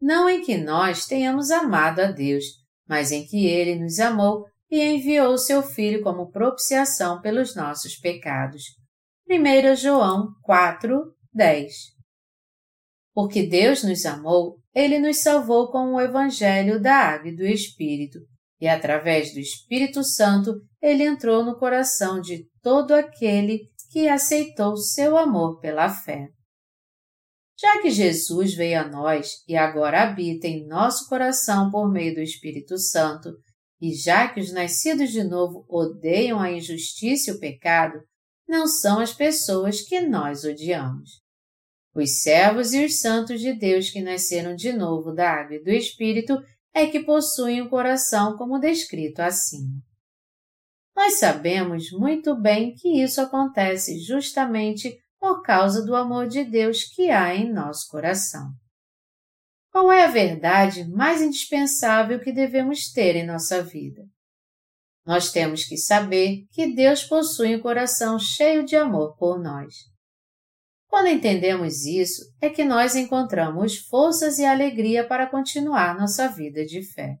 não 0.00 0.28
em 0.28 0.42
que 0.42 0.56
nós 0.56 1.06
tenhamos 1.06 1.50
amado 1.50 2.00
a 2.00 2.10
Deus, 2.10 2.44
mas 2.88 3.12
em 3.12 3.26
que 3.26 3.46
Ele 3.46 3.76
nos 3.76 3.98
amou 3.98 4.46
e 4.70 4.82
enviou 4.82 5.36
seu 5.38 5.62
Filho 5.62 6.02
como 6.02 6.30
propiciação 6.30 7.20
pelos 7.20 7.54
nossos 7.54 7.96
pecados. 7.96 8.62
1 9.28 9.76
João 9.76 10.28
4, 10.42 11.14
10 11.32 11.72
Porque 13.14 13.46
Deus 13.46 13.82
nos 13.82 14.06
amou, 14.06 14.56
Ele 14.74 14.98
nos 14.98 15.22
salvou 15.22 15.70
com 15.70 15.94
o 15.94 16.00
Evangelho 16.00 16.80
da 16.80 16.94
Água 16.94 17.28
e 17.28 17.36
do 17.36 17.44
Espírito, 17.44 18.18
e 18.60 18.66
através 18.66 19.32
do 19.32 19.40
Espírito 19.40 20.02
Santo 20.02 20.54
Ele 20.80 21.04
entrou 21.04 21.44
no 21.44 21.58
coração 21.58 22.20
de 22.20 22.46
todo 22.62 22.94
aquele 22.94 23.68
que 23.90 24.08
aceitou 24.08 24.76
seu 24.76 25.16
amor 25.16 25.60
pela 25.60 25.88
fé. 25.88 26.28
Já 27.60 27.82
que 27.82 27.90
Jesus 27.90 28.54
veio 28.54 28.80
a 28.80 28.88
nós 28.88 29.42
e 29.48 29.56
agora 29.56 30.02
habita 30.02 30.46
em 30.46 30.66
nosso 30.66 31.08
coração 31.08 31.70
por 31.70 31.90
meio 31.90 32.14
do 32.14 32.20
Espírito 32.20 32.78
Santo, 32.78 33.30
e 33.80 33.92
já 33.94 34.28
que 34.28 34.40
os 34.40 34.52
nascidos 34.52 35.10
de 35.10 35.24
novo 35.24 35.64
odeiam 35.68 36.38
a 36.38 36.52
injustiça 36.52 37.30
e 37.30 37.34
o 37.34 37.40
pecado, 37.40 38.00
não 38.48 38.66
são 38.66 39.00
as 39.00 39.12
pessoas 39.12 39.80
que 39.80 40.00
nós 40.00 40.44
odiamos. 40.44 41.20
Os 41.94 42.22
servos 42.22 42.72
e 42.72 42.84
os 42.84 43.00
santos 43.00 43.40
de 43.40 43.52
Deus 43.52 43.90
que 43.90 44.00
nasceram 44.00 44.54
de 44.54 44.72
novo 44.72 45.12
da 45.12 45.28
água 45.28 45.56
e 45.56 45.62
do 45.62 45.70
Espírito 45.70 46.40
é 46.72 46.86
que 46.86 47.00
possuem 47.00 47.60
o 47.60 47.68
coração 47.68 48.36
como 48.36 48.60
descrito 48.60 49.20
acima. 49.20 49.82
Nós 50.94 51.14
sabemos 51.14 51.90
muito 51.90 52.40
bem 52.40 52.74
que 52.74 53.02
isso 53.02 53.20
acontece 53.20 53.98
justamente 54.00 54.96
por 55.18 55.42
causa 55.42 55.84
do 55.84 55.94
amor 55.94 56.28
de 56.28 56.44
Deus 56.44 56.84
que 56.84 57.10
há 57.10 57.34
em 57.34 57.52
nosso 57.52 57.88
coração. 57.88 58.52
Qual 59.70 59.92
é 59.92 60.04
a 60.04 60.10
verdade 60.10 60.88
mais 60.88 61.20
indispensável 61.20 62.20
que 62.20 62.32
devemos 62.32 62.90
ter 62.90 63.16
em 63.16 63.26
nossa 63.26 63.62
vida? 63.62 64.02
Nós 65.04 65.30
temos 65.32 65.64
que 65.64 65.76
saber 65.76 66.44
que 66.50 66.74
Deus 66.74 67.04
possui 67.04 67.56
um 67.56 67.60
coração 67.60 68.18
cheio 68.18 68.64
de 68.64 68.76
amor 68.76 69.16
por 69.16 69.40
nós. 69.40 69.74
Quando 70.86 71.08
entendemos 71.08 71.84
isso, 71.84 72.22
é 72.40 72.48
que 72.48 72.64
nós 72.64 72.96
encontramos 72.96 73.76
forças 73.76 74.38
e 74.38 74.44
alegria 74.44 75.06
para 75.06 75.28
continuar 75.28 75.96
nossa 75.98 76.28
vida 76.28 76.64
de 76.64 76.82
fé. 76.82 77.16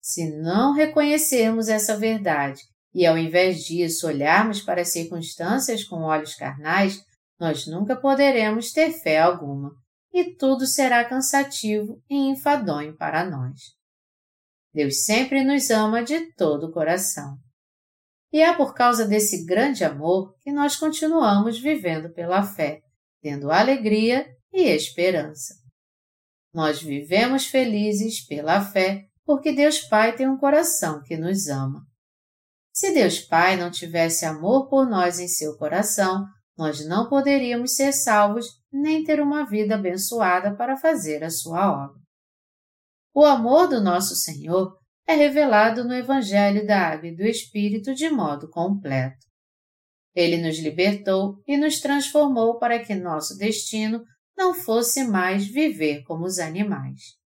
Se 0.00 0.30
não 0.40 0.72
reconhecermos 0.74 1.68
essa 1.68 1.96
verdade 1.96 2.62
e 2.94 3.06
ao 3.06 3.16
invés 3.16 3.64
disso 3.64 4.06
olharmos 4.06 4.60
para 4.60 4.82
as 4.82 4.92
circunstâncias 4.92 5.84
com 5.84 6.02
olhos 6.02 6.34
carnais, 6.34 7.00
nós 7.38 7.66
nunca 7.66 7.96
poderemos 7.96 8.72
ter 8.72 8.92
fé 8.92 9.18
alguma, 9.18 9.72
e 10.12 10.34
tudo 10.36 10.66
será 10.66 11.04
cansativo 11.04 12.02
e 12.10 12.16
enfadonho 12.30 12.96
para 12.96 13.24
nós. 13.24 13.58
Deus 14.72 15.04
sempre 15.04 15.42
nos 15.42 15.70
ama 15.70 16.02
de 16.02 16.32
todo 16.34 16.66
o 16.66 16.72
coração. 16.72 17.36
E 18.32 18.40
é 18.40 18.54
por 18.54 18.74
causa 18.74 19.06
desse 19.06 19.44
grande 19.44 19.84
amor 19.84 20.36
que 20.40 20.52
nós 20.52 20.76
continuamos 20.76 21.58
vivendo 21.58 22.12
pela 22.12 22.42
fé, 22.42 22.80
tendo 23.20 23.50
alegria 23.50 24.26
e 24.52 24.62
esperança. 24.62 25.54
Nós 26.52 26.80
vivemos 26.82 27.46
felizes 27.46 28.24
pela 28.26 28.60
fé 28.60 29.06
porque 29.24 29.52
Deus 29.52 29.80
Pai 29.80 30.14
tem 30.14 30.28
um 30.28 30.36
coração 30.36 31.02
que 31.02 31.16
nos 31.16 31.48
ama. 31.48 31.86
Se 32.80 32.94
Deus 32.94 33.20
Pai 33.20 33.58
não 33.58 33.70
tivesse 33.70 34.24
amor 34.24 34.66
por 34.70 34.88
nós 34.88 35.18
em 35.18 35.28
seu 35.28 35.54
coração, 35.58 36.24
nós 36.56 36.82
não 36.88 37.10
poderíamos 37.10 37.76
ser 37.76 37.92
salvos 37.92 38.46
nem 38.72 39.04
ter 39.04 39.20
uma 39.20 39.44
vida 39.44 39.74
abençoada 39.74 40.56
para 40.56 40.78
fazer 40.78 41.22
a 41.22 41.28
sua 41.28 41.70
obra. 41.70 42.00
O 43.14 43.22
amor 43.22 43.68
do 43.68 43.82
nosso 43.82 44.16
Senhor 44.16 44.78
é 45.06 45.14
revelado 45.14 45.84
no 45.84 45.92
Evangelho 45.92 46.66
da 46.66 46.78
Água 46.78 47.08
e 47.08 47.14
do 47.14 47.22
Espírito 47.22 47.94
de 47.94 48.08
modo 48.08 48.48
completo. 48.48 49.26
Ele 50.14 50.38
nos 50.38 50.58
libertou 50.58 51.34
e 51.46 51.58
nos 51.58 51.80
transformou 51.80 52.58
para 52.58 52.82
que 52.82 52.94
nosso 52.94 53.36
destino 53.36 54.02
não 54.34 54.54
fosse 54.54 55.04
mais 55.04 55.46
viver 55.46 56.02
como 56.04 56.24
os 56.24 56.38
animais. 56.38 57.20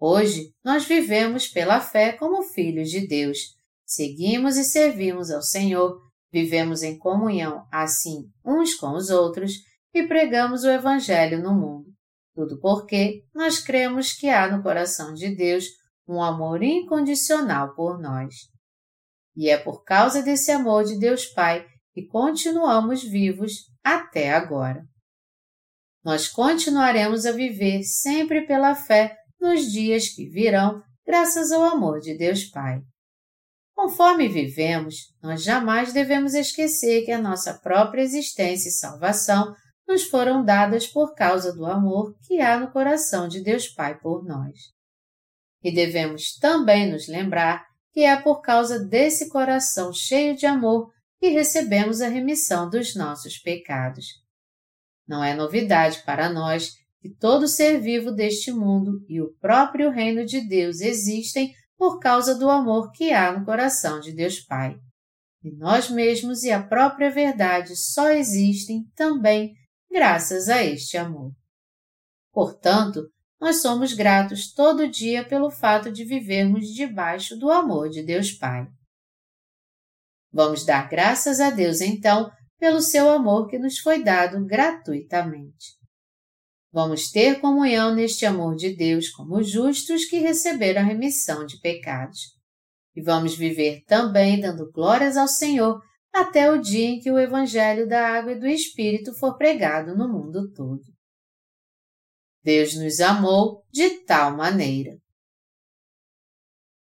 Hoje, 0.00 0.54
nós 0.64 0.86
vivemos 0.86 1.46
pela 1.46 1.78
fé 1.78 2.12
como 2.12 2.42
filhos 2.42 2.88
de 2.88 3.06
Deus, 3.06 3.55
seguimos 3.86 4.56
e 4.56 4.64
servimos 4.64 5.30
ao 5.30 5.40
Senhor, 5.40 5.98
vivemos 6.32 6.82
em 6.82 6.98
comunhão 6.98 7.66
assim 7.72 8.28
uns 8.44 8.74
com 8.74 8.90
os 8.90 9.08
outros 9.08 9.52
e 9.94 10.06
pregamos 10.06 10.64
o 10.64 10.68
Evangelho 10.68 11.42
no 11.42 11.54
mundo. 11.54 11.86
Tudo 12.34 12.60
porque 12.60 13.22
nós 13.34 13.58
cremos 13.58 14.12
que 14.12 14.28
há 14.28 14.54
no 14.54 14.62
coração 14.62 15.14
de 15.14 15.34
Deus 15.34 15.64
um 16.06 16.22
amor 16.22 16.62
incondicional 16.62 17.74
por 17.74 17.98
nós. 17.98 18.34
E 19.34 19.48
é 19.48 19.56
por 19.56 19.82
causa 19.84 20.22
desse 20.22 20.50
amor 20.50 20.84
de 20.84 20.98
Deus 20.98 21.26
Pai 21.26 21.66
que 21.92 22.06
continuamos 22.06 23.02
vivos 23.02 23.52
até 23.82 24.32
agora. 24.32 24.84
Nós 26.04 26.28
continuaremos 26.28 27.24
a 27.24 27.32
viver 27.32 27.82
sempre 27.82 28.46
pela 28.46 28.74
fé 28.74 29.16
nos 29.40 29.72
dias 29.72 30.08
que 30.08 30.28
virão, 30.28 30.82
graças 31.06 31.50
ao 31.50 31.64
amor 31.64 32.00
de 32.00 32.16
Deus 32.16 32.44
Pai. 32.44 32.80
Conforme 33.76 34.26
vivemos, 34.26 35.14
nós 35.22 35.44
jamais 35.44 35.92
devemos 35.92 36.32
esquecer 36.32 37.04
que 37.04 37.12
a 37.12 37.20
nossa 37.20 37.52
própria 37.52 38.00
existência 38.00 38.70
e 38.70 38.72
salvação 38.72 39.54
nos 39.86 40.04
foram 40.04 40.42
dadas 40.42 40.86
por 40.86 41.14
causa 41.14 41.52
do 41.52 41.66
amor 41.66 42.16
que 42.22 42.40
há 42.40 42.58
no 42.58 42.72
coração 42.72 43.28
de 43.28 43.42
Deus 43.42 43.68
Pai 43.68 43.98
por 44.00 44.24
nós. 44.24 44.58
E 45.62 45.70
devemos 45.70 46.38
também 46.38 46.90
nos 46.90 47.06
lembrar 47.06 47.66
que 47.92 48.00
é 48.00 48.16
por 48.16 48.40
causa 48.40 48.78
desse 48.78 49.28
coração 49.28 49.92
cheio 49.92 50.34
de 50.34 50.46
amor 50.46 50.90
que 51.20 51.28
recebemos 51.28 52.00
a 52.00 52.08
remissão 52.08 52.70
dos 52.70 52.96
nossos 52.96 53.36
pecados. 53.36 54.06
Não 55.06 55.22
é 55.22 55.34
novidade 55.34 56.02
para 56.02 56.30
nós 56.30 56.72
que 56.98 57.10
todo 57.10 57.46
ser 57.46 57.78
vivo 57.78 58.10
deste 58.10 58.50
mundo 58.50 59.04
e 59.06 59.20
o 59.20 59.34
próprio 59.38 59.90
reino 59.90 60.24
de 60.24 60.40
Deus 60.40 60.80
existem 60.80 61.54
por 61.76 61.98
causa 61.98 62.34
do 62.34 62.48
amor 62.48 62.90
que 62.92 63.12
há 63.12 63.36
no 63.36 63.44
coração 63.44 64.00
de 64.00 64.12
Deus 64.12 64.40
Pai. 64.40 64.76
E 65.42 65.54
nós 65.56 65.90
mesmos 65.90 66.42
e 66.42 66.50
a 66.50 66.62
própria 66.62 67.10
verdade 67.10 67.76
só 67.76 68.10
existem 68.10 68.84
também 68.94 69.54
graças 69.90 70.48
a 70.48 70.62
este 70.64 70.96
amor. 70.96 71.32
Portanto, 72.32 73.08
nós 73.40 73.60
somos 73.60 73.92
gratos 73.92 74.52
todo 74.52 74.88
dia 74.88 75.26
pelo 75.26 75.50
fato 75.50 75.92
de 75.92 76.04
vivermos 76.04 76.66
debaixo 76.68 77.36
do 77.36 77.50
amor 77.50 77.88
de 77.90 78.02
Deus 78.02 78.32
Pai. 78.32 78.66
Vamos 80.32 80.64
dar 80.64 80.88
graças 80.88 81.40
a 81.40 81.50
Deus 81.50 81.80
então 81.80 82.30
pelo 82.58 82.80
seu 82.80 83.10
amor 83.10 83.46
que 83.46 83.58
nos 83.58 83.78
foi 83.78 84.02
dado 84.02 84.44
gratuitamente. 84.44 85.76
Vamos 86.76 87.10
ter 87.10 87.40
comunhão 87.40 87.94
neste 87.94 88.26
amor 88.26 88.54
de 88.54 88.76
Deus 88.76 89.08
como 89.08 89.42
justos 89.42 90.04
que 90.04 90.18
receberam 90.18 90.82
a 90.82 90.84
remissão 90.84 91.46
de 91.46 91.58
pecados. 91.58 92.18
E 92.94 93.00
vamos 93.00 93.34
viver 93.34 93.82
também 93.86 94.38
dando 94.38 94.70
glórias 94.70 95.16
ao 95.16 95.26
Senhor 95.26 95.80
até 96.12 96.52
o 96.52 96.60
dia 96.60 96.86
em 96.86 97.00
que 97.00 97.10
o 97.10 97.18
Evangelho 97.18 97.88
da 97.88 98.06
Água 98.06 98.32
e 98.32 98.38
do 98.38 98.46
Espírito 98.46 99.14
for 99.14 99.38
pregado 99.38 99.96
no 99.96 100.06
mundo 100.06 100.52
todo. 100.52 100.82
Deus 102.44 102.74
nos 102.74 103.00
amou 103.00 103.62
de 103.72 104.04
tal 104.04 104.36
maneira. 104.36 104.98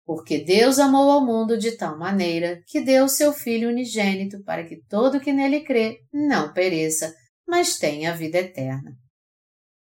Porque 0.07 0.43
Deus 0.43 0.79
amou 0.79 1.11
ao 1.11 1.23
mundo 1.23 1.55
de 1.55 1.77
tal 1.77 1.99
maneira 1.99 2.63
que 2.65 2.81
deu 2.81 3.07
seu 3.07 3.31
Filho 3.31 3.69
unigênito 3.69 4.43
para 4.43 4.65
que 4.65 4.83
todo 4.89 5.19
que 5.19 5.31
nele 5.31 5.63
crê 5.63 5.99
não 6.11 6.51
pereça, 6.51 7.13
mas 7.47 7.77
tenha 7.77 8.17
vida 8.17 8.39
eterna. 8.39 9.02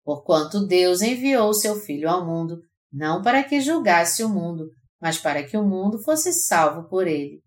Porquanto 0.04 0.66
Deus 0.66 1.00
enviou 1.00 1.54
seu 1.54 1.76
Filho 1.76 2.08
ao 2.08 2.26
mundo, 2.26 2.60
não 2.92 3.22
para 3.22 3.42
que 3.42 3.60
julgasse 3.60 4.22
o 4.24 4.28
mundo, 4.28 4.68
mas 5.00 5.18
para 5.18 5.42
que 5.42 5.56
o 5.56 5.64
mundo 5.64 6.02
fosse 6.02 6.32
salvo 6.32 6.88
por 6.88 7.06
ele. 7.06 7.40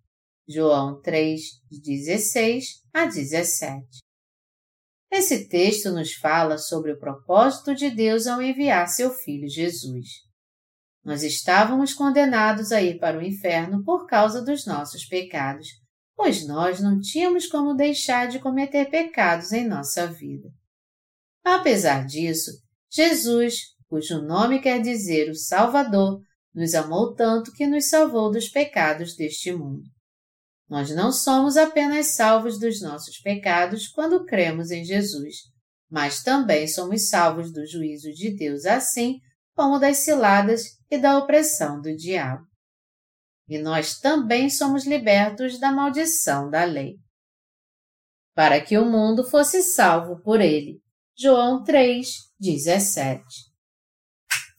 João 0.48 1.02
3, 1.02 1.42
de 1.70 1.82
16 1.82 2.66
a 2.94 3.06
17. 3.06 3.86
Esse 5.12 5.48
texto 5.48 5.92
nos 5.92 6.14
fala 6.14 6.58
sobre 6.58 6.92
o 6.92 7.00
propósito 7.00 7.74
de 7.74 7.90
Deus 7.90 8.28
ao 8.28 8.42
enviar 8.42 8.88
seu 8.88 9.12
Filho 9.12 9.50
Jesus. 9.50 10.08
Nós 11.04 11.24
estávamos 11.24 11.94
condenados 11.94 12.72
a 12.72 12.82
ir 12.82 13.00
para 13.00 13.18
o 13.18 13.22
inferno 13.22 13.84
por 13.84 14.08
causa 14.08 14.42
dos 14.42 14.66
nossos 14.66 15.06
pecados, 15.06 15.68
pois 16.16 16.48
nós 16.48 16.82
não 16.82 17.00
tínhamos 17.00 17.48
como 17.48 17.76
deixar 17.76 18.28
de 18.28 18.40
cometer 18.40 18.90
pecados 18.90 19.52
em 19.52 19.68
nossa 19.68 20.08
vida. 20.08 20.50
Apesar 21.46 22.08
disso, 22.08 22.50
Jesus, 22.90 23.76
cujo 23.88 24.20
nome 24.20 24.60
quer 24.60 24.82
dizer 24.82 25.30
o 25.30 25.36
Salvador, 25.36 26.20
nos 26.52 26.74
amou 26.74 27.14
tanto 27.14 27.52
que 27.52 27.68
nos 27.68 27.88
salvou 27.88 28.32
dos 28.32 28.50
pecados 28.50 29.16
deste 29.16 29.52
mundo. 29.52 29.84
Nós 30.68 30.90
não 30.90 31.12
somos 31.12 31.56
apenas 31.56 32.16
salvos 32.16 32.60
dos 32.60 32.82
nossos 32.82 33.20
pecados 33.20 33.88
quando 33.88 34.26
cremos 34.26 34.72
em 34.72 34.84
Jesus, 34.84 35.36
mas 35.88 36.24
também 36.24 36.68
somos 36.68 37.10
salvos 37.10 37.54
do 37.54 37.64
juízo 37.68 38.12
de 38.12 38.36
Deus, 38.36 38.66
assim 38.66 39.20
como 39.54 39.78
das 39.78 39.98
ciladas 39.98 40.64
e 40.90 40.98
da 40.98 41.16
opressão 41.20 41.80
do 41.80 41.96
diabo. 41.96 42.44
E 43.48 43.60
nós 43.60 44.00
também 44.00 44.50
somos 44.50 44.88
libertos 44.88 45.60
da 45.60 45.72
maldição 45.72 46.50
da 46.50 46.64
lei. 46.64 46.96
Para 48.34 48.60
que 48.60 48.80
o 48.80 48.86
mundo 48.86 49.24
fosse 49.30 49.62
salvo 49.62 50.20
por 50.24 50.42
ele. 50.42 50.84
João 51.18 51.64
3, 51.64 52.10
17. 52.38 53.24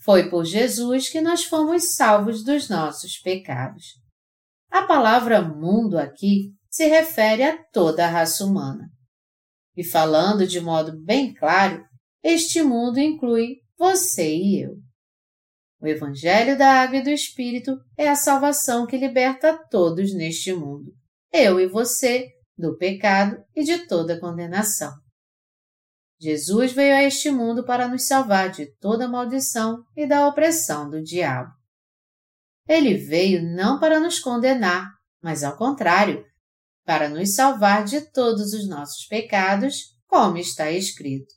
Foi 0.02 0.30
por 0.30 0.42
Jesus 0.46 1.10
que 1.10 1.20
nós 1.20 1.44
fomos 1.44 1.94
salvos 1.94 2.42
dos 2.42 2.70
nossos 2.70 3.18
pecados. 3.18 3.84
A 4.70 4.86
palavra 4.86 5.42
mundo 5.42 5.98
aqui 5.98 6.54
se 6.70 6.86
refere 6.86 7.42
a 7.42 7.62
toda 7.64 8.06
a 8.06 8.08
raça 8.08 8.42
humana. 8.42 8.88
E 9.76 9.84
falando 9.84 10.46
de 10.46 10.58
modo 10.58 10.98
bem 11.04 11.34
claro, 11.34 11.84
este 12.22 12.62
mundo 12.62 12.98
inclui 12.98 13.56
você 13.76 14.34
e 14.34 14.62
eu. 14.62 14.78
O 15.78 15.86
Evangelho 15.86 16.56
da 16.56 16.80
Água 16.80 17.00
e 17.00 17.02
do 17.02 17.10
Espírito 17.10 17.76
é 17.98 18.08
a 18.08 18.16
salvação 18.16 18.86
que 18.86 18.96
liberta 18.96 19.62
todos 19.70 20.14
neste 20.14 20.54
mundo, 20.54 20.90
eu 21.30 21.60
e 21.60 21.66
você, 21.66 22.30
do 22.56 22.78
pecado 22.78 23.36
e 23.54 23.62
de 23.62 23.86
toda 23.86 24.18
condenação. 24.18 25.04
Jesus 26.18 26.72
veio 26.72 26.94
a 26.94 27.02
este 27.02 27.30
mundo 27.30 27.64
para 27.64 27.88
nos 27.88 28.06
salvar 28.06 28.50
de 28.50 28.66
toda 28.80 29.08
maldição 29.08 29.84
e 29.94 30.06
da 30.06 30.26
opressão 30.26 30.88
do 30.88 31.02
diabo. 31.02 31.50
Ele 32.66 32.94
veio 32.94 33.42
não 33.42 33.78
para 33.78 34.00
nos 34.00 34.18
condenar, 34.18 34.90
mas 35.22 35.44
ao 35.44 35.56
contrário, 35.56 36.24
para 36.84 37.08
nos 37.08 37.34
salvar 37.34 37.84
de 37.84 38.00
todos 38.12 38.52
os 38.52 38.68
nossos 38.68 39.06
pecados, 39.06 39.94
como 40.06 40.38
está 40.38 40.70
escrito. 40.70 41.34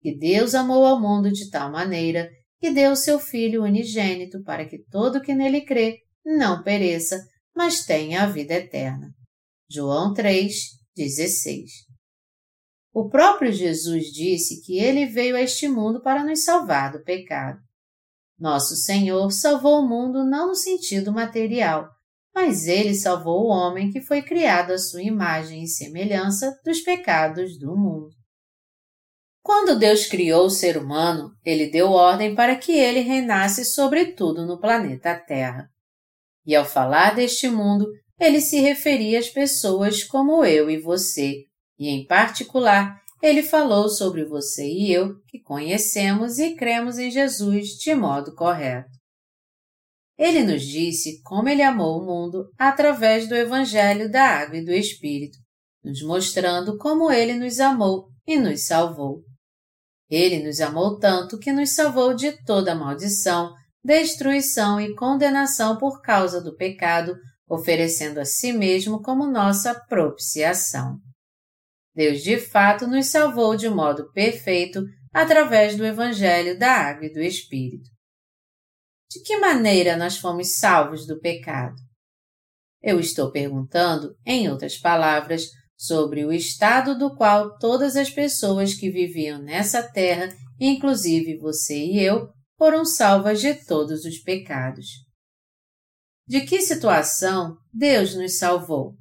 Que 0.00 0.16
Deus 0.16 0.54
amou 0.54 0.86
ao 0.86 1.00
mundo 1.00 1.30
de 1.30 1.50
tal 1.50 1.70
maneira 1.70 2.30
que 2.58 2.70
deu 2.70 2.96
seu 2.96 3.18
Filho 3.18 3.64
unigênito 3.64 4.42
para 4.42 4.66
que 4.66 4.78
todo 4.90 5.20
que 5.20 5.34
nele 5.34 5.62
crê 5.62 5.98
não 6.24 6.62
pereça, 6.62 7.22
mas 7.54 7.84
tenha 7.84 8.22
a 8.22 8.26
vida 8.26 8.54
eterna. 8.54 9.12
João 9.68 10.14
3, 10.14 10.54
16. 10.96 11.89
O 12.92 13.08
próprio 13.08 13.52
Jesus 13.52 14.06
disse 14.06 14.60
que 14.62 14.78
ele 14.78 15.06
veio 15.06 15.36
a 15.36 15.40
este 15.40 15.68
mundo 15.68 16.02
para 16.02 16.24
nos 16.24 16.42
salvar 16.44 16.92
do 16.92 17.04
pecado. 17.04 17.60
Nosso 18.38 18.74
Senhor 18.74 19.30
salvou 19.30 19.80
o 19.80 19.88
mundo 19.88 20.24
não 20.24 20.48
no 20.48 20.54
sentido 20.54 21.12
material, 21.12 21.88
mas 22.34 22.66
ele 22.66 22.94
salvou 22.94 23.44
o 23.44 23.48
homem 23.48 23.90
que 23.90 24.00
foi 24.00 24.22
criado 24.22 24.72
à 24.72 24.78
sua 24.78 25.02
imagem 25.02 25.62
e 25.62 25.68
semelhança 25.68 26.58
dos 26.64 26.80
pecados 26.80 27.58
do 27.58 27.76
mundo. 27.76 28.10
Quando 29.42 29.78
Deus 29.78 30.06
criou 30.06 30.46
o 30.46 30.50
ser 30.50 30.76
humano, 30.76 31.30
ele 31.44 31.70
deu 31.70 31.90
ordem 31.90 32.34
para 32.34 32.56
que 32.56 32.72
ele 32.72 33.00
reinasse 33.00 33.64
sobre 33.64 34.12
tudo 34.12 34.46
no 34.46 34.60
planeta 34.60 35.14
Terra. 35.14 35.68
E 36.44 36.54
ao 36.54 36.64
falar 36.64 37.14
deste 37.14 37.48
mundo, 37.48 37.86
ele 38.18 38.40
se 38.40 38.60
referia 38.60 39.18
às 39.18 39.28
pessoas 39.28 40.04
como 40.04 40.44
eu 40.44 40.70
e 40.70 40.78
você, 40.78 41.44
e 41.80 41.88
em 41.88 42.06
particular, 42.06 43.00
ele 43.22 43.42
falou 43.42 43.88
sobre 43.88 44.22
você 44.22 44.66
e 44.66 44.92
eu 44.92 45.18
que 45.26 45.40
conhecemos 45.40 46.38
e 46.38 46.54
cremos 46.54 46.98
em 46.98 47.10
Jesus 47.10 47.68
de 47.70 47.94
modo 47.94 48.34
correto. 48.34 48.90
Ele 50.18 50.42
nos 50.42 50.62
disse 50.62 51.22
como 51.22 51.48
ele 51.48 51.62
amou 51.62 51.98
o 51.98 52.04
mundo 52.04 52.50
através 52.58 53.26
do 53.26 53.34
Evangelho 53.34 54.10
da 54.10 54.22
Água 54.22 54.58
e 54.58 54.64
do 54.64 54.70
Espírito, 54.70 55.38
nos 55.82 56.02
mostrando 56.02 56.76
como 56.76 57.10
ele 57.10 57.32
nos 57.32 57.58
amou 57.58 58.08
e 58.26 58.38
nos 58.38 58.66
salvou. 58.66 59.22
Ele 60.10 60.44
nos 60.44 60.60
amou 60.60 60.98
tanto 60.98 61.38
que 61.38 61.50
nos 61.50 61.74
salvou 61.74 62.12
de 62.12 62.32
toda 62.44 62.74
maldição, 62.74 63.54
destruição 63.82 64.78
e 64.78 64.94
condenação 64.94 65.78
por 65.78 66.02
causa 66.02 66.42
do 66.42 66.54
pecado, 66.54 67.16
oferecendo 67.48 68.20
a 68.20 68.26
si 68.26 68.52
mesmo 68.52 69.00
como 69.00 69.26
nossa 69.26 69.74
propiciação. 69.88 70.98
Deus 71.94 72.22
de 72.22 72.38
fato 72.38 72.86
nos 72.86 73.06
salvou 73.06 73.56
de 73.56 73.68
modo 73.68 74.10
perfeito 74.12 74.82
através 75.12 75.76
do 75.76 75.84
Evangelho 75.84 76.58
da 76.58 76.72
Água 76.72 77.06
e 77.06 77.12
do 77.12 77.20
Espírito. 77.20 77.88
De 79.10 79.20
que 79.22 79.36
maneira 79.38 79.96
nós 79.96 80.18
fomos 80.18 80.56
salvos 80.56 81.06
do 81.06 81.18
pecado? 81.18 81.74
Eu 82.80 83.00
estou 83.00 83.30
perguntando, 83.30 84.14
em 84.24 84.48
outras 84.48 84.78
palavras, 84.78 85.46
sobre 85.76 86.24
o 86.24 86.32
estado 86.32 86.96
do 86.96 87.14
qual 87.16 87.58
todas 87.58 87.96
as 87.96 88.10
pessoas 88.10 88.74
que 88.74 88.90
viviam 88.90 89.42
nessa 89.42 89.82
terra, 89.82 90.28
inclusive 90.58 91.38
você 91.38 91.76
e 91.76 92.02
eu, 92.02 92.28
foram 92.56 92.84
salvas 92.84 93.40
de 93.40 93.54
todos 93.64 94.04
os 94.04 94.18
pecados. 94.18 94.86
De 96.28 96.42
que 96.42 96.60
situação 96.60 97.56
Deus 97.72 98.14
nos 98.14 98.38
salvou? 98.38 98.94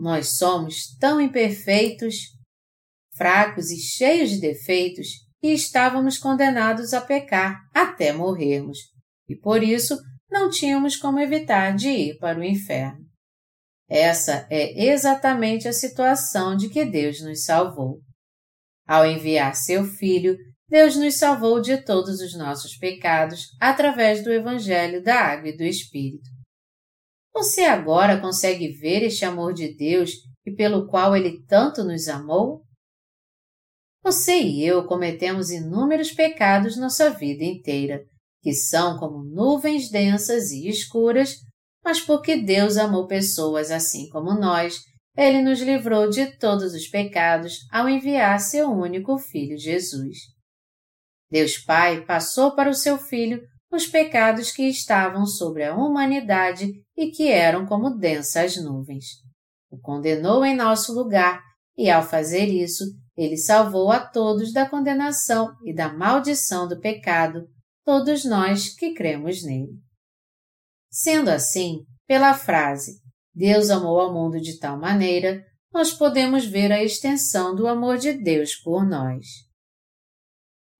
Nós 0.00 0.38
somos 0.38 0.96
tão 0.98 1.20
imperfeitos, 1.20 2.14
fracos 3.14 3.70
e 3.70 3.76
cheios 3.78 4.30
de 4.30 4.40
defeitos 4.40 5.08
que 5.38 5.48
estávamos 5.48 6.16
condenados 6.16 6.94
a 6.94 7.02
pecar 7.02 7.60
até 7.74 8.10
morrermos, 8.10 8.78
e 9.28 9.36
por 9.36 9.62
isso 9.62 9.98
não 10.30 10.48
tínhamos 10.48 10.96
como 10.96 11.18
evitar 11.18 11.76
de 11.76 11.90
ir 11.90 12.18
para 12.18 12.40
o 12.40 12.42
inferno. 12.42 13.04
Essa 13.90 14.46
é 14.48 14.86
exatamente 14.86 15.68
a 15.68 15.72
situação 15.72 16.56
de 16.56 16.70
que 16.70 16.86
Deus 16.86 17.20
nos 17.20 17.44
salvou. 17.44 18.00
Ao 18.88 19.04
enviar 19.04 19.54
seu 19.54 19.84
Filho, 19.84 20.34
Deus 20.66 20.96
nos 20.96 21.16
salvou 21.18 21.60
de 21.60 21.76
todos 21.76 22.20
os 22.20 22.34
nossos 22.34 22.74
pecados 22.74 23.48
através 23.60 24.24
do 24.24 24.32
Evangelho 24.32 25.02
da 25.02 25.20
Água 25.20 25.50
e 25.50 25.56
do 25.56 25.62
Espírito. 25.62 26.29
Você 27.32 27.62
agora 27.62 28.20
consegue 28.20 28.68
ver 28.68 29.02
este 29.02 29.24
amor 29.24 29.52
de 29.54 29.74
Deus 29.74 30.12
e 30.44 30.52
pelo 30.52 30.86
qual 30.86 31.16
Ele 31.16 31.42
tanto 31.46 31.84
nos 31.84 32.08
amou? 32.08 32.62
Você 34.02 34.40
e 34.40 34.64
eu 34.64 34.86
cometemos 34.86 35.50
inúmeros 35.50 36.10
pecados 36.10 36.76
nossa 36.76 37.10
vida 37.10 37.44
inteira, 37.44 38.02
que 38.42 38.52
são 38.52 38.98
como 38.98 39.22
nuvens 39.22 39.90
densas 39.90 40.50
e 40.50 40.68
escuras 40.68 41.36
mas 41.84 42.00
porque 42.00 42.36
Deus 42.36 42.76
amou 42.76 43.06
pessoas 43.06 43.70
assim 43.70 44.08
como 44.10 44.34
nós, 44.34 44.80
ele 45.16 45.42
nos 45.42 45.60
livrou 45.60 46.08
de 46.08 46.36
todos 46.38 46.74
os 46.74 46.86
pecados 46.88 47.58
ao 47.70 47.88
enviar 47.88 48.38
seu 48.38 48.70
único 48.70 49.18
Filho 49.18 49.58
Jesus. 49.58 50.18
Deus 51.30 51.58
Pai 51.58 52.04
passou 52.04 52.54
para 52.54 52.70
o 52.70 52.74
seu 52.74 52.98
Filho 52.98 53.42
os 53.70 53.86
pecados 53.86 54.50
que 54.50 54.64
estavam 54.64 55.24
sobre 55.26 55.64
a 55.64 55.74
humanidade 55.74 56.72
e 56.96 57.10
que 57.10 57.28
eram 57.28 57.66
como 57.66 57.96
densas 57.96 58.56
nuvens. 58.62 59.06
O 59.70 59.78
condenou 59.78 60.44
em 60.44 60.56
nosso 60.56 60.92
lugar 60.92 61.40
e, 61.76 61.90
ao 61.90 62.02
fazer 62.02 62.46
isso, 62.46 62.84
ele 63.16 63.36
salvou 63.36 63.90
a 63.90 64.00
todos 64.00 64.52
da 64.52 64.68
condenação 64.68 65.54
e 65.64 65.74
da 65.74 65.92
maldição 65.92 66.66
do 66.66 66.80
pecado, 66.80 67.46
todos 67.84 68.24
nós 68.24 68.74
que 68.74 68.92
cremos 68.92 69.44
nele. 69.44 69.78
Sendo 70.90 71.28
assim, 71.28 71.84
pela 72.06 72.34
frase 72.34 73.00
Deus 73.34 73.70
amou 73.70 74.00
ao 74.00 74.12
mundo 74.12 74.40
de 74.40 74.58
tal 74.58 74.78
maneira, 74.78 75.44
nós 75.72 75.92
podemos 75.92 76.44
ver 76.44 76.72
a 76.72 76.82
extensão 76.82 77.54
do 77.54 77.68
amor 77.68 77.96
de 77.96 78.12
Deus 78.12 78.56
por 78.56 78.84
nós. 78.84 79.24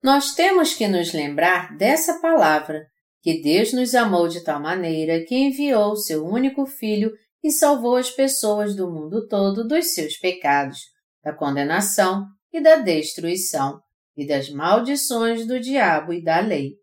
Nós 0.03 0.35
temos 0.35 0.75
que 0.75 0.89
nos 0.89 1.13
lembrar 1.13 1.77
dessa 1.77 2.21
palavra, 2.21 2.87
que 3.23 3.43
Deus 3.43 3.73
nos 3.73 3.95
amou 3.95 4.29
de 4.29 4.43
tal 4.43 4.61
maneira 4.61 5.23
que 5.25 5.37
enviou 5.37 5.95
seu 5.95 6.25
único 6.25 6.65
Filho 6.65 7.13
e 7.43 7.51
salvou 7.51 7.97
as 7.97 8.11
pessoas 8.11 8.75
do 8.75 8.91
mundo 8.91 9.27
todo 9.29 9.67
dos 9.67 9.93
seus 9.93 10.17
pecados, 10.17 10.79
da 11.23 11.35
condenação 11.35 12.27
e 12.53 12.63
da 12.63 12.77
destruição, 12.77 13.81
e 14.17 14.27
das 14.27 14.51
maldições 14.51 15.47
do 15.47 15.61
diabo 15.61 16.13
e 16.13 16.23
da 16.23 16.41
lei. 16.41 16.75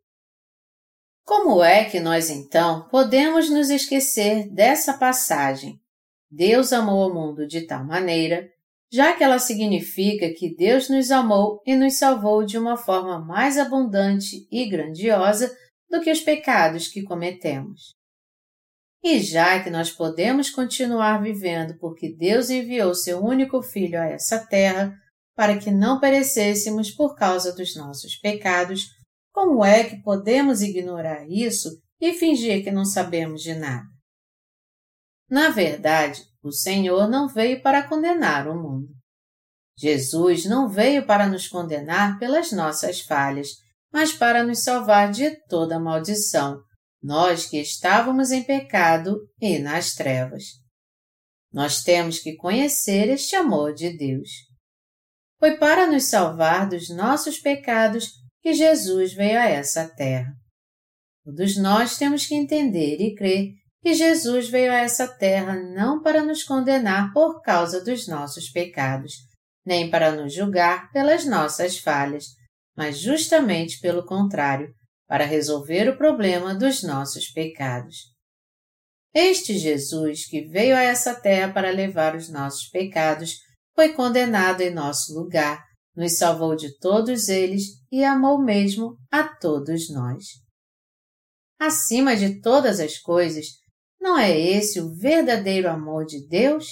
Como 1.23 1.63
é 1.63 1.85
que 1.85 1.99
nós 1.99 2.29
então 2.29 2.87
podemos 2.87 3.49
nos 3.49 3.69
esquecer 3.69 4.47
dessa 4.49 4.97
passagem? 4.97 5.79
Deus 6.29 6.71
amou 6.71 7.09
o 7.09 7.13
mundo 7.13 7.47
de 7.47 7.65
tal 7.65 7.83
maneira, 7.83 8.49
já 8.91 9.15
que 9.15 9.23
ela 9.23 9.39
significa 9.39 10.33
que 10.33 10.55
Deus 10.55 10.89
nos 10.89 11.11
amou 11.11 11.61
e 11.65 11.75
nos 11.75 11.95
salvou 11.95 12.45
de 12.45 12.57
uma 12.57 12.77
forma 12.77 13.19
mais 13.19 13.57
abundante 13.57 14.47
e 14.51 14.69
grandiosa 14.69 15.53
do 15.89 16.01
que 16.01 16.11
os 16.11 16.21
pecados 16.21 16.87
que 16.87 17.03
cometemos. 17.03 17.95
E 19.03 19.19
já 19.19 19.63
que 19.63 19.69
nós 19.69 19.91
podemos 19.91 20.49
continuar 20.49 21.21
vivendo 21.21 21.77
porque 21.79 22.13
Deus 22.13 22.49
enviou 22.49 22.95
seu 22.95 23.23
único 23.23 23.61
Filho 23.61 23.99
a 23.99 24.05
essa 24.05 24.45
terra 24.45 24.93
para 25.35 25.57
que 25.57 25.69
não 25.69 25.99
perecêssemos 25.99 26.89
por 26.91 27.15
causa 27.15 27.53
dos 27.53 27.75
nossos 27.75 28.15
pecados, 28.15 28.85
como 29.31 29.63
é 29.63 29.83
que 29.83 30.01
podemos 30.01 30.61
ignorar 30.61 31.29
isso 31.29 31.69
e 32.01 32.13
fingir 32.13 32.63
que 32.63 32.71
não 32.71 32.83
sabemos 32.83 33.43
de 33.43 33.53
nada? 33.53 33.85
Na 35.29 35.49
verdade, 35.49 36.23
o 36.47 36.51
Senhor 36.51 37.07
não 37.07 37.27
veio 37.27 37.61
para 37.61 37.87
condenar 37.87 38.47
o 38.47 38.55
mundo. 38.55 38.87
Jesus 39.77 40.45
não 40.45 40.67
veio 40.67 41.05
para 41.05 41.27
nos 41.27 41.47
condenar 41.47 42.17
pelas 42.17 42.51
nossas 42.51 43.01
falhas, 43.01 43.49
mas 43.91 44.11
para 44.11 44.43
nos 44.43 44.63
salvar 44.63 45.11
de 45.11 45.31
toda 45.47 45.79
maldição, 45.79 46.59
nós 47.01 47.45
que 47.45 47.59
estávamos 47.59 48.31
em 48.31 48.43
pecado 48.43 49.19
e 49.39 49.59
nas 49.59 49.93
trevas. 49.93 50.43
Nós 51.51 51.83
temos 51.83 52.19
que 52.19 52.35
conhecer 52.35 53.09
este 53.09 53.35
amor 53.35 53.73
de 53.73 53.95
Deus. 53.95 54.29
Foi 55.39 55.57
para 55.57 55.85
nos 55.85 56.05
salvar 56.05 56.67
dos 56.67 56.89
nossos 56.89 57.39
pecados 57.39 58.09
que 58.41 58.53
Jesus 58.53 59.13
veio 59.13 59.39
a 59.39 59.45
essa 59.45 59.87
terra. 59.87 60.33
Todos 61.23 61.55
nós 61.57 61.97
temos 61.97 62.25
que 62.25 62.35
entender 62.35 62.99
e 62.99 63.13
crer 63.13 63.53
que 63.87 63.93
Jesus 63.93 64.49
veio 64.49 64.69
a 64.69 64.79
essa 64.79 65.07
terra 65.07 65.55
não 65.55 66.01
para 66.03 66.21
nos 66.21 66.43
condenar 66.43 67.13
por 67.13 67.41
causa 67.41 67.81
dos 67.81 68.05
nossos 68.05 68.49
pecados, 68.49 69.13
nem 69.65 69.89
para 69.89 70.11
nos 70.11 70.33
julgar 70.33 70.91
pelas 70.91 71.25
nossas 71.25 71.77
falhas, 71.77 72.25
mas 72.75 72.99
justamente 72.99 73.79
pelo 73.79 74.05
contrário, 74.05 74.73
para 75.07 75.23
resolver 75.23 75.87
o 75.87 75.97
problema 75.97 76.53
dos 76.53 76.83
nossos 76.83 77.31
pecados. 77.31 77.95
Este 79.13 79.57
Jesus 79.57 80.27
que 80.27 80.41
veio 80.41 80.75
a 80.75 80.81
essa 80.81 81.15
terra 81.15 81.53
para 81.53 81.71
levar 81.71 82.13
os 82.13 82.29
nossos 82.29 82.67
pecados 82.67 83.35
foi 83.73 83.93
condenado 83.93 84.59
em 84.59 84.69
nosso 84.69 85.13
lugar 85.13 85.63
nos 85.95 86.17
salvou 86.17 86.57
de 86.57 86.77
todos 86.77 87.29
eles 87.29 87.63
e 87.89 88.03
amou 88.03 88.43
mesmo 88.43 88.97
a 89.09 89.23
todos 89.23 89.89
nós. 89.89 90.25
Acima 91.57 92.17
de 92.17 92.41
todas 92.41 92.81
as 92.81 92.97
coisas, 92.97 93.45
não 93.99 94.17
é 94.17 94.37
esse 94.37 94.79
o 94.79 94.95
verdadeiro 94.95 95.69
amor 95.69 96.05
de 96.05 96.27
Deus? 96.27 96.65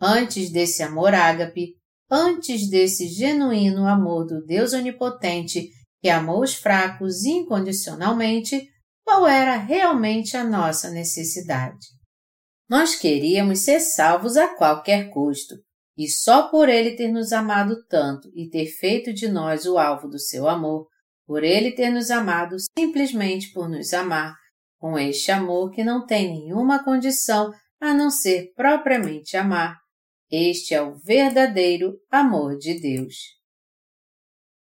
Antes 0.00 0.50
desse 0.50 0.82
amor 0.82 1.14
ágape, 1.14 1.76
antes 2.10 2.68
desse 2.68 3.08
genuíno 3.08 3.86
amor 3.86 4.26
do 4.26 4.44
Deus 4.44 4.72
onipotente 4.72 5.70
que 6.02 6.08
amou 6.08 6.42
os 6.42 6.54
fracos 6.54 7.24
incondicionalmente, 7.24 8.68
qual 9.04 9.26
era 9.26 9.56
realmente 9.56 10.36
a 10.36 10.42
nossa 10.44 10.90
necessidade? 10.90 11.86
Nós 12.68 12.96
queríamos 12.96 13.60
ser 13.60 13.80
salvos 13.80 14.36
a 14.36 14.56
qualquer 14.56 15.10
custo, 15.10 15.54
e 15.96 16.08
só 16.08 16.48
por 16.48 16.68
ele 16.68 16.96
ter 16.96 17.08
nos 17.08 17.32
amado 17.32 17.76
tanto 17.86 18.28
e 18.34 18.48
ter 18.48 18.66
feito 18.66 19.12
de 19.12 19.28
nós 19.28 19.66
o 19.66 19.78
alvo 19.78 20.08
do 20.08 20.18
seu 20.18 20.48
amor, 20.48 20.88
por 21.26 21.44
ele 21.44 21.72
ter 21.72 21.90
nos 21.90 22.10
amado 22.10 22.56
simplesmente 22.76 23.52
por 23.52 23.68
nos 23.68 23.92
amar, 23.92 24.34
com 24.82 24.98
este 24.98 25.30
amor 25.30 25.70
que 25.70 25.84
não 25.84 26.04
tem 26.04 26.28
nenhuma 26.28 26.82
condição 26.82 27.52
a 27.80 27.94
não 27.94 28.10
ser 28.10 28.52
propriamente 28.56 29.36
amar, 29.36 29.78
este 30.28 30.74
é 30.74 30.82
o 30.82 30.98
verdadeiro 30.98 32.00
amor 32.10 32.58
de 32.58 32.80
Deus. 32.80 33.14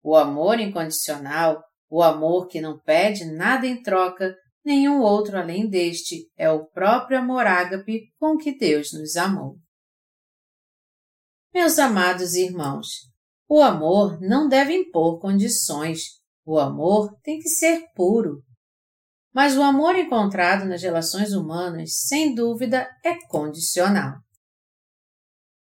O 0.02 0.16
amor 0.16 0.60
incondicional, 0.60 1.62
o 1.90 2.02
amor 2.02 2.48
que 2.48 2.58
não 2.58 2.80
pede 2.80 3.26
nada 3.26 3.66
em 3.66 3.82
troca, 3.82 4.34
nenhum 4.64 5.02
outro 5.02 5.36
além 5.36 5.68
deste, 5.68 6.26
é 6.38 6.50
o 6.50 6.64
próprio 6.64 7.18
amor 7.18 7.46
ágape 7.46 8.10
com 8.18 8.38
que 8.38 8.56
Deus 8.56 8.94
nos 8.94 9.14
amou. 9.14 9.58
Meus 11.52 11.78
amados 11.78 12.34
irmãos, 12.34 12.86
o 13.46 13.60
amor 13.60 14.18
não 14.22 14.48
deve 14.48 14.72
impor 14.72 15.20
condições. 15.20 16.18
O 16.46 16.58
amor 16.58 17.14
tem 17.22 17.38
que 17.38 17.48
ser 17.50 17.84
puro. 17.94 18.47
Mas 19.34 19.56
o 19.56 19.62
amor 19.62 19.94
encontrado 19.96 20.64
nas 20.64 20.82
relações 20.82 21.32
humanas, 21.32 21.90
sem 22.06 22.34
dúvida, 22.34 22.88
é 23.04 23.14
condicional. 23.26 24.14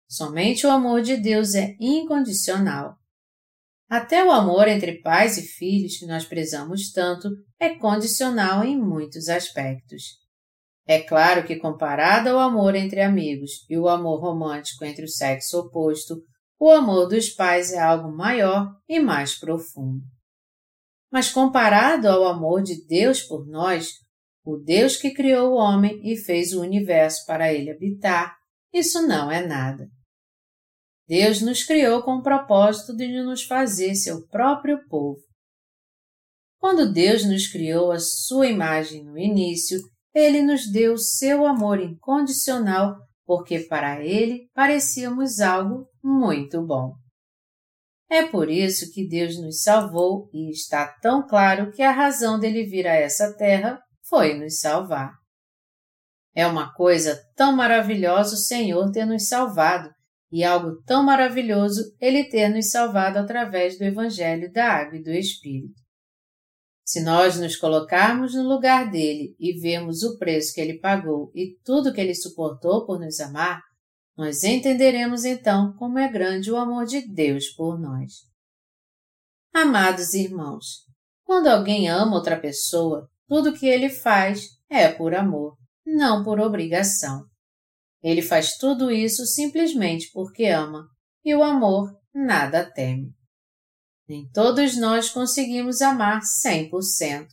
Somente 0.08 0.66
o 0.66 0.70
amor 0.70 1.02
de 1.02 1.16
Deus 1.16 1.54
é 1.54 1.74
incondicional. 1.80 2.96
Até 3.88 4.24
o 4.24 4.30
amor 4.30 4.68
entre 4.68 5.00
pais 5.00 5.38
e 5.38 5.42
filhos, 5.42 5.96
que 5.96 6.06
nós 6.06 6.24
prezamos 6.24 6.90
tanto, 6.92 7.28
é 7.58 7.76
condicional 7.76 8.64
em 8.64 8.76
muitos 8.76 9.28
aspectos. 9.28 10.02
É 10.86 11.00
claro 11.00 11.44
que, 11.44 11.56
comparado 11.56 12.28
ao 12.30 12.38
amor 12.38 12.76
entre 12.76 13.00
amigos 13.00 13.64
e 13.68 13.76
o 13.76 13.88
amor 13.88 14.20
romântico 14.20 14.84
entre 14.84 15.04
o 15.04 15.08
sexo 15.08 15.58
oposto, 15.58 16.16
o 16.58 16.70
amor 16.70 17.08
dos 17.08 17.28
pais 17.28 17.72
é 17.72 17.78
algo 17.78 18.10
maior 18.10 18.72
e 18.88 19.00
mais 19.00 19.38
profundo. 19.38 20.02
Mas 21.10 21.30
comparado 21.30 22.08
ao 22.08 22.24
amor 22.24 22.62
de 22.62 22.84
Deus 22.86 23.22
por 23.22 23.46
nós, 23.46 23.92
o 24.44 24.56
Deus 24.56 24.96
que 24.96 25.12
criou 25.12 25.52
o 25.52 25.56
homem 25.56 26.00
e 26.04 26.16
fez 26.16 26.52
o 26.52 26.60
universo 26.60 27.24
para 27.26 27.52
ele 27.52 27.70
habitar, 27.70 28.36
isso 28.72 29.06
não 29.06 29.30
é 29.30 29.44
nada. 29.46 29.88
Deus 31.08 31.40
nos 31.40 31.62
criou 31.62 32.02
com 32.02 32.16
o 32.16 32.22
propósito 32.22 32.96
de 32.96 33.06
nos 33.22 33.44
fazer 33.44 33.94
seu 33.94 34.26
próprio 34.26 34.86
povo. 34.88 35.20
Quando 36.58 36.92
Deus 36.92 37.24
nos 37.24 37.46
criou 37.46 37.92
a 37.92 38.00
sua 38.00 38.48
imagem 38.48 39.04
no 39.04 39.16
início, 39.16 39.78
ele 40.14 40.42
nos 40.42 40.70
deu 40.70 40.96
seu 40.98 41.46
amor 41.46 41.80
incondicional 41.80 42.96
porque 43.26 43.60
para 43.60 44.04
ele 44.04 44.48
parecíamos 44.54 45.40
algo 45.40 45.88
muito 46.02 46.64
bom. 46.64 46.94
É 48.08 48.24
por 48.24 48.48
isso 48.48 48.92
que 48.92 49.08
Deus 49.08 49.40
nos 49.40 49.62
salvou 49.62 50.30
e 50.32 50.50
está 50.50 50.86
tão 51.00 51.26
claro 51.26 51.72
que 51.72 51.82
a 51.82 51.90
razão 51.90 52.38
dele 52.38 52.64
vir 52.64 52.86
a 52.86 52.94
essa 52.94 53.36
terra 53.36 53.80
foi 54.08 54.34
nos 54.34 54.60
salvar. 54.60 55.12
É 56.34 56.46
uma 56.46 56.72
coisa 56.72 57.20
tão 57.34 57.56
maravilhosa 57.56 58.34
o 58.34 58.38
Senhor 58.38 58.90
ter 58.92 59.04
nos 59.06 59.26
salvado 59.26 59.90
e 60.30 60.44
algo 60.44 60.82
tão 60.84 61.02
maravilhoso 61.02 61.82
ele 62.00 62.24
ter 62.24 62.48
nos 62.48 62.70
salvado 62.70 63.18
através 63.18 63.78
do 63.78 63.84
Evangelho 63.84 64.52
da 64.52 64.68
Água 64.68 64.98
e 64.98 65.02
do 65.02 65.10
Espírito. 65.10 65.80
Se 66.84 67.02
nós 67.02 67.40
nos 67.40 67.56
colocarmos 67.56 68.34
no 68.34 68.46
lugar 68.46 68.88
dele 68.90 69.34
e 69.40 69.58
vermos 69.58 70.04
o 70.04 70.16
preço 70.18 70.54
que 70.54 70.60
ele 70.60 70.78
pagou 70.78 71.32
e 71.34 71.56
tudo 71.64 71.92
que 71.92 72.00
ele 72.00 72.14
suportou 72.14 72.86
por 72.86 73.00
nos 73.00 73.18
amar, 73.18 73.60
nós 74.16 74.42
entenderemos 74.42 75.24
então 75.24 75.74
como 75.74 75.98
é 75.98 76.10
grande 76.10 76.50
o 76.50 76.56
amor 76.56 76.86
de 76.86 77.06
Deus 77.06 77.48
por 77.48 77.78
nós. 77.78 78.12
Amados 79.52 80.14
irmãos, 80.14 80.86
quando 81.24 81.48
alguém 81.48 81.88
ama 81.88 82.16
outra 82.16 82.40
pessoa, 82.40 83.10
tudo 83.28 83.52
que 83.52 83.66
ele 83.66 83.90
faz 83.90 84.48
é 84.70 84.88
por 84.88 85.14
amor, 85.14 85.56
não 85.84 86.24
por 86.24 86.40
obrigação. 86.40 87.26
Ele 88.02 88.22
faz 88.22 88.56
tudo 88.56 88.90
isso 88.90 89.26
simplesmente 89.26 90.10
porque 90.12 90.46
ama, 90.46 90.88
e 91.24 91.34
o 91.34 91.42
amor 91.42 91.92
nada 92.14 92.64
teme. 92.72 93.12
Nem 94.08 94.28
todos 94.30 94.76
nós 94.76 95.10
conseguimos 95.10 95.82
amar 95.82 96.20
100%, 96.22 97.26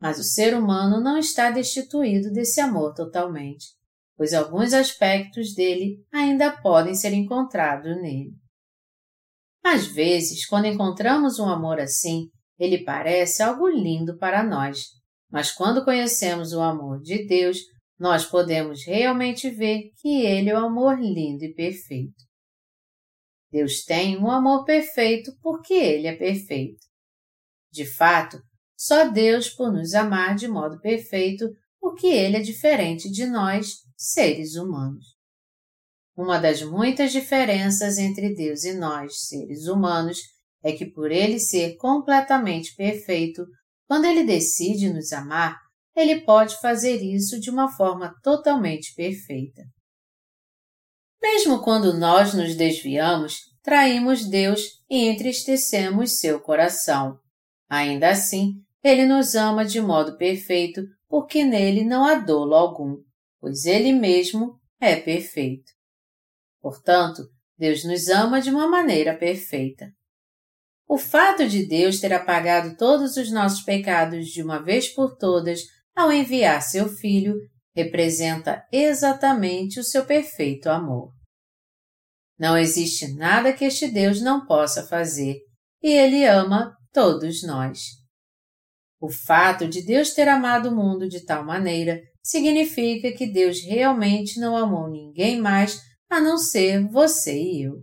mas 0.00 0.18
o 0.18 0.24
ser 0.24 0.56
humano 0.56 1.00
não 1.00 1.18
está 1.18 1.50
destituído 1.50 2.32
desse 2.32 2.60
amor 2.60 2.94
totalmente, 2.94 3.66
pois 4.16 4.32
alguns 4.32 4.72
aspectos 4.72 5.54
dele 5.54 6.04
ainda 6.12 6.50
podem 6.60 6.94
ser 6.94 7.12
encontrados 7.12 7.96
nele. 8.00 8.32
Às 9.62 9.86
vezes, 9.86 10.46
quando 10.46 10.66
encontramos 10.66 11.38
um 11.38 11.48
amor 11.48 11.80
assim, 11.80 12.28
ele 12.58 12.84
parece 12.84 13.42
algo 13.42 13.68
lindo 13.68 14.18
para 14.18 14.42
nós, 14.42 14.84
mas 15.30 15.50
quando 15.50 15.84
conhecemos 15.84 16.52
o 16.52 16.60
amor 16.60 17.00
de 17.00 17.26
Deus, 17.26 17.58
nós 17.98 18.24
podemos 18.24 18.84
realmente 18.84 19.50
ver 19.50 19.90
que 20.00 20.22
Ele 20.22 20.50
é 20.50 20.54
o 20.54 20.66
amor 20.66 21.00
lindo 21.00 21.44
e 21.44 21.54
perfeito. 21.54 22.22
Deus 23.50 23.84
tem 23.84 24.18
um 24.18 24.30
amor 24.30 24.64
perfeito 24.64 25.32
porque 25.40 25.74
Ele 25.74 26.06
é 26.06 26.14
perfeito. 26.14 26.78
De 27.72 27.84
fato, 27.84 28.38
só 28.76 29.08
Deus 29.08 29.48
por 29.48 29.72
nos 29.72 29.94
amar 29.94 30.34
de 30.34 30.48
modo 30.48 30.80
perfeito 30.80 31.48
porque 31.80 32.06
Ele 32.06 32.36
é 32.36 32.40
diferente 32.40 33.10
de 33.10 33.26
nós, 33.26 33.74
seres 34.12 34.56
humanos. 34.56 35.14
Uma 36.16 36.38
das 36.38 36.62
muitas 36.62 37.12
diferenças 37.12 37.98
entre 37.98 38.34
Deus 38.34 38.64
e 38.64 38.74
nós, 38.74 39.26
seres 39.26 39.66
humanos, 39.66 40.18
é 40.62 40.72
que 40.72 40.86
por 40.86 41.10
Ele 41.10 41.38
ser 41.38 41.76
completamente 41.76 42.74
perfeito, 42.76 43.44
quando 43.86 44.04
Ele 44.04 44.24
decide 44.24 44.92
nos 44.92 45.12
amar, 45.12 45.58
ele 45.96 46.22
pode 46.22 46.60
fazer 46.60 47.00
isso 47.02 47.38
de 47.38 47.50
uma 47.50 47.70
forma 47.70 48.14
totalmente 48.22 48.94
perfeita. 48.94 49.62
Mesmo 51.22 51.62
quando 51.62 51.96
nós 51.96 52.34
nos 52.34 52.56
desviamos, 52.56 53.38
traímos 53.62 54.28
Deus 54.28 54.60
e 54.90 55.06
entristecemos 55.06 56.18
seu 56.18 56.40
coração. 56.40 57.18
Ainda 57.68 58.10
assim, 58.10 58.54
ele 58.82 59.06
nos 59.06 59.34
ama 59.34 59.64
de 59.64 59.80
modo 59.80 60.16
perfeito, 60.18 60.82
porque 61.08 61.44
nele 61.44 61.84
não 61.84 62.04
há 62.04 62.16
dolo 62.16 62.54
algum, 62.54 62.96
pois 63.44 63.66
ele 63.66 63.92
mesmo 63.92 64.58
é 64.80 64.96
perfeito. 64.96 65.70
Portanto, 66.62 67.22
Deus 67.58 67.84
nos 67.84 68.08
ama 68.08 68.40
de 68.40 68.48
uma 68.48 68.66
maneira 68.66 69.14
perfeita. 69.14 69.92
O 70.88 70.96
fato 70.96 71.46
de 71.46 71.66
Deus 71.66 72.00
ter 72.00 72.10
apagado 72.14 72.74
todos 72.74 73.18
os 73.18 73.30
nossos 73.30 73.60
pecados 73.60 74.28
de 74.28 74.42
uma 74.42 74.62
vez 74.62 74.88
por 74.88 75.18
todas 75.18 75.60
ao 75.94 76.10
enviar 76.10 76.62
seu 76.62 76.88
filho, 76.88 77.34
representa 77.76 78.66
exatamente 78.72 79.78
o 79.78 79.84
seu 79.84 80.06
perfeito 80.06 80.70
amor. 80.70 81.12
Não 82.38 82.56
existe 82.56 83.12
nada 83.12 83.52
que 83.52 83.66
este 83.66 83.88
Deus 83.88 84.22
não 84.22 84.46
possa 84.46 84.86
fazer, 84.86 85.36
e 85.82 85.90
Ele 85.90 86.24
ama 86.24 86.74
todos 86.94 87.42
nós. 87.42 87.78
O 88.98 89.10
fato 89.10 89.68
de 89.68 89.84
Deus 89.84 90.14
ter 90.14 90.28
amado 90.30 90.70
o 90.70 90.74
mundo 90.74 91.06
de 91.06 91.26
tal 91.26 91.44
maneira 91.44 92.00
significa 92.24 93.12
que 93.12 93.26
Deus 93.26 93.60
realmente 93.62 94.40
não 94.40 94.56
amou 94.56 94.88
ninguém 94.88 95.38
mais 95.38 95.78
a 96.08 96.18
não 96.20 96.38
ser 96.38 96.88
você 96.88 97.38
e 97.38 97.62
eu. 97.64 97.82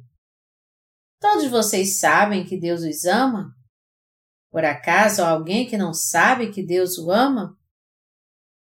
Todos 1.19 1.49
vocês 1.51 1.99
sabem 1.99 2.43
que 2.43 2.59
Deus 2.59 2.81
os 2.81 3.05
ama? 3.05 3.53
Por 4.49 4.65
acaso 4.65 5.21
há 5.21 5.29
alguém 5.29 5.67
que 5.67 5.77
não 5.77 5.93
sabe 5.93 6.51
que 6.51 6.65
Deus 6.65 6.97
o 6.97 7.11
ama? 7.11 7.55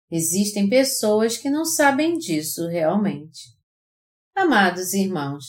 Existem 0.09 0.69
pessoas 0.69 1.37
que 1.37 1.49
não 1.49 1.65
sabem 1.65 2.17
disso 2.17 2.67
realmente. 2.67 3.41
Amados 4.33 4.93
irmãos, 4.93 5.43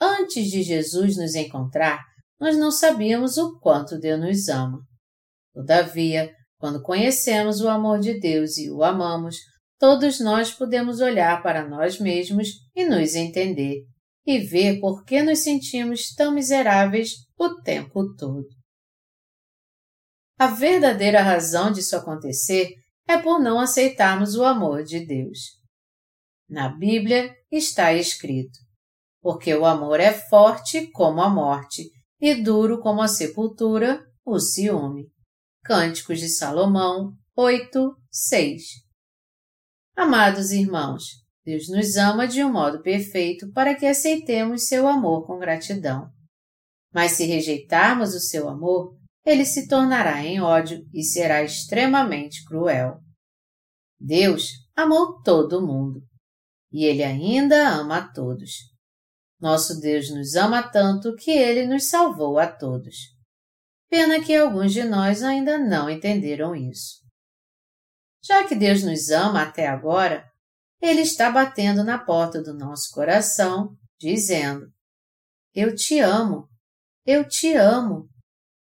antes 0.00 0.46
de 0.46 0.62
Jesus 0.62 1.18
nos 1.18 1.34
encontrar, 1.34 2.02
nós 2.40 2.56
não 2.56 2.70
sabíamos 2.70 3.36
o 3.36 3.58
quanto 3.60 3.98
Deus 3.98 4.18
nos 4.18 4.48
ama. 4.48 4.80
Todavia, 5.52 6.34
quando 6.58 6.82
conhecemos 6.82 7.60
o 7.60 7.68
amor 7.68 8.00
de 8.00 8.18
Deus 8.18 8.56
e 8.56 8.70
o 8.70 8.82
amamos, 8.82 9.36
todos 9.80 10.20
nós 10.20 10.52
podemos 10.52 11.00
olhar 11.00 11.42
para 11.42 11.66
nós 11.66 11.98
mesmos 11.98 12.48
e 12.76 12.84
nos 12.84 13.14
entender, 13.14 13.82
e 14.26 14.38
ver 14.38 14.78
por 14.78 15.04
que 15.04 15.22
nos 15.22 15.38
sentimos 15.38 16.14
tão 16.14 16.32
miseráveis 16.32 17.12
o 17.38 17.62
tempo 17.62 18.14
todo. 18.14 18.46
A 20.38 20.48
verdadeira 20.48 21.22
razão 21.22 21.72
disso 21.72 21.96
acontecer 21.96 22.74
é 23.08 23.16
por 23.16 23.40
não 23.40 23.58
aceitarmos 23.58 24.36
o 24.36 24.44
amor 24.44 24.84
de 24.84 25.04
Deus. 25.04 25.38
Na 26.48 26.68
Bíblia 26.68 27.34
está 27.50 27.94
escrito: 27.94 28.58
Porque 29.22 29.54
o 29.54 29.64
amor 29.64 29.98
é 29.98 30.12
forte 30.12 30.90
como 30.92 31.22
a 31.22 31.30
morte 31.30 31.90
e 32.20 32.34
duro 32.34 32.80
como 32.80 33.00
a 33.00 33.08
sepultura, 33.08 34.04
o 34.24 34.38
ciúme. 34.38 35.06
Cânticos 35.64 36.20
de 36.20 36.28
Salomão 36.28 37.12
8, 37.34 37.96
6. 38.10 38.89
Amados 39.96 40.50
irmãos, 40.50 41.04
Deus 41.44 41.68
nos 41.68 41.96
ama 41.96 42.26
de 42.26 42.44
um 42.44 42.52
modo 42.52 42.82
perfeito 42.82 43.50
para 43.52 43.74
que 43.74 43.86
aceitemos 43.86 44.68
seu 44.68 44.86
amor 44.86 45.26
com 45.26 45.38
gratidão. 45.38 46.10
Mas 46.92 47.12
se 47.12 47.24
rejeitarmos 47.24 48.14
o 48.14 48.20
seu 48.20 48.48
amor, 48.48 48.96
ele 49.24 49.44
se 49.44 49.68
tornará 49.68 50.24
em 50.24 50.40
ódio 50.40 50.84
e 50.92 51.02
será 51.02 51.42
extremamente 51.42 52.44
cruel. 52.44 53.00
Deus 53.98 54.50
amou 54.76 55.20
todo 55.22 55.66
mundo 55.66 56.02
e 56.72 56.84
ele 56.84 57.02
ainda 57.02 57.68
ama 57.68 57.98
a 57.98 58.12
todos. 58.12 58.52
Nosso 59.40 59.80
Deus 59.80 60.10
nos 60.10 60.34
ama 60.34 60.62
tanto 60.62 61.14
que 61.16 61.30
ele 61.30 61.66
nos 61.66 61.88
salvou 61.88 62.38
a 62.38 62.46
todos. 62.46 62.96
Pena 63.88 64.22
que 64.22 64.34
alguns 64.34 64.72
de 64.72 64.84
nós 64.84 65.22
ainda 65.22 65.58
não 65.58 65.88
entenderam 65.90 66.54
isso. 66.54 66.99
Já 68.22 68.46
que 68.46 68.54
Deus 68.54 68.82
nos 68.82 69.10
ama 69.10 69.42
até 69.42 69.66
agora, 69.66 70.24
Ele 70.80 71.00
está 71.00 71.30
batendo 71.30 71.82
na 71.82 71.98
porta 71.98 72.42
do 72.42 72.54
nosso 72.54 72.90
coração, 72.92 73.76
dizendo: 73.98 74.66
Eu 75.54 75.74
te 75.74 75.98
amo. 76.00 76.48
Eu 77.06 77.26
te 77.26 77.54
amo. 77.54 78.08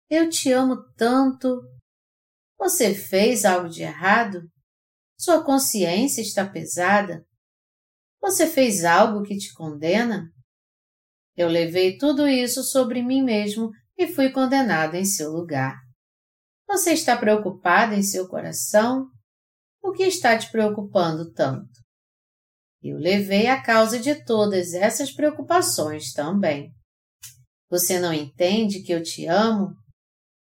Eu 0.09 0.29
te 0.29 0.51
amo 0.51 0.77
tanto. 0.95 1.61
Você 2.57 2.93
fez 2.93 3.45
algo 3.45 3.69
de 3.69 3.83
errado? 3.83 4.41
Sua 5.17 5.43
consciência 5.43 6.21
está 6.21 6.47
pesada? 6.47 7.25
Você 8.21 8.47
fez 8.47 8.85
algo 8.85 9.23
que 9.23 9.37
te 9.37 9.53
condena? 9.53 10.29
Eu 11.35 11.47
levei 11.47 11.97
tudo 11.97 12.27
isso 12.27 12.63
sobre 12.63 13.01
mim 13.01 13.23
mesmo 13.23 13.71
e 13.97 14.07
fui 14.07 14.31
condenado 14.31 14.95
em 14.95 15.05
seu 15.05 15.31
lugar. 15.31 15.75
Você 16.67 16.93
está 16.93 17.17
preocupado 17.17 17.93
em 17.93 18.03
seu 18.03 18.27
coração? 18.27 19.07
O 19.83 19.91
que 19.91 20.03
está 20.03 20.37
te 20.37 20.49
preocupando 20.49 21.29
tanto? 21.33 21.69
Eu 22.81 22.97
levei 22.97 23.47
a 23.47 23.61
causa 23.61 23.99
de 23.99 24.23
todas 24.23 24.73
essas 24.73 25.11
preocupações 25.11 26.13
também. 26.13 26.71
Você 27.69 27.99
não 27.99 28.13
entende 28.13 28.81
que 28.81 28.93
eu 28.93 29.03
te 29.03 29.25
amo? 29.25 29.75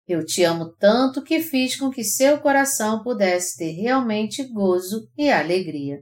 Eu 0.07 0.27
te 0.27 0.45
amo 0.45 0.75
tanto 0.77 1.22
que 1.22 1.41
fiz 1.41 1.75
com 1.75 1.91
que 1.91 2.05
seu 2.05 2.39
coração 2.39 3.03
pudesse 3.03 3.57
ter 3.57 3.70
realmente 3.70 4.45
gozo 4.53 5.09
e 5.16 5.31
alegria. 5.31 6.01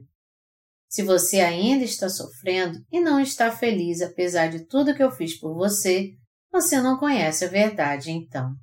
Se 0.89 1.01
você 1.01 1.39
ainda 1.39 1.85
está 1.85 2.09
sofrendo 2.09 2.77
e 2.91 2.99
não 2.99 3.21
está 3.21 3.55
feliz 3.55 4.01
apesar 4.01 4.47
de 4.47 4.65
tudo 4.67 4.93
que 4.93 5.01
eu 5.01 5.11
fiz 5.11 5.39
por 5.39 5.53
você, 5.55 6.11
você 6.51 6.81
não 6.81 6.99
conhece 6.99 7.45
a 7.45 7.49
verdade 7.49 8.11
então. 8.11 8.53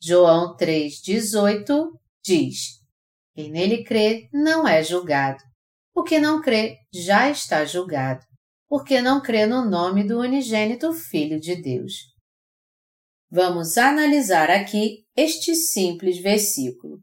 João 0.00 0.56
3,18 0.56 1.90
diz: 2.24 2.83
Quem 3.34 3.50
nele 3.50 3.82
crê 3.82 4.28
não 4.32 4.66
é 4.66 4.82
julgado. 4.82 5.42
O 5.94 6.02
que 6.02 6.18
não 6.18 6.40
crê 6.40 6.76
já 6.92 7.28
está 7.28 7.64
julgado, 7.64 8.24
porque 8.68 9.00
não 9.00 9.20
crê 9.20 9.44
no 9.44 9.68
nome 9.68 10.06
do 10.06 10.20
unigênito 10.20 10.92
Filho 10.92 11.40
de 11.40 11.60
Deus. 11.60 11.94
Vamos 13.30 13.76
analisar 13.76 14.50
aqui 14.50 15.04
este 15.16 15.56
simples 15.56 16.18
versículo. 16.18 17.00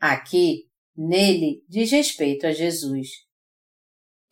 Aqui, 0.00 0.64
nele, 0.96 1.62
diz 1.68 1.90
respeito 1.90 2.46
a 2.46 2.52
Jesus. 2.52 3.08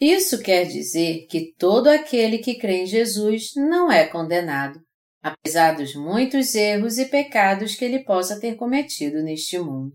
Isso 0.01 0.43
quer 0.43 0.65
dizer 0.65 1.27
que 1.27 1.55
todo 1.59 1.89
aquele 1.89 2.39
que 2.39 2.59
crê 2.59 2.83
em 2.83 2.87
Jesus 2.87 3.51
não 3.57 3.91
é 3.91 4.07
condenado, 4.07 4.79
apesar 5.23 5.77
dos 5.77 5.95
muitos 5.95 6.55
erros 6.55 6.97
e 6.97 7.07
pecados 7.07 7.75
que 7.75 7.85
ele 7.85 8.05
possa 8.05 8.41
ter 8.41 8.57
cometido 8.57 9.23
neste 9.23 9.59
mundo. 9.59 9.95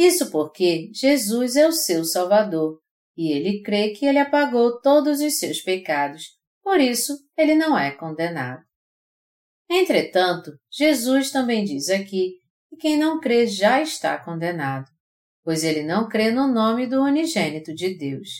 Isso 0.00 0.30
porque 0.30 0.90
Jesus 0.94 1.56
é 1.56 1.68
o 1.68 1.72
seu 1.72 2.06
Salvador 2.06 2.80
e 3.14 3.30
ele 3.32 3.60
crê 3.60 3.90
que 3.90 4.06
ele 4.06 4.18
apagou 4.18 4.80
todos 4.80 5.20
os 5.20 5.38
seus 5.38 5.60
pecados, 5.60 6.22
por 6.62 6.80
isso 6.80 7.18
ele 7.36 7.54
não 7.54 7.78
é 7.78 7.90
condenado. 7.90 8.62
Entretanto, 9.68 10.52
Jesus 10.72 11.30
também 11.30 11.66
diz 11.66 11.90
aqui 11.90 12.38
que 12.70 12.76
quem 12.78 12.96
não 12.96 13.20
crê 13.20 13.46
já 13.46 13.82
está 13.82 14.16
condenado, 14.16 14.86
pois 15.44 15.64
ele 15.64 15.82
não 15.82 16.08
crê 16.08 16.30
no 16.30 16.50
nome 16.50 16.86
do 16.86 17.02
unigênito 17.02 17.74
de 17.74 17.94
Deus. 17.98 18.30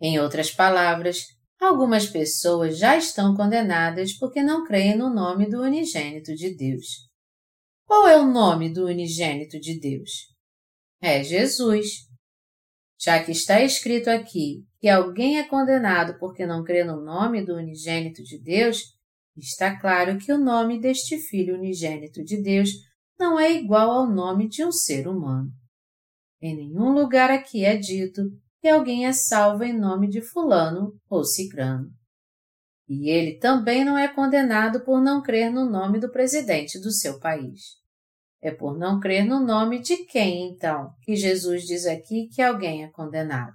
Em 0.00 0.18
outras 0.18 0.50
palavras, 0.50 1.18
algumas 1.60 2.08
pessoas 2.08 2.78
já 2.78 2.96
estão 2.96 3.36
condenadas 3.36 4.12
porque 4.14 4.42
não 4.42 4.64
creem 4.64 4.96
no 4.96 5.08
nome 5.08 5.48
do 5.48 5.62
unigênito 5.62 6.34
de 6.34 6.52
Deus. 6.56 7.08
Qual 7.86 8.08
é 8.08 8.18
o 8.18 8.26
nome 8.26 8.72
do 8.72 8.86
unigênito 8.86 9.60
de 9.60 9.78
Deus? 9.78 10.31
É 11.02 11.24
Jesus 11.24 12.12
já 13.04 13.20
que 13.20 13.32
está 13.32 13.60
escrito 13.60 14.08
aqui 14.08 14.64
que 14.80 14.88
alguém 14.88 15.40
é 15.40 15.48
condenado 15.48 16.16
porque 16.20 16.46
não 16.46 16.62
crê 16.62 16.84
no 16.84 17.02
nome 17.02 17.44
do 17.44 17.56
unigênito 17.56 18.22
de 18.22 18.40
Deus, 18.40 18.78
está 19.36 19.76
claro 19.80 20.18
que 20.18 20.32
o 20.32 20.38
nome 20.38 20.80
deste 20.80 21.18
Filho 21.18 21.56
unigênito 21.56 22.22
de 22.22 22.40
Deus 22.40 22.70
não 23.18 23.40
é 23.40 23.50
igual 23.50 23.90
ao 23.90 24.08
nome 24.08 24.48
de 24.48 24.64
um 24.64 24.70
ser 24.70 25.08
humano. 25.08 25.50
Em 26.40 26.54
nenhum 26.54 26.92
lugar 26.92 27.28
aqui 27.28 27.64
é 27.64 27.76
dito 27.76 28.22
que 28.60 28.68
alguém 28.68 29.04
é 29.04 29.12
salvo 29.12 29.64
em 29.64 29.76
nome 29.76 30.08
de 30.08 30.20
Fulano 30.20 30.94
ou 31.10 31.24
Cicrano. 31.24 31.90
E 32.88 33.10
ele 33.10 33.36
também 33.38 33.84
não 33.84 33.98
é 33.98 34.06
condenado 34.06 34.84
por 34.84 35.00
não 35.00 35.20
crer 35.20 35.50
no 35.50 35.68
nome 35.68 35.98
do 35.98 36.10
presidente 36.10 36.80
do 36.80 36.92
seu 36.92 37.18
país. 37.18 37.81
É 38.42 38.50
por 38.50 38.76
não 38.76 38.98
crer 38.98 39.24
no 39.24 39.38
nome 39.38 39.80
de 39.80 40.04
quem, 40.06 40.48
então, 40.50 40.92
que 41.02 41.14
Jesus 41.14 41.62
diz 41.62 41.86
aqui 41.86 42.28
que 42.28 42.42
alguém 42.42 42.82
é 42.82 42.90
condenado. 42.90 43.54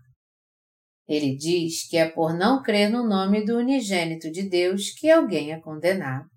Ele 1.06 1.36
diz 1.36 1.88
que 1.90 1.98
é 1.98 2.10
por 2.10 2.34
não 2.34 2.64
crer 2.64 2.90
no 2.90 3.08
nome 3.08 3.46
do 3.46 3.58
unigênito 3.58 4.32
de 4.32 4.44
Deus 4.44 4.92
que 4.92 5.10
alguém 5.10 5.52
é 5.52 5.60
condenado. 5.60 6.30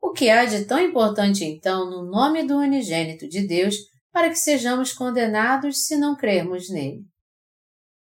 O 0.00 0.10
que 0.10 0.30
há 0.30 0.44
de 0.44 0.64
tão 0.64 0.80
importante, 0.80 1.44
então, 1.44 1.88
no 1.88 2.04
nome 2.10 2.42
do 2.42 2.58
unigênito 2.58 3.28
de 3.28 3.46
Deus 3.46 3.76
para 4.12 4.28
que 4.28 4.36
sejamos 4.36 4.92
condenados 4.92 5.86
se 5.86 5.96
não 5.96 6.16
crermos 6.16 6.68
nele? 6.68 7.04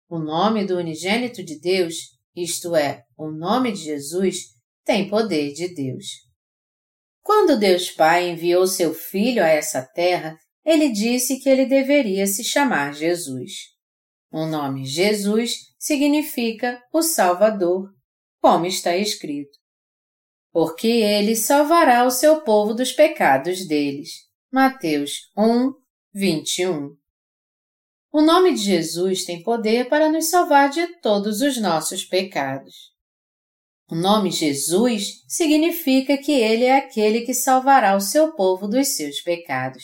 O 0.07 0.19
nome 0.19 0.65
do 0.65 0.77
unigênito 0.77 1.43
de 1.43 1.59
Deus, 1.59 1.95
isto 2.35 2.75
é, 2.75 3.03
o 3.17 3.31
nome 3.31 3.71
de 3.71 3.79
Jesus, 3.79 4.37
tem 4.85 5.09
poder 5.09 5.53
de 5.53 5.73
Deus. 5.73 6.26
Quando 7.27 7.59
Deus 7.59 7.91
Pai 7.91 8.29
enviou 8.29 8.65
seu 8.65 8.93
Filho 8.93 9.43
a 9.43 9.49
essa 9.49 9.83
terra, 9.83 10.39
ele 10.63 10.87
disse 10.87 11.41
que 11.41 11.49
ele 11.49 11.65
deveria 11.65 12.25
se 12.25 12.41
chamar 12.41 12.93
Jesus. 12.93 13.51
O 14.31 14.45
nome 14.45 14.85
Jesus 14.85 15.57
significa 15.77 16.81
o 16.93 17.01
Salvador, 17.01 17.93
como 18.41 18.65
está 18.65 18.95
escrito. 18.95 19.51
Porque 20.53 20.87
ele 20.87 21.35
salvará 21.35 22.05
o 22.05 22.11
seu 22.11 22.43
povo 22.43 22.73
dos 22.73 22.93
pecados 22.93 23.67
deles. 23.67 24.11
Mateus 24.49 25.29
1, 25.37 25.73
21. 26.13 26.95
O 28.09 28.21
nome 28.21 28.53
de 28.53 28.61
Jesus 28.61 29.25
tem 29.25 29.43
poder 29.43 29.89
para 29.89 30.09
nos 30.09 30.29
salvar 30.29 30.69
de 30.69 30.87
todos 31.01 31.41
os 31.41 31.57
nossos 31.59 32.05
pecados. 32.05 32.95
O 33.89 33.95
nome 33.95 34.31
Jesus 34.31 35.23
significa 35.29 36.17
que 36.17 36.33
ele 36.33 36.65
é 36.65 36.75
aquele 36.75 37.21
que 37.21 37.33
salvará 37.33 37.95
o 37.95 38.01
seu 38.01 38.33
povo 38.33 38.67
dos 38.67 38.97
seus 38.97 39.21
pecados. 39.21 39.83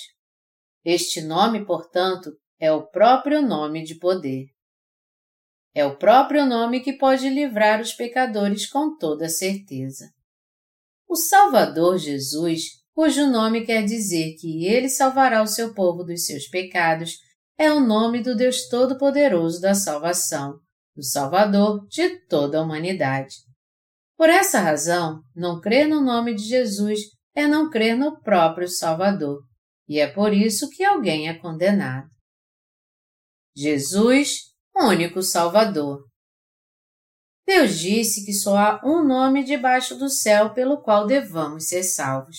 Este 0.84 1.22
nome, 1.22 1.66
portanto, 1.66 2.32
é 2.60 2.70
o 2.70 2.86
próprio 2.86 3.41
nome 3.41 3.82
de 3.82 3.95
poder. 3.95 4.47
É 5.74 5.86
o 5.86 5.95
próprio 5.95 6.45
nome 6.45 6.82
que 6.82 6.93
pode 6.93 7.30
livrar 7.30 7.80
os 7.80 7.93
pecadores 7.93 8.70
com 8.70 8.97
toda 8.97 9.30
certeza. 9.30 10.12
O 11.08 11.16
Salvador 11.16 11.97
Jesus, 11.97 12.64
cujo 12.93 13.26
nome 13.28 13.66
quer 13.66 13.86
dizer 13.86 14.36
que 14.36 14.66
ele 14.66 14.89
salvará 14.89 15.41
o 15.41 15.47
seu 15.47 15.74
povo 15.74 16.04
dos 16.04 16.26
seus 16.26 16.45
pecados, 16.47 17.18
é 17.58 17.72
o 17.72 17.80
nome 17.80 18.22
do 18.22 18.36
Deus 18.36 18.68
Todo-Poderoso 18.68 19.62
da 19.62 19.74
salvação, 19.74 20.60
do 20.93 21.04
Salvador 21.04 21.88
de 21.88 22.20
toda 22.28 22.60
a 22.60 22.62
humanidade. 22.62 23.53
Por 24.18 24.30
essa 24.30 24.59
razão, 24.59 25.22
não 25.36 25.59
crer 25.59 25.88
no 25.88 26.01
nome 26.01 26.36
de 26.36 26.43
Jesus 26.43 26.99
é 27.36 27.47
não 27.47 27.70
crer 27.70 27.97
no 27.97 28.22
próprio 28.22 28.68
Salvador, 28.68 29.41
e 29.88 29.99
é 29.99 30.07
por 30.07 30.34
isso 30.34 30.70
que 30.70 30.84
alguém 30.84 31.28
é 31.28 31.34
condenado. 31.34 32.07
Jesus, 33.55 34.53
único 34.76 35.22
Salvador. 35.22 36.03
Deus 37.45 37.78
disse 37.78 38.26
que 38.26 38.34
só 38.34 38.57
há 38.57 38.82
um 38.86 39.05
nome 39.05 39.43
debaixo 39.43 39.95
do 39.97 40.09
céu 40.09 40.53
pelo 40.53 40.82
qual 40.82 41.05
devamos 41.05 41.68
ser 41.68 41.84
salvos. 41.84 42.38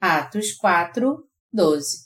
Atos 0.00 0.52
4, 0.52 1.26
12. 1.52 2.04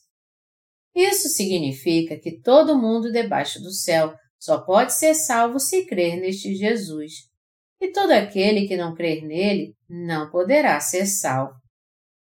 Isso 0.94 1.28
significa 1.28 2.18
que 2.18 2.40
todo 2.40 2.78
mundo 2.78 3.12
debaixo 3.12 3.60
do 3.60 3.70
céu 3.70 4.14
só 4.40 4.64
pode 4.64 4.94
ser 4.94 5.14
salvo 5.14 5.60
se 5.60 5.86
crer 5.86 6.20
neste 6.20 6.54
Jesus, 6.54 7.27
e 7.80 7.92
todo 7.92 8.10
aquele 8.10 8.66
que 8.66 8.76
não 8.76 8.94
crer 8.94 9.22
nele 9.24 9.74
não 9.88 10.30
poderá 10.30 10.78
ser 10.80 11.06
salvo. 11.06 11.54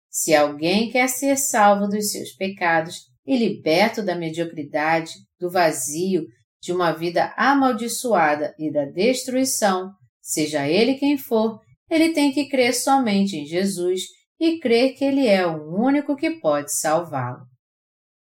Se 0.10 0.34
alguém 0.34 0.90
quer 0.90 1.08
ser 1.08 1.38
salvo 1.38 1.88
dos 1.88 2.12
seus 2.12 2.32
pecados 2.32 3.02
e 3.26 3.38
liberto 3.38 4.02
da 4.02 4.16
mediocridade, 4.16 5.12
do 5.40 5.50
vazio, 5.50 6.26
de 6.62 6.72
uma 6.72 6.92
vida 6.92 7.34
amaldiçoada 7.38 8.56
e 8.58 8.72
da 8.72 8.86
destruição, 8.86 9.92
seja 10.22 10.68
ele 10.68 10.96
quem 10.96 11.18
for, 11.18 11.60
ele 11.90 12.14
tem 12.14 12.32
que 12.32 12.50
crer 12.50 12.74
somente 12.74 13.36
em 13.36 13.46
Jesus 13.46 14.02
e 14.40 14.60
crer 14.60 14.96
que 14.96 15.04
ele 15.06 15.28
é 15.28 15.46
o 15.46 15.76
único 15.76 16.16
que 16.16 16.40
pode 16.40 16.74
salvá-lo. 16.74 17.46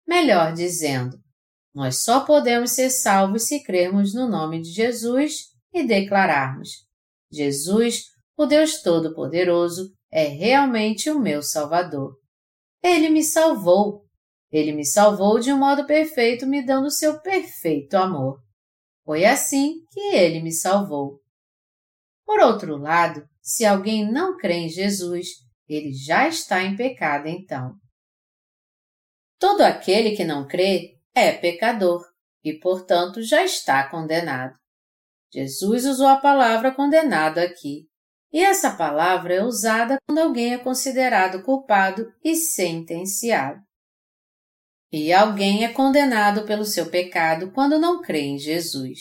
Melhor 0.07 0.53
dizendo, 0.53 1.17
nós 1.73 2.03
só 2.03 2.21
podemos 2.25 2.71
ser 2.71 2.89
salvos 2.89 3.47
se 3.47 3.63
crermos 3.63 4.13
no 4.13 4.27
nome 4.27 4.61
de 4.61 4.71
Jesus 4.71 5.45
e 5.73 5.85
declararmos: 5.85 6.69
Jesus, 7.31 8.03
o 8.37 8.45
Deus 8.45 8.81
Todo-Poderoso, 8.81 9.91
é 10.11 10.23
realmente 10.25 11.09
o 11.09 11.19
meu 11.19 11.41
Salvador. 11.41 12.15
Ele 12.81 13.09
me 13.09 13.23
salvou. 13.23 14.05
Ele 14.51 14.71
me 14.71 14.85
salvou 14.85 15.39
de 15.39 15.53
um 15.53 15.57
modo 15.57 15.85
perfeito, 15.85 16.47
me 16.47 16.65
dando 16.65 16.89
seu 16.89 17.21
perfeito 17.21 17.95
amor. 17.95 18.39
Foi 19.05 19.25
assim 19.25 19.75
que 19.91 19.99
ele 20.15 20.41
me 20.41 20.51
salvou. 20.51 21.19
Por 22.25 22.39
outro 22.39 22.77
lado, 22.77 23.23
se 23.41 23.65
alguém 23.65 24.09
não 24.11 24.37
crê 24.37 24.53
em 24.53 24.69
Jesus, 24.69 25.27
ele 25.67 25.93
já 25.93 26.27
está 26.27 26.63
em 26.63 26.75
pecado 26.75 27.27
então. 27.27 27.73
Todo 29.39 29.61
aquele 29.61 30.15
que 30.15 30.23
não 30.23 30.47
crê 30.47 30.97
é 31.15 31.31
pecador 31.31 32.03
e, 32.43 32.53
portanto, 32.59 33.21
já 33.21 33.43
está 33.43 33.89
condenado. 33.89 34.53
Jesus 35.31 35.85
usou 35.85 36.07
a 36.07 36.17
palavra 36.17 36.73
condenado 36.73 37.37
aqui, 37.37 37.87
e 38.31 38.39
essa 38.39 38.71
palavra 38.71 39.35
é 39.35 39.43
usada 39.43 39.97
quando 40.05 40.19
alguém 40.19 40.53
é 40.53 40.57
considerado 40.57 41.43
culpado 41.43 42.05
e 42.23 42.35
sentenciado. 42.35 43.59
E 44.91 45.13
alguém 45.13 45.63
é 45.63 45.69
condenado 45.69 46.45
pelo 46.45 46.65
seu 46.65 46.87
pecado 46.89 47.51
quando 47.51 47.79
não 47.79 48.01
crê 48.01 48.21
em 48.21 48.39
Jesus. 48.39 48.99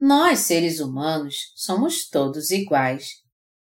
Nós, 0.00 0.40
seres 0.40 0.80
humanos, 0.80 1.36
somos 1.54 2.08
todos 2.08 2.50
iguais. 2.50 3.08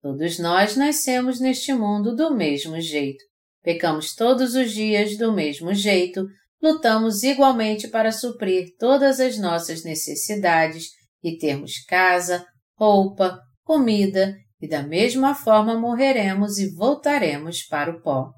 Todos 0.01 0.39
nós 0.39 0.75
nascemos 0.75 1.39
neste 1.39 1.73
mundo 1.73 2.15
do 2.15 2.33
mesmo 2.33 2.79
jeito. 2.79 3.23
Pecamos 3.61 4.15
todos 4.15 4.55
os 4.55 4.71
dias 4.71 5.17
do 5.17 5.31
mesmo 5.31 5.73
jeito, 5.73 6.25
lutamos 6.61 7.23
igualmente 7.23 7.87
para 7.87 8.11
suprir 8.11 8.75
todas 8.77 9.19
as 9.19 9.37
nossas 9.37 9.83
necessidades 9.83 10.89
e 11.24 11.38
termos 11.38 11.84
casa, 11.86 12.45
roupa, 12.78 13.39
comida 13.63 14.36
e 14.61 14.67
da 14.67 14.84
mesma 14.84 15.34
forma 15.34 15.78
morreremos 15.78 16.57
e 16.57 16.74
voltaremos 16.76 17.63
para 17.63 17.91
o 17.91 18.01
pó. 18.01 18.32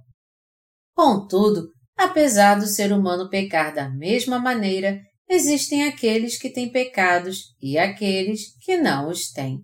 Contudo, 0.96 1.70
apesar 1.98 2.56
do 2.56 2.68
ser 2.68 2.92
humano 2.92 3.30
pecar 3.30 3.74
da 3.74 3.90
mesma 3.90 4.40
maneira, 4.40 5.00
existem 5.30 5.84
aqueles 5.84 6.38
que 6.38 6.50
têm 6.50 6.72
pecados 6.72 7.56
e 7.62 7.78
aqueles 7.78 8.56
que 8.62 8.78
não 8.78 9.10
os 9.10 9.32
têm. 9.32 9.60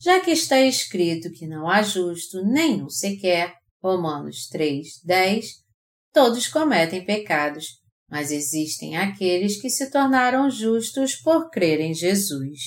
Já 0.00 0.20
que 0.20 0.30
está 0.30 0.60
escrito 0.60 1.30
que 1.30 1.46
não 1.46 1.68
há 1.68 1.82
justo 1.82 2.42
nenhum 2.44 2.88
sequer, 2.88 3.54
Romanos 3.82 4.46
3, 4.48 5.02
10, 5.04 5.46
todos 6.12 6.48
cometem 6.48 7.04
pecados, 7.04 7.79
mas 8.10 8.32
existem 8.32 8.96
aqueles 8.96 9.60
que 9.60 9.70
se 9.70 9.90
tornaram 9.90 10.50
justos 10.50 11.14
por 11.14 11.48
crer 11.48 11.80
em 11.80 11.94
Jesus. 11.94 12.58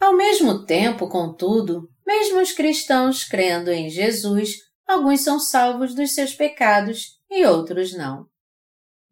Ao 0.00 0.16
mesmo 0.16 0.64
tempo, 0.64 1.08
contudo, 1.08 1.88
mesmo 2.06 2.40
os 2.40 2.52
cristãos 2.52 3.22
crendo 3.22 3.70
em 3.70 3.88
Jesus, 3.88 4.56
alguns 4.86 5.20
são 5.20 5.38
salvos 5.38 5.94
dos 5.94 6.14
seus 6.14 6.34
pecados 6.34 7.18
e 7.30 7.44
outros 7.44 7.96
não. 7.96 8.26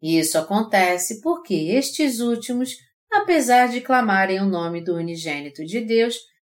Isso 0.01 0.37
acontece 0.37 1.21
porque 1.21 1.53
estes 1.53 2.19
últimos, 2.19 2.75
apesar 3.11 3.67
de 3.67 3.81
clamarem 3.81 4.41
o 4.41 4.49
nome 4.49 4.83
do 4.83 4.95
unigênito 4.95 5.63
de 5.63 5.79
Deus, 5.79 6.15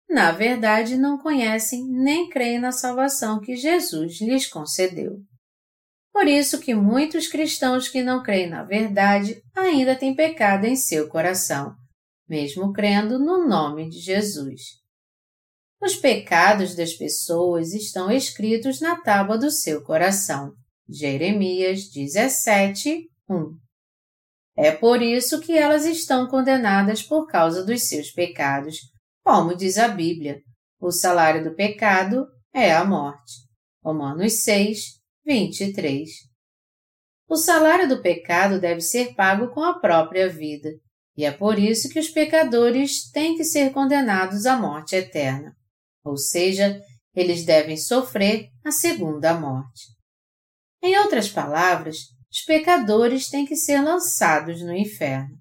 na 0.10 0.32
verdade 0.32 0.98
não 0.98 1.18
conhecem 1.18 1.88
nem 1.88 2.30
creem 2.30 2.60
na 2.60 2.72
salvação 2.72 3.40
que 3.40 3.56
Jesus 3.56 4.20
lhes 4.22 4.48
concedeu. 4.48 5.20
Por 6.14 6.28
isso 6.28 6.60
que 6.60 6.76
muitos 6.76 7.28
cristãos 7.28 7.88
que 7.88 8.04
não 8.04 8.22
creem 8.22 8.50
na 8.50 8.64
verdade 8.64 9.42
ainda 9.56 9.96
têm 9.96 10.16
pecado 10.16 10.66
em 10.66 10.76
seu 10.76 11.08
coração, 11.08 11.74
mesmo 12.28 12.74
crendo 12.74 13.18
no 13.18 13.48
nome 13.48 13.90
de 13.90 14.00
Jesus. 14.00 14.62
Os 15.82 15.96
pecados 15.96 16.76
das 16.76 16.94
pessoas 16.94 17.74
estão 17.74 18.12
escritos 18.12 18.80
na 18.80 19.02
tábua 19.02 19.38
do 19.38 19.50
seu 19.50 19.84
coração. 19.84 20.54
Jeremias 20.88 21.90
17, 21.90 23.10
1. 23.30 23.58
É 24.58 24.72
por 24.72 25.02
isso 25.02 25.40
que 25.40 25.58
elas 25.58 25.86
estão 25.86 26.28
condenadas 26.28 27.02
por 27.02 27.26
causa 27.26 27.66
dos 27.66 27.88
seus 27.88 28.12
pecados, 28.12 28.78
como 29.24 29.56
diz 29.56 29.78
a 29.78 29.88
Bíblia. 29.88 30.40
O 30.80 30.92
salário 30.92 31.44
do 31.44 31.56
pecado 31.56 32.28
é 32.54 32.72
a 32.74 32.84
morte. 32.84 33.34
Romanos 33.84 34.44
6, 34.44 35.01
23. 35.26 36.10
O 37.28 37.38
salário 37.38 37.88
do 37.88 38.02
pecado 38.02 38.60
deve 38.60 38.82
ser 38.82 39.16
pago 39.16 39.54
com 39.54 39.64
a 39.64 39.80
própria 39.80 40.28
vida, 40.28 40.70
e 41.16 41.24
é 41.24 41.32
por 41.32 41.60
isso 41.60 41.90
que 41.90 42.00
os 42.00 42.10
pecadores 42.10 43.10
têm 43.12 43.38
que 43.38 43.44
ser 43.44 43.72
condenados 43.72 44.46
à 44.46 44.58
morte 44.58 44.96
eterna. 44.96 45.56
Ou 46.04 46.18
seja, 46.18 46.82
eles 47.16 47.46
devem 47.46 47.78
sofrer 47.78 48.50
a 48.66 48.72
segunda 48.72 49.34
morte. 49.34 49.84
Em 50.82 50.98
outras 50.98 51.30
palavras, 51.30 51.98
os 52.32 52.42
pecadores 52.42 53.30
têm 53.30 53.46
que 53.46 53.56
ser 53.56 53.82
lançados 53.82 54.62
no 54.62 54.76
inferno. 54.76 55.38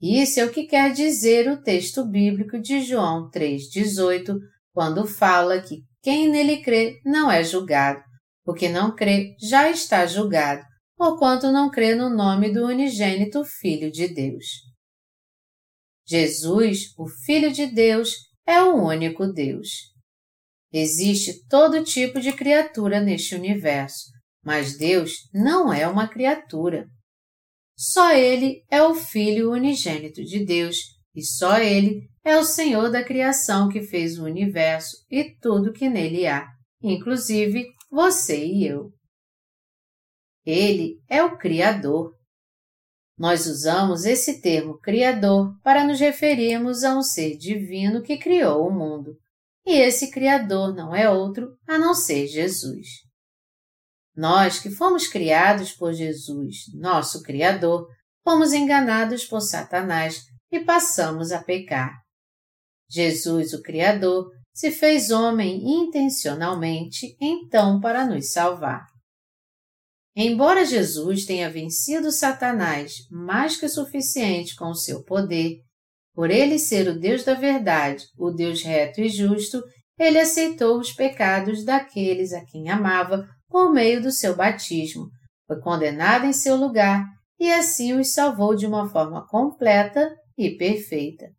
Isso 0.00 0.40
é 0.40 0.44
o 0.44 0.52
que 0.52 0.66
quer 0.66 0.92
dizer 0.92 1.50
o 1.50 1.62
texto 1.62 2.04
bíblico 2.04 2.60
de 2.60 2.82
João 2.82 3.30
3,18, 3.30 4.36
quando 4.72 5.06
fala 5.06 5.60
que 5.62 5.82
quem 6.02 6.28
nele 6.28 6.62
crê 6.62 7.00
não 7.04 7.30
é 7.30 7.42
julgado, 7.42 8.05
o 8.46 8.54
que 8.54 8.68
não 8.68 8.94
crê 8.94 9.34
já 9.40 9.68
está 9.68 10.06
julgado, 10.06 10.62
porquanto 10.96 11.50
não 11.50 11.68
crê 11.68 11.94
no 11.94 12.08
nome 12.08 12.52
do 12.52 12.64
unigênito 12.64 13.44
Filho 13.44 13.90
de 13.90 14.08
Deus. 14.08 14.46
Jesus, 16.08 16.94
o 16.96 17.08
Filho 17.08 17.52
de 17.52 17.66
Deus, 17.66 18.14
é 18.46 18.62
o 18.62 18.76
único 18.76 19.26
Deus. 19.26 19.68
Existe 20.72 21.44
todo 21.48 21.82
tipo 21.82 22.20
de 22.20 22.32
criatura 22.32 23.00
neste 23.00 23.34
universo, 23.34 24.04
mas 24.44 24.78
Deus 24.78 25.28
não 25.34 25.72
é 25.72 25.88
uma 25.88 26.06
criatura. 26.06 26.86
Só 27.76 28.12
Ele 28.12 28.62
é 28.70 28.80
o 28.82 28.94
Filho 28.94 29.50
unigênito 29.50 30.22
de 30.22 30.44
Deus 30.44 30.78
e 31.14 31.24
só 31.24 31.58
Ele 31.58 32.08
é 32.24 32.36
o 32.36 32.44
Senhor 32.44 32.90
da 32.90 33.02
criação 33.02 33.68
que 33.68 33.82
fez 33.82 34.18
o 34.18 34.24
universo 34.24 34.96
e 35.10 35.36
tudo 35.40 35.72
que 35.72 35.88
nele 35.88 36.26
há, 36.26 36.46
inclusive 36.80 37.66
você 37.90 38.44
e 38.44 38.66
eu. 38.66 38.92
Ele 40.44 41.02
é 41.08 41.22
o 41.22 41.36
Criador. 41.36 42.14
Nós 43.18 43.46
usamos 43.46 44.04
esse 44.04 44.40
termo 44.40 44.78
Criador 44.78 45.58
para 45.62 45.84
nos 45.84 45.98
referirmos 45.98 46.84
a 46.84 46.96
um 46.96 47.02
ser 47.02 47.36
divino 47.36 48.02
que 48.02 48.18
criou 48.18 48.68
o 48.68 48.72
mundo. 48.72 49.16
E 49.64 49.72
esse 49.72 50.10
Criador 50.10 50.74
não 50.74 50.94
é 50.94 51.10
outro 51.10 51.56
a 51.66 51.78
não 51.78 51.94
ser 51.94 52.28
Jesus. 52.28 52.86
Nós 54.14 54.60
que 54.60 54.70
fomos 54.70 55.08
criados 55.08 55.72
por 55.72 55.92
Jesus, 55.92 56.72
nosso 56.74 57.22
Criador, 57.22 57.88
fomos 58.22 58.52
enganados 58.52 59.24
por 59.24 59.40
Satanás 59.40 60.22
e 60.50 60.60
passamos 60.60 61.32
a 61.32 61.42
pecar. 61.42 61.92
Jesus, 62.88 63.52
o 63.52 63.62
Criador, 63.62 64.30
se 64.56 64.70
fez 64.70 65.10
homem 65.10 65.62
intencionalmente, 65.82 67.14
então, 67.20 67.78
para 67.78 68.06
nos 68.06 68.32
salvar. 68.32 68.86
Embora 70.16 70.64
Jesus 70.64 71.26
tenha 71.26 71.50
vencido 71.50 72.10
Satanás 72.10 72.94
mais 73.10 73.58
que 73.58 73.68
suficiente 73.68 74.56
com 74.56 74.70
o 74.70 74.74
seu 74.74 75.04
poder, 75.04 75.58
por 76.14 76.30
ele 76.30 76.58
ser 76.58 76.88
o 76.88 76.98
Deus 76.98 77.22
da 77.22 77.34
verdade, 77.34 78.06
o 78.18 78.30
Deus 78.30 78.62
reto 78.62 79.02
e 79.02 79.10
justo, 79.10 79.62
ele 79.98 80.18
aceitou 80.18 80.80
os 80.80 80.90
pecados 80.90 81.62
daqueles 81.62 82.32
a 82.32 82.42
quem 82.42 82.70
amava 82.70 83.28
por 83.50 83.70
meio 83.70 84.02
do 84.02 84.10
seu 84.10 84.34
batismo, 84.34 85.10
foi 85.46 85.60
condenado 85.60 86.24
em 86.24 86.32
seu 86.32 86.56
lugar 86.56 87.04
e 87.38 87.52
assim 87.52 87.92
os 87.92 88.14
salvou 88.14 88.56
de 88.56 88.66
uma 88.66 88.88
forma 88.88 89.26
completa 89.28 90.16
e 90.38 90.56
perfeita. 90.56 91.35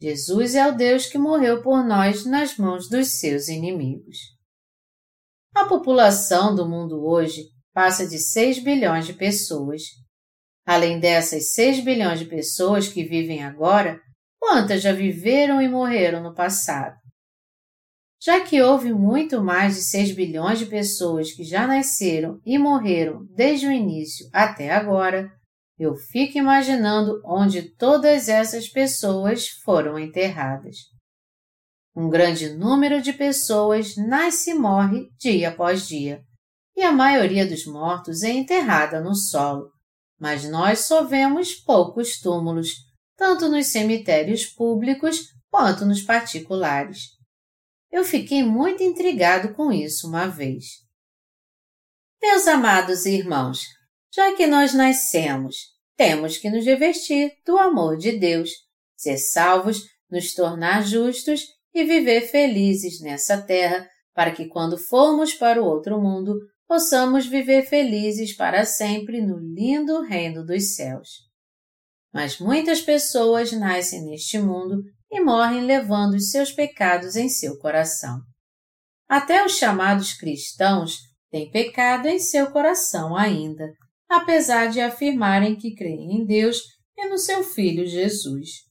Jesus 0.00 0.54
é 0.54 0.66
o 0.68 0.76
Deus 0.76 1.06
que 1.06 1.18
morreu 1.18 1.60
por 1.60 1.84
nós 1.84 2.24
nas 2.24 2.56
mãos 2.56 2.88
dos 2.88 3.18
seus 3.18 3.48
inimigos. 3.48 4.16
A 5.54 5.64
população 5.64 6.54
do 6.54 6.68
mundo 6.68 7.04
hoje 7.04 7.42
passa 7.72 8.06
de 8.06 8.18
6 8.18 8.62
bilhões 8.62 9.06
de 9.06 9.12
pessoas. 9.12 9.82
Além 10.64 11.00
dessas 11.00 11.52
6 11.52 11.82
bilhões 11.82 12.20
de 12.20 12.26
pessoas 12.26 12.86
que 12.86 13.04
vivem 13.04 13.42
agora, 13.42 14.00
quantas 14.38 14.82
já 14.82 14.92
viveram 14.92 15.60
e 15.60 15.68
morreram 15.68 16.22
no 16.22 16.32
passado? 16.32 16.96
Já 18.22 18.40
que 18.44 18.62
houve 18.62 18.92
muito 18.92 19.42
mais 19.42 19.74
de 19.74 19.82
6 19.82 20.12
bilhões 20.12 20.60
de 20.60 20.66
pessoas 20.66 21.32
que 21.32 21.42
já 21.42 21.66
nasceram 21.66 22.40
e 22.44 22.56
morreram 22.56 23.24
desde 23.34 23.66
o 23.66 23.72
início 23.72 24.28
até 24.32 24.70
agora, 24.70 25.28
eu 25.78 25.94
fico 25.94 26.36
imaginando 26.36 27.20
onde 27.24 27.74
todas 27.76 28.28
essas 28.28 28.68
pessoas 28.68 29.48
foram 29.64 29.98
enterradas. 29.98 30.76
Um 31.94 32.08
grande 32.08 32.50
número 32.50 33.00
de 33.00 33.12
pessoas 33.12 33.96
nasce 33.96 34.50
e 34.50 34.54
morre 34.54 35.08
dia 35.18 35.50
após 35.50 35.86
dia, 35.86 36.22
e 36.76 36.82
a 36.82 36.92
maioria 36.92 37.46
dos 37.46 37.66
mortos 37.66 38.22
é 38.22 38.30
enterrada 38.30 39.00
no 39.00 39.14
solo, 39.14 39.70
mas 40.18 40.48
nós 40.48 40.80
só 40.80 41.04
vemos 41.04 41.54
poucos 41.54 42.20
túmulos, 42.20 42.70
tanto 43.16 43.48
nos 43.48 43.66
cemitérios 43.66 44.46
públicos 44.46 45.32
quanto 45.50 45.84
nos 45.84 46.02
particulares. 46.02 47.16
Eu 47.90 48.04
fiquei 48.04 48.44
muito 48.44 48.82
intrigado 48.82 49.54
com 49.54 49.72
isso 49.72 50.06
uma 50.06 50.26
vez. 50.26 50.64
Meus 52.20 52.46
amados 52.46 53.06
irmãos, 53.06 53.62
já 54.18 54.34
que 54.34 54.48
nós 54.48 54.74
nascemos, 54.74 55.54
temos 55.96 56.38
que 56.38 56.50
nos 56.50 56.64
revestir 56.64 57.34
do 57.46 57.56
amor 57.56 57.96
de 57.96 58.18
Deus, 58.18 58.50
ser 58.96 59.16
salvos 59.16 59.84
nos 60.10 60.34
tornar 60.34 60.84
justos 60.84 61.44
e 61.72 61.84
viver 61.84 62.22
felizes 62.22 63.00
nessa 63.00 63.40
terra, 63.40 63.88
para 64.12 64.32
que 64.32 64.46
quando 64.46 64.76
formos 64.76 65.34
para 65.34 65.62
o 65.62 65.64
outro 65.64 66.02
mundo, 66.02 66.36
possamos 66.66 67.26
viver 67.28 67.62
felizes 67.66 68.34
para 68.34 68.64
sempre 68.64 69.20
no 69.20 69.38
lindo 69.38 70.02
reino 70.02 70.44
dos 70.44 70.74
céus. 70.74 71.10
Mas 72.12 72.40
muitas 72.40 72.80
pessoas 72.80 73.52
nascem 73.52 74.04
neste 74.04 74.36
mundo 74.36 74.82
e 75.12 75.20
morrem 75.20 75.64
levando 75.64 76.14
os 76.14 76.32
seus 76.32 76.50
pecados 76.50 77.14
em 77.14 77.28
seu 77.28 77.56
coração. 77.56 78.20
Até 79.08 79.46
os 79.46 79.52
chamados 79.52 80.12
cristãos 80.12 80.96
têm 81.30 81.48
pecado 81.52 82.08
em 82.08 82.18
seu 82.18 82.50
coração 82.50 83.16
ainda, 83.16 83.72
apesar 84.08 84.68
de 84.68 84.80
afirmarem 84.80 85.56
que 85.56 85.74
creem 85.74 86.20
em 86.20 86.24
Deus 86.24 86.62
e 86.96 87.08
no 87.08 87.18
seu 87.18 87.44
Filho 87.44 87.86
Jesus. 87.86 88.66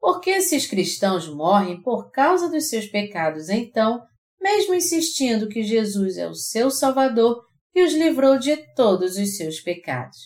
Porque 0.00 0.30
esses 0.30 0.66
cristãos 0.66 1.28
morrem 1.28 1.82
por 1.82 2.10
causa 2.10 2.48
dos 2.48 2.68
seus 2.68 2.86
pecados, 2.86 3.48
então, 3.48 4.02
mesmo 4.40 4.74
insistindo 4.74 5.48
que 5.48 5.62
Jesus 5.62 6.16
é 6.16 6.28
o 6.28 6.34
seu 6.34 6.70
Salvador 6.70 7.42
e 7.74 7.82
os 7.82 7.92
livrou 7.92 8.38
de 8.38 8.56
todos 8.74 9.16
os 9.16 9.36
seus 9.36 9.60
pecados. 9.60 10.18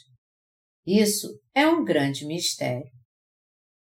Isso 0.86 1.28
é 1.54 1.66
um 1.66 1.84
grande 1.84 2.26
mistério. 2.26 2.90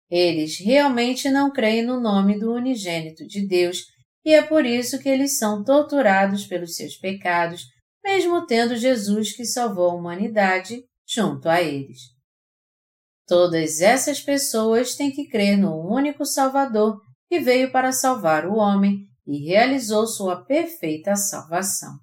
Eles 0.09 0.59
realmente 0.59 1.29
não 1.29 1.51
creem 1.51 1.83
no 1.83 1.99
nome 1.99 2.39
do 2.39 2.51
unigênito 2.51 3.25
de 3.27 3.47
Deus 3.47 3.83
e 4.25 4.33
é 4.33 4.41
por 4.41 4.65
isso 4.65 4.99
que 4.99 5.07
eles 5.07 5.37
são 5.37 5.63
torturados 5.63 6.45
pelos 6.45 6.75
seus 6.75 6.97
pecados, 6.97 7.63
mesmo 8.09 8.43
tendo 8.47 8.75
Jesus 8.75 9.35
que 9.35 9.45
salvou 9.45 9.91
a 9.91 9.93
humanidade 9.93 10.83
junto 11.07 11.47
a 11.47 11.61
eles. 11.61 11.99
Todas 13.27 13.81
essas 13.81 14.19
pessoas 14.19 14.95
têm 14.95 15.11
que 15.11 15.27
crer 15.27 15.55
no 15.55 15.87
único 15.87 16.25
Salvador 16.25 16.99
que 17.27 17.39
veio 17.39 17.71
para 17.71 17.91
salvar 17.91 18.47
o 18.47 18.55
homem 18.55 19.05
e 19.27 19.45
realizou 19.47 20.07
sua 20.07 20.43
perfeita 20.43 21.15
salvação. 21.15 21.99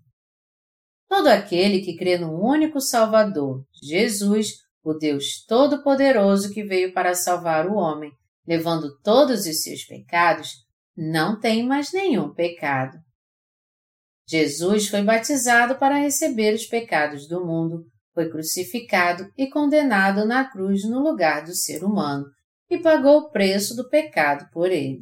Todo 1.09 1.26
aquele 1.26 1.80
que 1.80 1.96
crê 1.96 2.16
no 2.16 2.40
único 2.40 2.80
Salvador, 2.80 3.64
Jesus, 3.82 4.52
o 4.84 4.94
Deus 4.94 5.44
Todo-Poderoso 5.44 6.52
que 6.52 6.62
veio 6.62 6.94
para 6.94 7.16
salvar 7.16 7.66
o 7.66 7.74
homem, 7.74 8.12
levando 8.46 8.96
todos 9.02 9.44
os 9.44 9.62
seus 9.64 9.84
pecados, 9.84 10.50
não 10.96 11.40
tem 11.40 11.66
mais 11.66 11.92
nenhum 11.92 12.32
pecado. 12.32 12.96
Jesus 14.29 14.89
foi 14.89 15.03
batizado 15.03 15.79
para 15.79 15.99
receber 15.99 16.55
os 16.55 16.66
pecados 16.66 17.29
do 17.29 17.45
mundo, 17.45 17.85
foi 18.12 18.29
crucificado 18.29 19.31
e 19.37 19.49
condenado 19.49 20.24
na 20.24 20.51
cruz 20.51 20.83
no 20.85 21.01
lugar 21.01 21.45
do 21.45 21.55
ser 21.55 21.85
humano 21.85 22.24
e 22.68 22.79
pagou 22.79 23.18
o 23.18 23.31
preço 23.31 23.77
do 23.77 23.89
pecado 23.89 24.49
por 24.53 24.70
ele. 24.70 25.01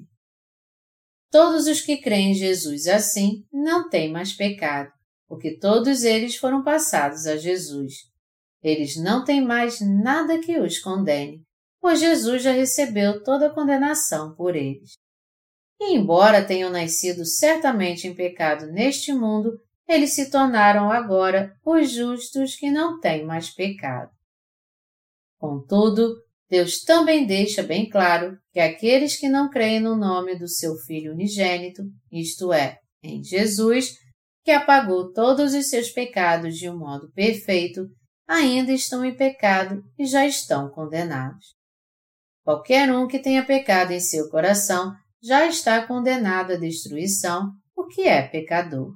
Todos 1.30 1.66
os 1.66 1.80
que 1.80 1.96
creem 1.96 2.32
em 2.32 2.34
Jesus 2.34 2.86
assim 2.86 3.44
não 3.52 3.88
têm 3.88 4.12
mais 4.12 4.34
pecado, 4.34 4.90
porque 5.26 5.58
todos 5.58 6.04
eles 6.04 6.36
foram 6.36 6.62
passados 6.62 7.26
a 7.26 7.36
Jesus. 7.36 7.94
Eles 8.62 8.96
não 8.96 9.24
têm 9.24 9.44
mais 9.44 9.80
nada 9.80 10.38
que 10.38 10.58
os 10.58 10.78
condene, 10.78 11.42
pois 11.80 12.00
Jesus 12.00 12.42
já 12.42 12.52
recebeu 12.52 13.22
toda 13.22 13.46
a 13.46 13.54
condenação 13.54 14.34
por 14.34 14.54
eles. 14.54 14.92
E 15.80 15.96
embora 15.96 16.44
tenham 16.44 16.70
nascido 16.70 17.24
certamente 17.24 18.06
em 18.06 18.14
pecado 18.14 18.66
neste 18.66 19.12
mundo, 19.12 19.52
eles 19.86 20.14
se 20.14 20.30
tornaram 20.30 20.90
agora 20.90 21.54
os 21.64 21.90
justos 21.90 22.54
que 22.56 22.70
não 22.70 22.98
têm 23.00 23.24
mais 23.24 23.50
pecado. 23.50 24.10
Contudo, 25.38 26.14
Deus 26.48 26.82
também 26.82 27.26
deixa 27.26 27.62
bem 27.62 27.88
claro 27.88 28.38
que 28.52 28.60
aqueles 28.60 29.16
que 29.16 29.28
não 29.28 29.50
creem 29.50 29.80
no 29.80 29.96
nome 29.96 30.38
do 30.38 30.48
seu 30.48 30.76
Filho 30.86 31.12
unigênito, 31.12 31.82
isto 32.10 32.52
é, 32.52 32.78
em 33.02 33.22
Jesus, 33.22 33.94
que 34.44 34.50
apagou 34.50 35.12
todos 35.12 35.54
os 35.54 35.68
seus 35.68 35.90
pecados 35.90 36.56
de 36.56 36.68
um 36.68 36.78
modo 36.78 37.10
perfeito, 37.12 37.86
ainda 38.26 38.72
estão 38.72 39.04
em 39.04 39.14
pecado 39.14 39.82
e 39.98 40.06
já 40.06 40.26
estão 40.26 40.70
condenados. 40.70 41.54
Qualquer 42.42 42.92
um 42.92 43.06
que 43.06 43.18
tenha 43.18 43.44
pecado 43.44 43.92
em 43.92 44.00
seu 44.00 44.28
coração 44.28 44.94
já 45.24 45.46
está 45.46 45.86
condenado 45.86 46.52
à 46.52 46.56
destruição, 46.56 47.52
porque 47.74 48.02
é 48.02 48.28
pecador. 48.28 48.92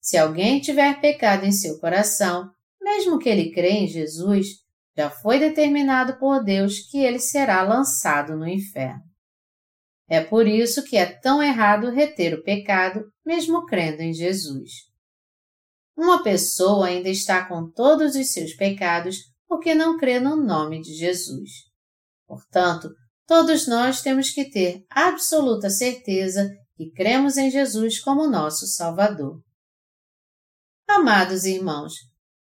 Se 0.00 0.16
alguém 0.16 0.60
tiver 0.60 1.00
pecado 1.00 1.44
em 1.44 1.50
seu 1.50 1.80
coração, 1.80 2.48
mesmo 2.80 3.18
que 3.18 3.28
ele 3.28 3.50
crê 3.50 3.70
em 3.70 3.88
Jesus, 3.88 4.46
já 4.96 5.10
foi 5.10 5.40
determinado 5.40 6.16
por 6.18 6.44
Deus 6.44 6.88
que 6.88 6.98
ele 6.98 7.18
será 7.18 7.62
lançado 7.62 8.36
no 8.36 8.46
inferno. 8.46 9.02
É 10.08 10.22
por 10.22 10.46
isso 10.46 10.84
que 10.84 10.96
é 10.96 11.04
tão 11.04 11.42
errado 11.42 11.90
reter 11.90 12.34
o 12.34 12.42
pecado, 12.44 13.04
mesmo 13.26 13.66
crendo 13.66 14.02
em 14.02 14.14
Jesus. 14.14 14.70
Uma 15.96 16.22
pessoa 16.22 16.86
ainda 16.86 17.08
está 17.08 17.44
com 17.44 17.68
todos 17.68 18.14
os 18.14 18.30
seus 18.30 18.54
pecados 18.54 19.16
porque 19.48 19.74
não 19.74 19.98
crê 19.98 20.20
no 20.20 20.36
nome 20.36 20.80
de 20.80 20.94
Jesus. 20.94 21.50
Portanto, 22.24 22.88
todos 23.28 23.66
nós 23.68 24.00
temos 24.00 24.30
que 24.30 24.50
ter 24.50 24.86
absoluta 24.88 25.68
certeza 25.68 26.50
que 26.74 26.90
cremos 26.90 27.36
em 27.36 27.50
Jesus 27.50 28.00
como 28.00 28.26
nosso 28.26 28.66
Salvador. 28.66 29.42
Amados 30.88 31.44
irmãos, 31.44 31.92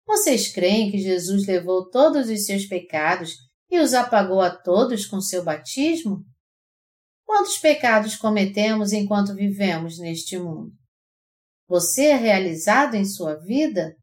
vocês 0.06 0.52
creem 0.52 0.90
que 0.90 0.98
Jesus 0.98 1.46
levou 1.46 1.88
todos 1.88 2.28
os 2.28 2.44
seus 2.44 2.66
pecados 2.66 3.32
e 3.70 3.80
os 3.80 3.94
apagou 3.94 4.42
a 4.42 4.54
todos 4.54 5.06
com 5.06 5.22
seu 5.22 5.42
batismo? 5.42 6.22
Quantos 7.24 7.56
pecados 7.56 8.14
cometemos 8.14 8.92
enquanto 8.92 9.34
vivemos 9.34 9.98
neste 9.98 10.38
mundo? 10.38 10.70
Você 11.66 12.08
é 12.08 12.16
realizado 12.16 12.94
em 12.94 13.06
sua 13.06 13.36
vida? 13.36 13.96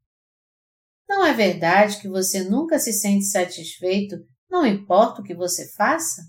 Não 1.08 1.24
é 1.24 1.32
verdade 1.32 2.02
que 2.02 2.10
você 2.10 2.44
nunca 2.44 2.80
se 2.80 2.92
sente 2.92 3.26
satisfeito, 3.26 4.16
não 4.50 4.66
importa 4.66 5.22
o 5.22 5.24
que 5.24 5.36
você 5.36 5.72
faça? 5.74 6.24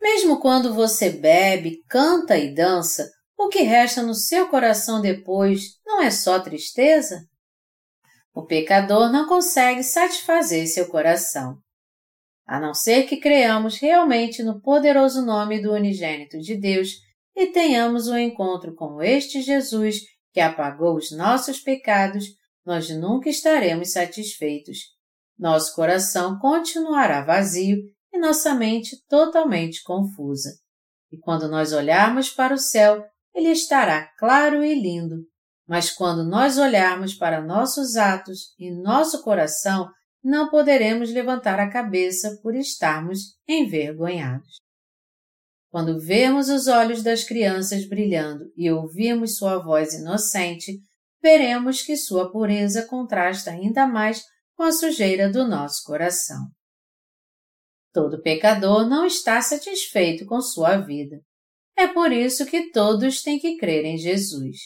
Mesmo 0.00 0.40
quando 0.40 0.74
você 0.74 1.10
bebe, 1.10 1.84
canta 1.88 2.38
e 2.38 2.54
dança, 2.54 3.10
o 3.36 3.48
que 3.48 3.62
resta 3.62 4.02
no 4.02 4.14
seu 4.14 4.48
coração 4.48 5.00
depois 5.00 5.78
não 5.84 6.02
é 6.02 6.10
só 6.10 6.40
tristeza? 6.40 7.26
O 8.34 8.46
pecador 8.46 9.10
não 9.12 9.26
consegue 9.26 9.82
satisfazer 9.82 10.66
seu 10.66 10.88
coração. 10.88 11.58
A 12.46 12.58
não 12.58 12.74
ser 12.74 13.04
que 13.04 13.18
creamos 13.18 13.78
realmente 13.78 14.42
no 14.42 14.60
poderoso 14.60 15.24
nome 15.24 15.60
do 15.60 15.72
unigênito 15.72 16.38
de 16.38 16.56
Deus 16.56 16.90
e 17.36 17.46
tenhamos 17.46 18.08
um 18.08 18.18
encontro 18.18 18.74
com 18.74 19.02
este 19.02 19.40
Jesus 19.40 20.00
que 20.32 20.40
apagou 20.40 20.96
os 20.96 21.10
nossos 21.10 21.60
pecados, 21.60 22.24
nós 22.64 22.88
nunca 22.90 23.28
estaremos 23.28 23.92
satisfeitos. 23.92 24.78
Nosso 25.38 25.74
coração 25.74 26.38
continuará 26.38 27.24
vazio 27.24 27.78
e 28.12 28.18
nossa 28.18 28.54
mente 28.54 28.96
totalmente 29.08 29.82
confusa. 29.82 30.50
E 31.10 31.18
quando 31.18 31.48
nós 31.48 31.72
olharmos 31.72 32.30
para 32.30 32.54
o 32.54 32.58
céu, 32.58 33.04
ele 33.34 33.50
estará 33.50 34.08
claro 34.18 34.64
e 34.64 34.74
lindo, 34.74 35.24
mas 35.66 35.90
quando 35.90 36.24
nós 36.24 36.58
olharmos 36.58 37.14
para 37.14 37.40
nossos 37.40 37.96
atos 37.96 38.54
e 38.58 38.70
nosso 38.70 39.22
coração, 39.22 39.88
não 40.22 40.50
poderemos 40.50 41.10
levantar 41.10 41.58
a 41.58 41.70
cabeça 41.70 42.38
por 42.42 42.54
estarmos 42.54 43.36
envergonhados. 43.48 44.58
Quando 45.70 46.00
vemos 46.00 46.48
os 46.48 46.66
olhos 46.66 47.02
das 47.02 47.22
crianças 47.22 47.88
brilhando 47.88 48.52
e 48.56 48.70
ouvimos 48.70 49.36
sua 49.36 49.58
voz 49.58 49.94
inocente, 49.94 50.80
veremos 51.22 51.82
que 51.82 51.96
sua 51.96 52.30
pureza 52.30 52.86
contrasta 52.86 53.52
ainda 53.52 53.86
mais 53.86 54.24
com 54.56 54.64
a 54.64 54.72
sujeira 54.72 55.30
do 55.30 55.46
nosso 55.46 55.84
coração. 55.84 56.48
Todo 57.92 58.22
pecador 58.22 58.88
não 58.88 59.04
está 59.04 59.40
satisfeito 59.40 60.24
com 60.24 60.40
sua 60.40 60.76
vida. 60.76 61.20
É 61.76 61.88
por 61.88 62.12
isso 62.12 62.46
que 62.46 62.70
todos 62.70 63.22
têm 63.22 63.38
que 63.38 63.56
crer 63.56 63.84
em 63.84 63.96
Jesus. 63.96 64.56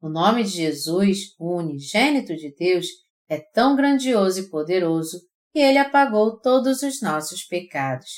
O 0.00 0.08
nome 0.08 0.42
de 0.42 0.50
Jesus, 0.50 1.34
o 1.38 1.56
unigênito 1.56 2.34
de 2.34 2.52
Deus, 2.54 2.86
é 3.28 3.38
tão 3.38 3.76
grandioso 3.76 4.40
e 4.40 4.50
poderoso 4.50 5.20
que 5.52 5.60
ele 5.60 5.78
apagou 5.78 6.40
todos 6.40 6.82
os 6.82 7.00
nossos 7.00 7.44
pecados. 7.44 8.10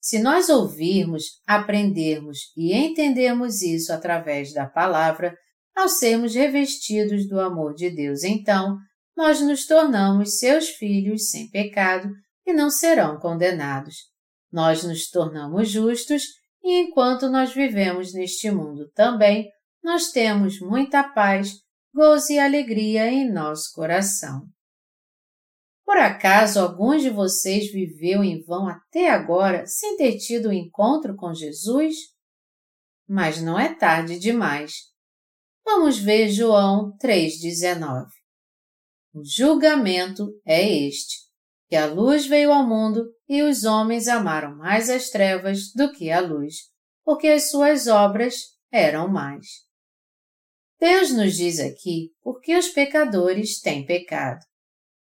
Se 0.00 0.18
nós 0.18 0.48
ouvirmos, 0.48 1.40
aprendermos 1.46 2.38
e 2.56 2.72
entendermos 2.72 3.62
isso 3.62 3.92
através 3.92 4.52
da 4.52 4.66
palavra, 4.66 5.36
ao 5.76 5.88
sermos 5.88 6.34
revestidos 6.34 7.28
do 7.28 7.38
amor 7.38 7.74
de 7.74 7.90
Deus, 7.90 8.24
então, 8.24 8.78
nós 9.16 9.40
nos 9.40 9.66
tornamos 9.66 10.38
seus 10.38 10.68
filhos 10.70 11.30
sem 11.30 11.50
pecado 11.50 12.08
e 12.48 12.52
não 12.54 12.70
serão 12.70 13.20
condenados. 13.20 14.10
Nós 14.50 14.82
nos 14.82 15.10
tornamos 15.10 15.68
justos 15.68 16.22
e 16.64 16.80
enquanto 16.80 17.28
nós 17.28 17.52
vivemos 17.52 18.14
neste 18.14 18.50
mundo 18.50 18.90
também, 18.94 19.50
nós 19.84 20.10
temos 20.10 20.58
muita 20.58 21.04
paz, 21.04 21.52
gozo 21.94 22.32
e 22.32 22.38
alegria 22.38 23.06
em 23.06 23.30
nosso 23.30 23.74
coração. 23.74 24.48
Por 25.84 25.98
acaso 25.98 26.58
alguns 26.58 27.02
de 27.02 27.10
vocês 27.10 27.70
viveu 27.70 28.24
em 28.24 28.42
vão 28.42 28.66
até 28.66 29.10
agora 29.10 29.66
sem 29.66 29.98
ter 29.98 30.16
tido 30.16 30.48
um 30.48 30.52
encontro 30.52 31.14
com 31.16 31.34
Jesus? 31.34 31.96
Mas 33.06 33.42
não 33.42 33.58
é 33.58 33.74
tarde 33.74 34.18
demais. 34.18 34.72
Vamos 35.66 35.98
ver 35.98 36.30
João 36.30 36.96
3,19. 36.96 38.06
O 39.12 39.22
julgamento 39.22 40.30
é 40.46 40.66
este, 40.86 41.27
que 41.68 41.76
a 41.76 41.86
luz 41.86 42.26
veio 42.26 42.52
ao 42.52 42.66
mundo 42.66 43.06
e 43.28 43.42
os 43.42 43.64
homens 43.64 44.08
amaram 44.08 44.56
mais 44.56 44.88
as 44.88 45.10
trevas 45.10 45.72
do 45.74 45.92
que 45.92 46.10
a 46.10 46.20
luz, 46.20 46.54
porque 47.04 47.28
as 47.28 47.50
suas 47.50 47.86
obras 47.86 48.34
eram 48.72 49.08
mais. 49.08 49.46
Deus 50.80 51.10
nos 51.10 51.36
diz 51.36 51.60
aqui 51.60 52.10
porque 52.22 52.56
os 52.56 52.68
pecadores 52.68 53.60
têm 53.60 53.84
pecado. 53.84 54.44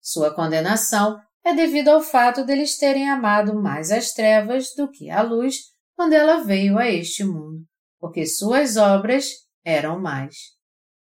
Sua 0.01 0.35
condenação 0.35 1.21
é 1.45 1.55
devido 1.55 1.89
ao 1.89 2.01
fato 2.01 2.45
deles 2.45 2.79
terem 2.79 3.09
amado 3.11 3.61
mais 3.61 3.91
as 3.91 4.13
trevas 4.13 4.75
do 4.75 4.91
que 4.91 5.11
a 5.11 5.23
luz 5.23 5.57
quando 5.95 6.13
ela 6.13 6.45
veio 6.45 6.79
a 6.79 6.89
este 6.89 7.25
mundo, 7.25 7.65
porque 7.99 8.25
suas 8.25 8.77
obras 8.77 9.27
eram 9.65 10.01
mais. 10.01 10.37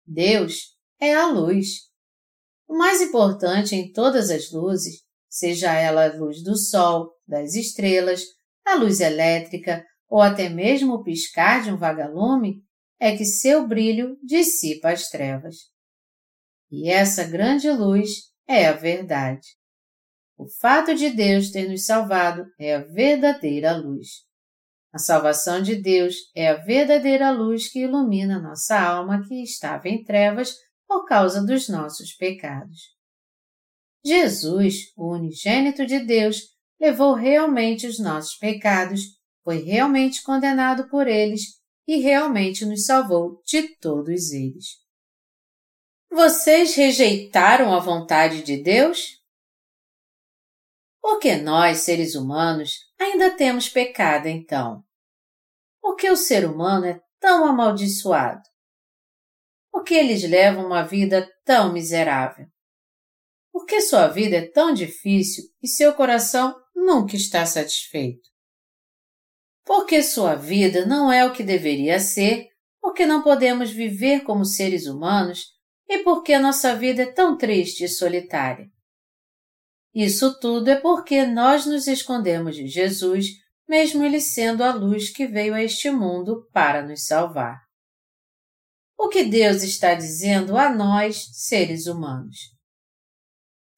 Deus 0.05 0.75
é 0.99 1.13
a 1.13 1.27
luz. 1.27 1.89
O 2.67 2.77
mais 2.77 3.01
importante 3.01 3.75
em 3.75 3.91
todas 3.91 4.29
as 4.29 4.51
luzes, 4.51 5.01
seja 5.33 5.73
ela 5.73 6.05
a 6.05 6.15
luz 6.15 6.43
do 6.43 6.55
sol, 6.55 7.11
das 7.27 7.55
estrelas, 7.55 8.21
a 8.63 8.75
luz 8.75 8.99
elétrica 8.99 9.83
ou 10.07 10.21
até 10.21 10.47
mesmo 10.47 10.93
o 10.93 11.03
piscar 11.03 11.63
de 11.63 11.71
um 11.71 11.75
vagalume, 11.75 12.61
é 12.99 13.17
que 13.17 13.25
seu 13.25 13.67
brilho 13.67 14.15
dissipa 14.23 14.91
as 14.91 15.09
trevas. 15.09 15.55
E 16.69 16.87
essa 16.87 17.23
grande 17.23 17.67
luz 17.71 18.09
é 18.47 18.67
a 18.67 18.73
verdade. 18.73 19.47
O 20.37 20.45
fato 20.47 20.93
de 20.93 21.09
Deus 21.09 21.49
ter 21.49 21.67
nos 21.67 21.83
salvado 21.83 22.45
é 22.59 22.75
a 22.75 22.83
verdadeira 22.83 23.75
luz. 23.75 24.07
A 24.93 24.99
salvação 24.99 25.63
de 25.63 25.75
Deus 25.75 26.15
é 26.35 26.49
a 26.49 26.63
verdadeira 26.63 27.31
luz 27.31 27.71
que 27.71 27.79
ilumina 27.79 28.39
nossa 28.39 28.79
alma 28.79 29.23
que 29.27 29.41
estava 29.41 29.89
em 29.89 30.03
trevas 30.03 30.53
por 30.87 31.05
causa 31.05 31.43
dos 31.43 31.67
nossos 31.67 32.13
pecados. 32.13 32.93
Jesus, 34.05 34.91
o 34.97 35.13
unigênito 35.13 35.85
de 35.85 35.99
Deus, 35.99 36.41
levou 36.79 37.13
realmente 37.13 37.87
os 37.87 37.99
nossos 37.99 38.35
pecados, 38.35 39.01
foi 39.43 39.63
realmente 39.63 40.21
condenado 40.21 40.89
por 40.89 41.07
eles 41.07 41.61
e 41.87 41.97
realmente 41.97 42.65
nos 42.65 42.85
salvou 42.85 43.41
de 43.45 43.75
todos 43.77 44.31
eles. 44.31 44.83
Vocês 46.11 46.75
rejeitaram 46.75 47.73
a 47.73 47.79
vontade 47.79 48.43
de 48.43 48.61
Deus? 48.61 49.19
Porque 51.01 51.35
nós, 51.35 51.79
seres 51.79 52.15
humanos, 52.15 52.75
ainda 52.99 53.35
temos 53.35 53.67
pecado 53.67 54.27
então? 54.27 54.83
Por 55.81 55.95
que 55.95 56.09
o 56.09 56.15
ser 56.15 56.45
humano 56.45 56.85
é 56.85 57.01
tão 57.19 57.45
amaldiçoado? 57.45 58.41
Por 59.71 59.83
que 59.83 59.95
eles 59.95 60.23
levam 60.23 60.65
uma 60.65 60.83
vida 60.83 61.29
tão 61.43 61.73
miserável? 61.73 62.52
Por 63.53 63.67
que 63.67 63.81
sua 63.81 64.07
vida 64.07 64.37
é 64.37 64.47
tão 64.47 64.73
difícil 64.73 65.43
e 65.61 65.67
seu 65.67 65.93
coração 65.93 66.59
nunca 66.75 67.15
está 67.15 67.45
satisfeito? 67.45 68.27
Porque 69.63 70.01
sua 70.01 70.33
vida 70.33 70.87
não 70.87 71.11
é 71.11 71.23
o 71.23 71.31
que 71.31 71.43
deveria 71.43 71.99
ser, 71.99 72.47
porque 72.81 73.05
não 73.05 73.21
podemos 73.21 73.69
viver 73.69 74.23
como 74.23 74.43
seres 74.43 74.87
humanos 74.87 75.45
e 75.87 75.99
por 75.99 76.23
que 76.23 76.37
nossa 76.39 76.75
vida 76.75 77.03
é 77.03 77.11
tão 77.11 77.37
triste 77.37 77.83
e 77.83 77.87
solitária. 77.87 78.67
Isso 79.93 80.39
tudo 80.39 80.69
é 80.69 80.75
porque 80.75 81.23
nós 81.23 81.67
nos 81.67 81.85
escondemos 81.85 82.55
de 82.55 82.67
Jesus, 82.67 83.27
mesmo 83.69 84.03
Ele 84.03 84.19
sendo 84.19 84.63
a 84.63 84.73
luz 84.73 85.11
que 85.11 85.27
veio 85.27 85.53
a 85.53 85.61
este 85.61 85.91
mundo 85.91 86.49
para 86.51 86.81
nos 86.81 87.05
salvar. 87.05 87.61
O 88.97 89.07
que 89.07 89.23
Deus 89.23 89.61
está 89.61 89.93
dizendo 89.93 90.57
a 90.57 90.73
nós, 90.73 91.27
seres 91.33 91.85
humanos? 91.85 92.52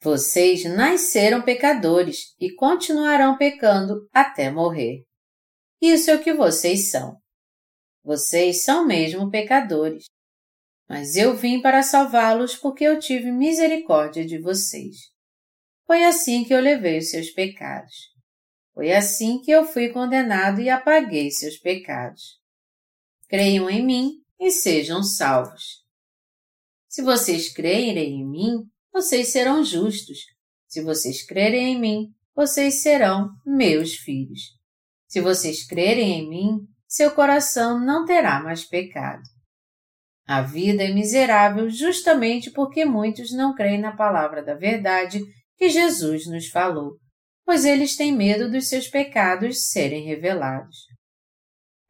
Vocês 0.06 0.64
nasceram 0.66 1.41
pecadores 1.41 2.36
e 2.39 2.53
continuarão 2.53 3.36
pecando 3.38 4.08
até 4.14 4.51
morrer. 4.51 5.03
Isso 5.82 6.12
é 6.12 6.16
o 6.16 6.24
que 6.24 6.32
vocês 6.32 6.91
são. 6.91 7.18
Vocês 8.03 8.64
são 8.64 8.86
mesmo 8.86 9.32
pecadores 9.32 10.06
mas 10.88 11.16
eu 11.16 11.36
vim 11.36 11.62
para 11.62 11.82
salvá-los 11.82 12.56
porque 12.56 12.84
eu 12.84 12.99
tive 12.99 13.32
misericórdia 13.32 14.24
de 14.24 14.38
vocês. 14.38 15.10
Foi 15.88 16.03
assim 16.03 16.43
que 16.43 16.53
eu 16.53 16.60
levei 16.60 16.99
os 16.99 17.10
seus 17.10 17.32
pecados. 17.32 18.12
Foi 18.72 18.93
assim 18.93 19.41
que 19.41 19.49
eu 19.49 19.66
fui 19.66 19.89
condenado 19.89 20.62
e 20.62 20.70
apaguei 20.70 21.32
seus 21.32 21.58
pecados. 21.58 22.39
Creiam 23.28 23.68
em 23.68 23.84
mim 23.84 24.12
e 24.39 24.51
sejam 24.51 25.01
salvos. 25.01 25.84
Se 26.88 27.01
vocês 27.01 27.51
crerem 27.51 28.20
em 28.20 28.30
mim, 28.30 28.70
vocês 28.96 29.28
serão 29.28 29.62
justos. 29.62 30.20
Se 30.70 30.82
vocês 30.82 31.22
crerem 31.22 31.74
em 31.74 31.78
mim, 31.78 32.08
vocês 32.34 32.82
serão 32.82 33.30
meus 33.46 33.96
filhos. 33.96 34.39
Se 35.06 35.20
vocês 35.20 35.68
crerem 35.68 36.14
em 36.22 36.30
mim, 36.30 36.60
seu 36.88 37.12
coração 37.12 37.78
não 37.78 38.06
terá 38.06 38.41
mais 38.41 38.64
pecado. 38.64 39.22
A 40.26 40.41
vida 40.41 40.82
é 40.82 40.93
miserável 40.93 41.70
justamente 41.70 42.50
porque 42.52 42.86
muitos 42.86 43.34
não 43.34 43.54
creem 43.54 43.82
na 43.82 43.93
palavra 43.93 44.41
da 44.41 44.54
verdade 44.54 45.20
que 45.58 45.70
Jesus 45.70 46.26
nos 46.28 46.48
falou, 46.48 46.93
pois 47.46 47.66
eles 47.66 47.98
têm 47.98 48.16
medo 48.16 48.50
dos 48.50 48.70
seus 48.70 48.88
pecados 48.88 49.68
serem 49.72 50.06
revelados. 50.06 50.78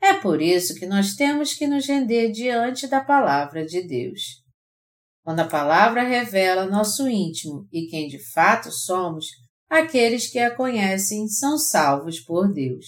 É 0.02 0.16
por 0.16 0.42
isso 0.42 0.74
que 0.74 0.88
nós 0.88 1.14
temos 1.14 1.54
que 1.54 1.68
nos 1.68 1.86
render 1.86 2.32
diante 2.32 2.88
da 2.88 3.00
palavra 3.00 3.64
de 3.64 3.88
Deus. 3.88 4.44
Quando 5.26 5.40
a 5.40 5.48
palavra 5.48 6.04
revela 6.04 6.68
nosso 6.68 7.10
íntimo 7.10 7.68
e 7.74 7.88
quem 7.88 8.08
de 8.08 8.20
fato 8.32 8.72
somos, 8.72 9.26
aqueles 9.68 10.30
que 10.30 10.38
a 10.38 10.56
conhecem 10.56 11.28
são 11.28 11.58
salvos 11.58 12.20
por 12.20 12.54
Deus. 12.54 12.86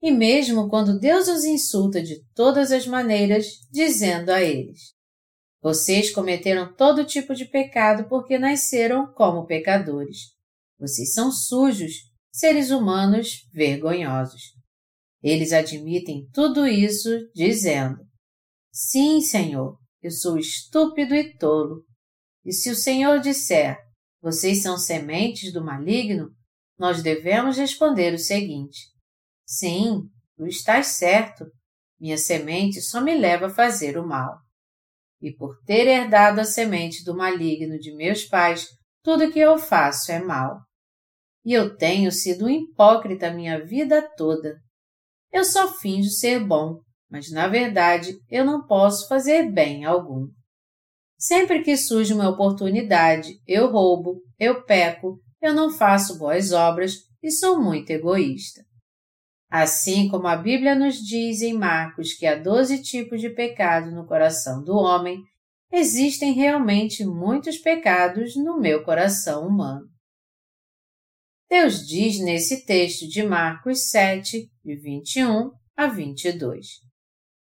E 0.00 0.10
mesmo 0.10 0.70
quando 0.70 0.98
Deus 0.98 1.28
os 1.28 1.44
insulta 1.44 2.02
de 2.02 2.24
todas 2.34 2.72
as 2.72 2.86
maneiras, 2.86 3.46
dizendo 3.70 4.30
a 4.30 4.42
eles: 4.42 4.94
Vocês 5.60 6.10
cometeram 6.10 6.74
todo 6.74 7.04
tipo 7.04 7.34
de 7.34 7.44
pecado 7.44 8.08
porque 8.08 8.38
nasceram 8.38 9.12
como 9.12 9.44
pecadores. 9.44 10.34
Vocês 10.78 11.12
são 11.12 11.30
sujos, 11.30 11.92
seres 12.32 12.70
humanos 12.70 13.46
vergonhosos. 13.52 14.40
Eles 15.22 15.52
admitem 15.52 16.26
tudo 16.32 16.66
isso, 16.66 17.10
dizendo: 17.34 17.98
Sim, 18.72 19.20
Senhor, 19.20 19.76
eu 20.02 20.10
sou 20.10 20.38
estúpido 20.38 21.14
e 21.14 21.36
tolo. 21.36 21.84
E 22.44 22.52
se 22.52 22.70
o 22.70 22.76
Senhor 22.76 23.20
disser: 23.20 23.78
Vocês 24.20 24.62
são 24.62 24.78
sementes 24.78 25.52
do 25.52 25.64
maligno, 25.64 26.30
nós 26.78 27.02
devemos 27.02 27.56
responder 27.56 28.14
o 28.14 28.18
seguinte: 28.18 28.78
Sim, 29.46 30.02
tu 30.36 30.46
estás 30.46 30.88
certo. 30.88 31.44
Minha 31.98 32.18
semente 32.18 32.80
só 32.82 33.00
me 33.00 33.16
leva 33.16 33.46
a 33.46 33.54
fazer 33.54 33.98
o 33.98 34.06
mal. 34.06 34.36
E 35.20 35.34
por 35.34 35.58
ter 35.64 35.86
herdado 35.86 36.40
a 36.40 36.44
semente 36.44 37.02
do 37.02 37.16
maligno 37.16 37.78
de 37.78 37.94
meus 37.96 38.24
pais, 38.24 38.66
tudo 39.02 39.32
que 39.32 39.38
eu 39.38 39.58
faço 39.58 40.12
é 40.12 40.20
mal. 40.20 40.60
E 41.44 41.52
eu 41.52 41.76
tenho 41.76 42.12
sido 42.12 42.44
um 42.44 42.50
hipócrita 42.50 43.32
minha 43.32 43.64
vida 43.64 44.02
toda. 44.16 44.60
Eu 45.32 45.44
só 45.44 45.72
finjo 45.72 46.10
ser 46.10 46.44
bom, 46.44 46.80
mas 47.10 47.30
na 47.30 47.48
verdade 47.48 48.18
eu 48.30 48.44
não 48.44 48.66
posso 48.66 49.08
fazer 49.08 49.50
bem 49.50 49.84
algum. 49.84 50.28
Sempre 51.18 51.62
que 51.62 51.76
surge 51.76 52.12
uma 52.12 52.28
oportunidade, 52.28 53.40
eu 53.46 53.70
roubo, 53.70 54.20
eu 54.38 54.62
peco, 54.64 55.18
eu 55.40 55.54
não 55.54 55.70
faço 55.70 56.18
boas 56.18 56.52
obras 56.52 56.94
e 57.22 57.30
sou 57.30 57.60
muito 57.60 57.90
egoísta. 57.90 58.62
Assim 59.48 60.08
como 60.08 60.26
a 60.26 60.36
Bíblia 60.36 60.74
nos 60.74 60.96
diz 60.96 61.40
em 61.40 61.54
Marcos 61.54 62.12
que 62.12 62.26
há 62.26 62.34
doze 62.34 62.82
tipos 62.82 63.20
de 63.20 63.30
pecado 63.30 63.90
no 63.90 64.06
coração 64.06 64.62
do 64.62 64.76
homem, 64.76 65.22
existem 65.72 66.32
realmente 66.32 67.04
muitos 67.04 67.56
pecados 67.58 68.36
no 68.36 68.58
meu 68.58 68.84
coração 68.84 69.46
humano. 69.46 69.86
Deus 71.48 71.86
diz 71.86 72.18
nesse 72.18 72.66
texto 72.66 73.08
de 73.08 73.22
Marcos 73.22 73.88
7, 73.90 74.50
de 74.64 74.76
21 74.76 75.52
a 75.76 75.86
22. 75.86 76.85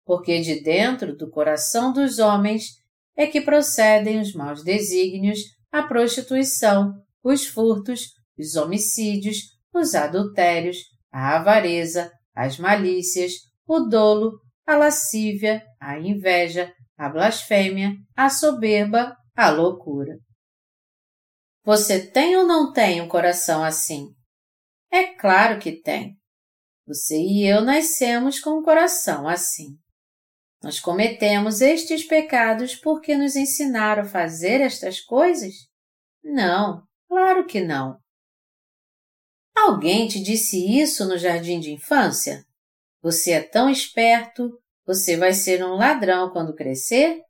Porque 0.09 0.41
de 0.41 0.63
dentro 0.63 1.15
do 1.15 1.29
coração 1.29 1.93
dos 1.93 2.19
homens 2.19 2.79
é 3.15 3.27
que 3.27 3.43
procedem 3.43 4.19
os 4.19 4.33
maus 4.33 4.65
desígnios, 4.65 5.39
a 5.71 5.83
prostituição, 5.83 6.95
os 7.23 7.47
furtos, 7.47 8.07
os 8.39 8.57
homicídios, 8.57 9.37
os 9.71 9.95
adultérios, 9.95 10.79
a 11.13 11.37
avareza, 11.37 12.11
as 12.35 12.59
malícias, 12.59 13.33
o 13.67 13.81
dolo, 13.81 14.41
a 14.67 14.79
lascívia, 14.79 15.63
a 15.79 15.99
inveja, 15.99 16.73
a 16.97 17.11
blasfêmia, 17.11 17.93
a 18.17 18.31
soberba, 18.31 19.15
a 19.37 19.51
loucura. 19.51 20.17
Você 21.65 22.11
tem 22.11 22.35
ou 22.35 22.47
não 22.47 22.73
tem 22.73 23.03
um 23.03 23.09
coração 23.09 23.63
assim? 23.63 24.07
É 24.91 25.15
claro 25.19 25.59
que 25.59 25.83
tem. 25.83 26.17
Você 26.87 27.15
e 27.15 27.47
eu 27.47 27.61
nascemos 27.61 28.41
com 28.41 28.59
um 28.59 28.63
coração 28.63 29.29
assim. 29.29 29.77
Nós 30.63 30.81
cometemos 30.81 31.61
estes 31.61 32.05
pecados 32.05 32.75
porque 32.75 33.17
nos 33.17 33.37
ensinaram 33.37 34.03
a 34.03 34.09
fazer 34.09 34.61
estas 34.61 35.01
coisas? 35.01 35.55
Não, 36.23 36.83
claro 37.09 37.47
que 37.47 37.61
não. 37.61 37.99
Alguém 39.57 40.09
te 40.09 40.21
disse 40.21 40.79
isso 40.81 41.07
no 41.07 41.17
jardim 41.17 41.61
de 41.61 41.73
infância? 41.73 42.45
Você 43.03 43.33
é 43.33 43.43
tão 43.43 43.71
esperto, 43.71 44.59
você 44.85 45.17
vai 45.17 45.33
ser 45.33 45.65
um 45.65 45.77
ladrão 45.77 46.31
quando 46.31 46.55
crescer? 46.55 47.23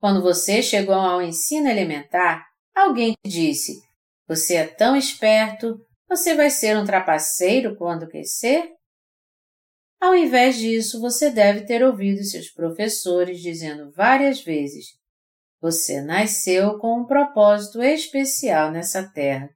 Quando 0.00 0.22
você 0.22 0.62
chegou 0.62 0.94
ao 0.94 1.22
ensino 1.22 1.68
elementar, 1.68 2.44
alguém 2.74 3.14
te 3.24 3.30
disse: 3.30 3.80
Você 4.26 4.56
é 4.56 4.66
tão 4.66 4.96
esperto, 4.96 5.80
você 6.08 6.34
vai 6.34 6.50
ser 6.50 6.76
um 6.76 6.84
trapaceiro 6.84 7.76
quando 7.76 8.08
crescer? 8.08 8.70
Ao 10.02 10.16
invés 10.16 10.56
disso, 10.56 11.00
você 11.00 11.30
deve 11.30 11.64
ter 11.64 11.80
ouvido 11.84 12.24
seus 12.24 12.50
professores 12.50 13.38
dizendo 13.38 13.88
várias 13.92 14.42
vezes: 14.42 14.86
Você 15.60 16.02
nasceu 16.02 16.76
com 16.78 17.02
um 17.02 17.06
propósito 17.06 17.80
especial 17.80 18.72
nessa 18.72 19.08
terra. 19.12 19.48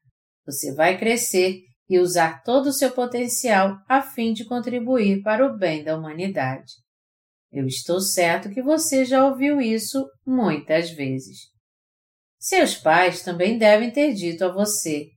Você 0.46 0.72
vai 0.72 0.96
crescer 0.96 1.62
e 1.88 1.98
usar 1.98 2.44
todo 2.44 2.66
o 2.66 2.72
seu 2.72 2.92
potencial 2.92 3.76
a 3.88 4.00
fim 4.00 4.32
de 4.32 4.44
contribuir 4.44 5.20
para 5.20 5.44
o 5.44 5.58
bem 5.58 5.82
da 5.82 5.98
humanidade. 5.98 6.74
Eu 7.50 7.66
estou 7.66 8.00
certo 8.00 8.48
que 8.48 8.62
você 8.62 9.04
já 9.04 9.26
ouviu 9.26 9.60
isso 9.60 10.06
muitas 10.24 10.90
vezes. 10.90 11.38
Seus 12.38 12.76
pais 12.76 13.20
também 13.20 13.58
devem 13.58 13.90
ter 13.90 14.14
dito 14.14 14.44
a 14.44 14.52
você: 14.52 15.08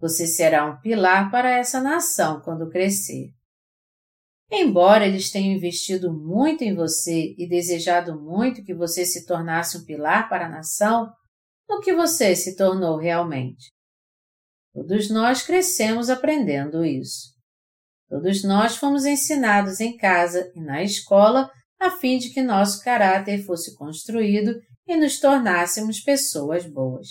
você 0.00 0.26
será 0.26 0.64
um 0.64 0.80
pilar 0.80 1.30
para 1.30 1.50
essa 1.50 1.82
nação 1.82 2.40
quando 2.40 2.70
crescer. 2.70 3.26
Embora 4.50 5.06
eles 5.06 5.30
tenham 5.30 5.54
investido 5.54 6.12
muito 6.12 6.62
em 6.64 6.74
você 6.74 7.34
e 7.38 7.48
desejado 7.48 8.20
muito 8.20 8.64
que 8.64 8.74
você 8.74 9.04
se 9.04 9.24
tornasse 9.24 9.78
um 9.78 9.84
pilar 9.84 10.28
para 10.28 10.46
a 10.46 10.48
nação, 10.48 11.12
no 11.68 11.80
que 11.80 11.94
você 11.94 12.34
se 12.34 12.56
tornou 12.56 12.96
realmente? 12.96 13.72
Todos 14.74 15.08
nós 15.08 15.42
crescemos 15.42 16.10
aprendendo 16.10 16.84
isso. 16.84 17.30
Todos 18.08 18.42
nós 18.42 18.76
fomos 18.76 19.04
ensinados 19.04 19.78
em 19.78 19.96
casa 19.96 20.50
e 20.54 20.60
na 20.60 20.82
escola 20.82 21.50
a 21.78 21.90
fim 21.92 22.18
de 22.18 22.30
que 22.30 22.42
nosso 22.42 22.82
caráter 22.82 23.44
fosse 23.44 23.76
construído 23.76 24.60
e 24.86 24.96
nos 24.96 25.20
tornássemos 25.20 26.00
pessoas 26.00 26.66
boas 26.66 27.08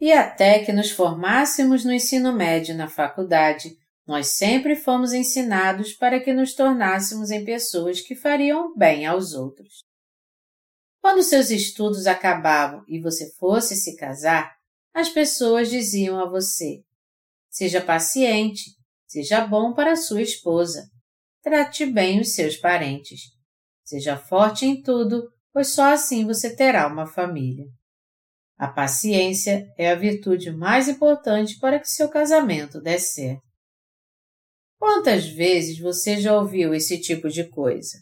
e 0.00 0.12
até 0.12 0.64
que 0.64 0.72
nos 0.72 0.90
formássemos 0.90 1.84
no 1.84 1.92
ensino 1.92 2.32
médio 2.32 2.74
na 2.74 2.88
faculdade, 2.88 3.76
nós 4.10 4.26
sempre 4.26 4.74
fomos 4.74 5.12
ensinados 5.12 5.92
para 5.92 6.18
que 6.18 6.32
nos 6.32 6.52
tornássemos 6.52 7.30
em 7.30 7.44
pessoas 7.44 8.00
que 8.00 8.16
fariam 8.16 8.76
bem 8.76 9.06
aos 9.06 9.34
outros. 9.34 9.84
Quando 11.00 11.22
seus 11.22 11.48
estudos 11.48 12.08
acabavam 12.08 12.82
e 12.88 13.00
você 13.00 13.32
fosse 13.34 13.76
se 13.76 13.94
casar, 13.94 14.52
as 14.92 15.08
pessoas 15.10 15.70
diziam 15.70 16.18
a 16.18 16.28
você: 16.28 16.82
Seja 17.48 17.80
paciente, 17.80 18.72
seja 19.06 19.46
bom 19.46 19.74
para 19.74 19.94
sua 19.94 20.22
esposa, 20.22 20.90
trate 21.40 21.86
bem 21.86 22.20
os 22.20 22.34
seus 22.34 22.56
parentes, 22.56 23.20
seja 23.84 24.16
forte 24.16 24.66
em 24.66 24.82
tudo, 24.82 25.30
pois 25.52 25.68
só 25.68 25.92
assim 25.92 26.26
você 26.26 26.56
terá 26.56 26.88
uma 26.88 27.06
família. 27.06 27.66
A 28.58 28.66
paciência 28.66 29.72
é 29.78 29.88
a 29.88 29.94
virtude 29.94 30.50
mais 30.50 30.88
importante 30.88 31.60
para 31.60 31.78
que 31.78 31.88
seu 31.88 32.08
casamento 32.08 32.80
dê 32.80 32.98
certo. 32.98 33.49
Quantas 34.80 35.26
vezes 35.26 35.78
você 35.78 36.18
já 36.18 36.34
ouviu 36.34 36.72
esse 36.72 36.98
tipo 36.98 37.28
de 37.28 37.44
coisa? 37.44 37.98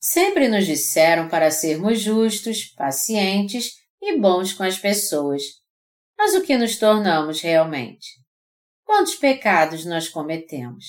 Sempre 0.00 0.46
nos 0.46 0.64
disseram 0.64 1.28
para 1.28 1.50
sermos 1.50 2.00
justos, 2.00 2.66
pacientes 2.76 3.72
e 4.00 4.16
bons 4.16 4.52
com 4.52 4.62
as 4.62 4.78
pessoas. 4.78 5.42
Mas 6.16 6.34
o 6.34 6.42
que 6.42 6.56
nos 6.56 6.78
tornamos 6.78 7.40
realmente? 7.40 8.06
Quantos 8.84 9.16
pecados 9.16 9.84
nós 9.84 10.08
cometemos? 10.08 10.84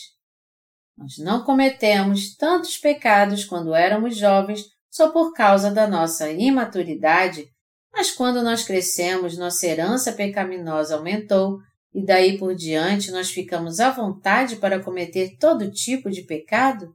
Nós 0.95 1.17
não 1.17 1.43
cometemos 1.43 2.35
tantos 2.35 2.77
pecados 2.77 3.43
quando 3.43 3.73
éramos 3.73 4.15
jovens 4.15 4.65
só 4.91 5.11
por 5.11 5.33
causa 5.33 5.71
da 5.71 5.87
nossa 5.87 6.29
imaturidade 6.29 7.49
mas 7.91 8.11
quando 8.11 8.41
nós 8.41 8.63
crescemos, 8.63 9.37
nossa 9.37 9.65
herança 9.65 10.13
pecaminosa 10.13 10.95
aumentou 10.95 11.59
e 11.93 12.03
daí 12.05 12.37
por 12.37 12.55
diante 12.55 13.11
nós 13.11 13.29
ficamos 13.29 13.79
à 13.79 13.89
vontade 13.89 14.57
para 14.57 14.81
cometer 14.81 15.37
todo 15.37 15.71
tipo 15.71 16.09
de 16.09 16.23
pecado? 16.23 16.93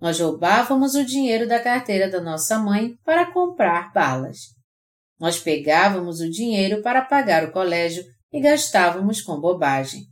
Nós 0.00 0.18
roubávamos 0.18 0.94
o 0.94 1.04
dinheiro 1.04 1.46
da 1.46 1.60
carteira 1.60 2.10
da 2.10 2.20
nossa 2.20 2.58
mãe 2.58 2.96
para 3.04 3.30
comprar 3.32 3.92
balas. 3.92 4.38
Nós 5.20 5.38
pegávamos 5.38 6.20
o 6.20 6.28
dinheiro 6.28 6.82
para 6.82 7.02
pagar 7.02 7.44
o 7.44 7.52
colégio 7.52 8.04
e 8.32 8.40
gastávamos 8.40 9.20
com 9.20 9.40
bobagem. 9.40 10.02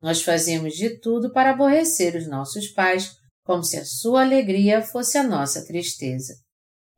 Nós 0.00 0.22
fazíamos 0.22 0.74
de 0.74 0.98
tudo 1.00 1.32
para 1.32 1.50
aborrecer 1.50 2.16
os 2.16 2.26
nossos 2.26 2.68
pais, 2.68 3.12
como 3.44 3.62
se 3.62 3.76
a 3.76 3.84
sua 3.84 4.22
alegria 4.22 4.80
fosse 4.80 5.18
a 5.18 5.22
nossa 5.22 5.66
tristeza 5.66 6.34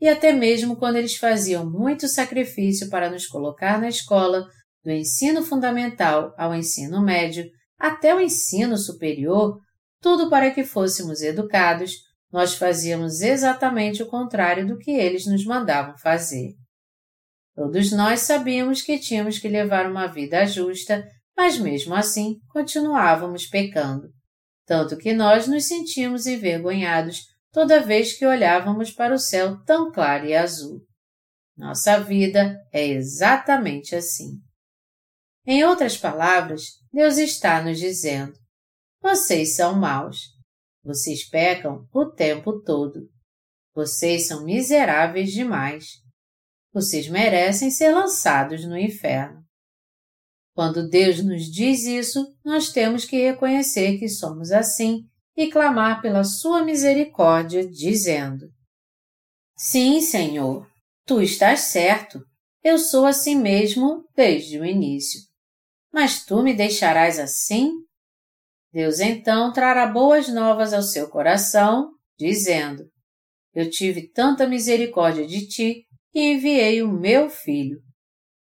e 0.01 0.09
até 0.09 0.33
mesmo 0.33 0.77
quando 0.77 0.97
eles 0.97 1.17
faziam 1.17 1.69
muito 1.69 2.07
sacrifício 2.09 2.89
para 2.91 3.11
nos 3.11 3.27
colocar 3.27 3.81
na 3.81 3.89
escola, 3.89 4.47
do 4.87 4.93
ensino 4.93 5.43
fundamental 5.43 6.33
ao 6.39 6.55
ensino 6.55 7.03
médio, 7.03 7.51
até 7.77 8.15
o 8.15 8.21
ensino 8.21 8.79
superior, 8.79 9.59
tudo 10.01 10.31
para 10.31 10.53
que 10.53 10.63
fôssemos 10.63 11.23
educados, 11.23 11.91
nós 12.31 12.55
fazíamos 12.55 13.21
exatamente 13.21 14.01
o 14.01 14.07
contrário 14.07 14.65
do 14.65 14.79
que 14.79 14.93
eles 14.93 15.27
nos 15.27 15.45
mandavam 15.45 15.99
fazer. 15.99 16.53
Todos 17.53 17.91
nós 17.91 18.21
sabíamos 18.21 18.81
que 18.81 18.97
tínhamos 18.97 19.41
que 19.41 19.49
levar 19.49 19.91
uma 19.91 20.07
vida 20.07 20.47
justa, 20.47 21.05
mas 21.37 21.59
mesmo 21.59 21.93
assim 21.93 22.37
continuávamos 22.51 23.49
pecando, 23.49 24.09
tanto 24.65 24.97
que 24.97 25.13
nós 25.13 25.49
nos 25.49 25.67
sentíamos 25.67 26.27
envergonhados 26.27 27.23
toda 27.51 27.83
vez 27.83 28.17
que 28.17 28.25
olhávamos 28.25 28.93
para 28.93 29.13
o 29.13 29.19
céu 29.19 29.61
tão 29.65 29.91
claro 29.91 30.27
e 30.27 30.37
azul. 30.37 30.81
Nossa 31.57 31.99
vida 31.99 32.57
é 32.73 32.87
exatamente 32.87 33.97
assim. 33.97 34.46
Em 35.47 35.65
outras 35.65 35.97
palavras, 35.97 36.63
Deus 36.93 37.19
está 37.19 37.63
nos 37.63 37.79
dizendo: 37.79 38.35
vocês 39.09 39.55
são 39.55 39.79
maus. 39.79 40.19
Vocês 40.83 41.29
pecam 41.29 41.87
o 41.95 42.07
tempo 42.07 42.61
todo. 42.63 43.09
Vocês 43.73 44.27
são 44.27 44.45
miseráveis 44.45 45.31
demais. 45.31 46.01
Vocês 46.73 47.09
merecem 47.09 47.71
ser 47.71 47.93
lançados 47.93 48.67
no 48.67 48.77
inferno. 48.77 49.45
Quando 50.57 50.89
Deus 50.89 51.23
nos 51.23 51.45
diz 51.45 51.85
isso, 51.85 52.35
nós 52.45 52.73
temos 52.73 53.05
que 53.05 53.17
reconhecer 53.17 53.97
que 53.97 54.09
somos 54.09 54.51
assim 54.51 55.05
e 55.37 55.53
clamar 55.53 56.03
pela 56.03 56.25
sua 56.25 56.65
misericórdia, 56.65 57.65
dizendo: 57.65 58.49
Sim, 59.57 60.01
Senhor, 60.01 60.67
tu 61.07 61.23
estás 61.23 61.61
certo, 61.61 62.21
eu 62.61 62.77
sou 62.77 63.07
assim 63.07 63.37
mesmo 63.37 64.05
desde 64.17 64.59
o 64.59 64.65
início. 64.65 65.21
Mas 65.97 66.27
tu 66.27 66.43
me 66.43 66.53
deixarás 66.53 67.19
assim? 67.19 67.71
Deus 68.71 69.01
então 69.01 69.51
trará 69.51 69.87
boas 69.87 70.29
novas 70.29 70.75
ao 70.75 70.83
seu 70.83 71.09
coração, 71.09 71.89
dizendo: 72.19 72.85
Eu 73.55 73.71
tive 73.71 74.13
tanta 74.13 74.47
misericórdia 74.47 75.27
de 75.27 75.49
ti 75.49 75.87
que 76.13 76.21
enviei 76.21 76.83
o 76.83 76.93
meu 76.93 77.31
filho. 77.31 77.79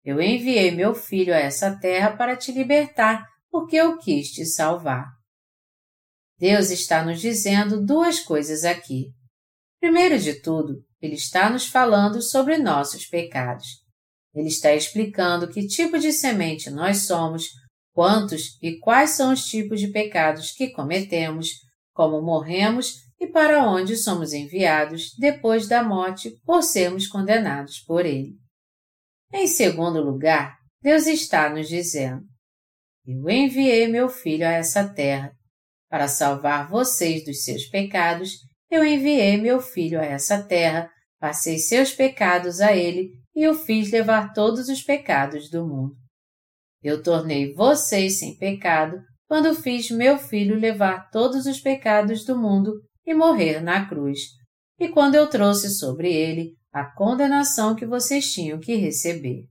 Eu 0.05 0.22
enviei 0.22 0.70
meu 0.70 0.94
filho 0.94 1.34
a 1.34 1.38
essa 1.38 1.76
terra 1.76 2.16
para 2.16 2.36
te 2.36 2.53
libertar, 2.53 3.26
porque 3.51 3.74
eu 3.74 3.98
quis 3.98 4.28
te 4.28 4.46
salvar. 4.46 5.09
Deus 6.38 6.70
está 6.70 7.05
nos 7.05 7.20
dizendo 7.20 7.84
duas 7.84 8.20
coisas 8.20 8.62
aqui. 8.62 9.07
Primeiro 9.80 10.20
de 10.20 10.40
tudo, 10.40 10.84
Ele 11.03 11.16
está 11.16 11.51
nos 11.51 11.66
falando 11.66 12.22
sobre 12.22 12.59
nossos 12.59 13.07
pecados. 13.07 13.66
Ele 14.34 14.48
está 14.48 14.74
explicando 14.74 15.48
que 15.48 15.66
tipo 15.66 15.98
de 15.98 16.12
semente 16.12 16.70
nós 16.70 17.02
somos, 17.06 17.48
quantos 17.92 18.56
e 18.62 18.78
quais 18.78 19.10
são 19.10 19.32
os 19.32 19.44
tipos 19.44 19.80
de 19.80 19.88
pecados 19.88 20.52
que 20.52 20.70
cometemos, 20.70 21.48
como 21.92 22.22
morremos 22.22 22.94
e 23.18 23.26
para 23.26 23.68
onde 23.68 23.96
somos 23.96 24.32
enviados 24.32 25.12
depois 25.18 25.68
da 25.68 25.82
morte 25.82 26.30
por 26.44 26.62
sermos 26.62 27.06
condenados 27.06 27.80
por 27.80 28.06
Ele. 28.06 28.34
Em 29.32 29.46
segundo 29.46 30.00
lugar, 30.00 30.56
Deus 30.82 31.06
está 31.06 31.50
nos 31.50 31.68
dizendo: 31.68 32.22
Eu 33.06 33.28
enviei 33.28 33.86
meu 33.88 34.08
filho 34.08 34.46
a 34.46 34.52
essa 34.52 34.88
terra 34.88 35.32
para 35.90 36.08
salvar 36.08 36.68
vocês 36.68 37.24
dos 37.24 37.42
seus 37.42 37.66
pecados, 37.66 38.38
eu 38.70 38.84
enviei 38.84 39.36
meu 39.36 39.60
filho 39.60 40.00
a 40.00 40.04
essa 40.04 40.42
terra, 40.42 40.88
passei 41.18 41.58
seus 41.58 41.92
pecados 41.92 42.60
a 42.60 42.74
ele 42.74 43.10
e 43.34 43.46
o 43.48 43.54
fiz 43.54 43.90
levar 43.90 44.32
todos 44.32 44.68
os 44.68 44.82
pecados 44.82 45.50
do 45.50 45.66
mundo. 45.66 45.94
Eu 46.82 47.02
tornei 47.02 47.52
vocês 47.54 48.18
sem 48.18 48.36
pecado 48.36 48.98
quando 49.26 49.54
fiz 49.54 49.90
meu 49.90 50.18
filho 50.18 50.58
levar 50.58 51.08
todos 51.10 51.46
os 51.46 51.60
pecados 51.60 52.24
do 52.24 52.36
mundo 52.36 52.72
e 53.06 53.14
morrer 53.14 53.60
na 53.60 53.88
cruz, 53.88 54.20
e 54.78 54.88
quando 54.88 55.14
eu 55.14 55.28
trouxe 55.28 55.70
sobre 55.70 56.12
ele 56.12 56.54
a 56.72 56.84
condenação 56.94 57.74
que 57.74 57.86
vocês 57.86 58.32
tinham 58.32 58.58
que 58.58 58.74
receber. 58.76 59.44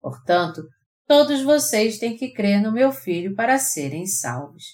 Portanto, 0.00 0.62
todos 1.06 1.42
vocês 1.42 1.98
têm 1.98 2.16
que 2.16 2.32
crer 2.32 2.62
no 2.62 2.72
meu 2.72 2.92
filho 2.92 3.34
para 3.34 3.58
serem 3.58 4.06
salvos. 4.06 4.64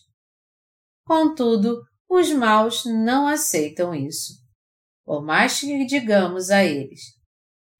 Contudo, 1.04 1.82
os 2.08 2.30
maus 2.30 2.84
não 2.84 3.26
aceitam 3.26 3.94
isso. 3.94 4.34
Por 5.04 5.24
mais 5.24 5.60
que 5.60 5.84
digamos 5.86 6.50
a 6.50 6.64
eles, 6.64 7.00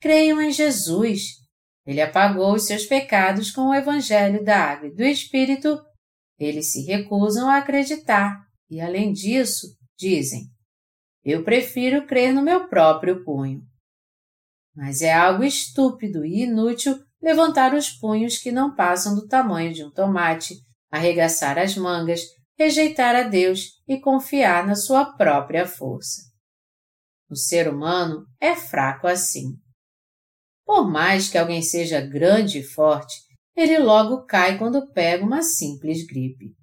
creiam 0.01 0.41
em 0.41 0.51
Jesus, 0.51 1.39
ele 1.87 2.01
apagou 2.01 2.55
os 2.55 2.67
seus 2.67 2.85
pecados 2.85 3.51
com 3.51 3.69
o 3.69 3.75
evangelho 3.75 4.45
da 4.45 4.59
água 4.59 4.89
e 4.89 4.95
do 4.95 5.03
Espírito, 5.03 5.81
eles 6.39 6.71
se 6.71 6.83
recusam 6.85 7.49
a 7.49 7.59
acreditar 7.59 8.47
e, 8.71 8.81
além 8.81 9.13
disso, 9.13 9.67
dizem: 9.99 10.43
Eu 11.25 11.43
prefiro 11.43 12.07
crer 12.07 12.33
no 12.33 12.43
meu 12.43 12.69
próprio 12.69 13.25
punho. 13.25 13.63
Mas 14.75 15.01
é 15.01 15.13
algo 15.13 15.43
estúpido 15.43 16.25
e 16.25 16.43
inútil 16.43 17.03
levantar 17.21 17.75
os 17.75 17.91
punhos 17.91 18.39
que 18.39 18.53
não 18.53 18.75
passam 18.75 19.15
do 19.15 19.27
tamanho 19.27 19.73
de 19.73 19.85
um 19.85 19.91
tomate, 19.91 20.55
arregaçar 20.91 21.59
as 21.59 21.77
mangas, 21.77 22.21
rejeitar 22.57 23.17
a 23.17 23.23
Deus 23.25 23.71
e 23.89 23.99
confiar 24.01 24.67
na 24.67 24.77
sua 24.77 25.17
própria 25.17 25.67
força. 25.67 26.23
O 27.29 27.37
ser 27.37 27.69
humano 27.69 28.25
é 28.41 28.55
fraco 28.55 29.07
assim. 29.07 29.59
Por 30.69 30.87
mais 30.87 31.31
que 31.31 31.39
alguém 31.39 31.63
seja 31.63 31.99
grande 31.99 32.59
e 32.59 32.63
forte, 32.63 33.17
ele 33.57 33.79
logo 33.79 34.27
cai 34.27 34.59
quando 34.59 34.93
pega 34.93 35.25
uma 35.25 35.41
simples 35.41 36.07
gripe. 36.07 36.55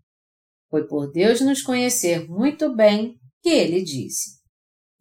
Foi 0.69 0.87
por 0.87 1.11
Deus 1.11 1.41
nos 1.41 1.63
conhecer 1.63 2.29
muito 2.29 2.75
bem 2.75 3.17
que 3.41 3.49
ele 3.49 3.83
disse: 3.83 4.39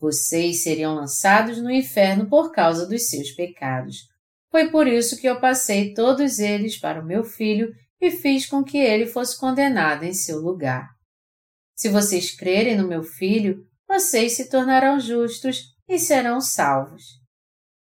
Vocês 0.00 0.62
seriam 0.62 0.94
lançados 0.94 1.58
no 1.58 1.70
inferno 1.70 2.30
por 2.30 2.50
causa 2.50 2.86
dos 2.86 3.10
seus 3.10 3.30
pecados. 3.32 4.08
Foi 4.50 4.70
por 4.70 4.86
isso 4.86 5.20
que 5.20 5.28
eu 5.28 5.38
passei 5.38 5.92
todos 5.92 6.38
eles 6.38 6.80
para 6.80 7.02
o 7.02 7.06
meu 7.06 7.24
filho 7.24 7.74
e 8.00 8.10
fiz 8.10 8.46
com 8.46 8.64
que 8.64 8.78
ele 8.78 9.04
fosse 9.04 9.38
condenado 9.38 10.04
em 10.04 10.14
seu 10.14 10.38
lugar. 10.38 10.88
Se 11.76 11.90
vocês 11.90 12.34
crerem 12.34 12.78
no 12.78 12.88
meu 12.88 13.02
filho, 13.02 13.66
vocês 13.86 14.32
se 14.32 14.48
tornarão 14.48 14.98
justos 14.98 15.74
e 15.86 15.98
serão 15.98 16.40
salvos. 16.40 17.22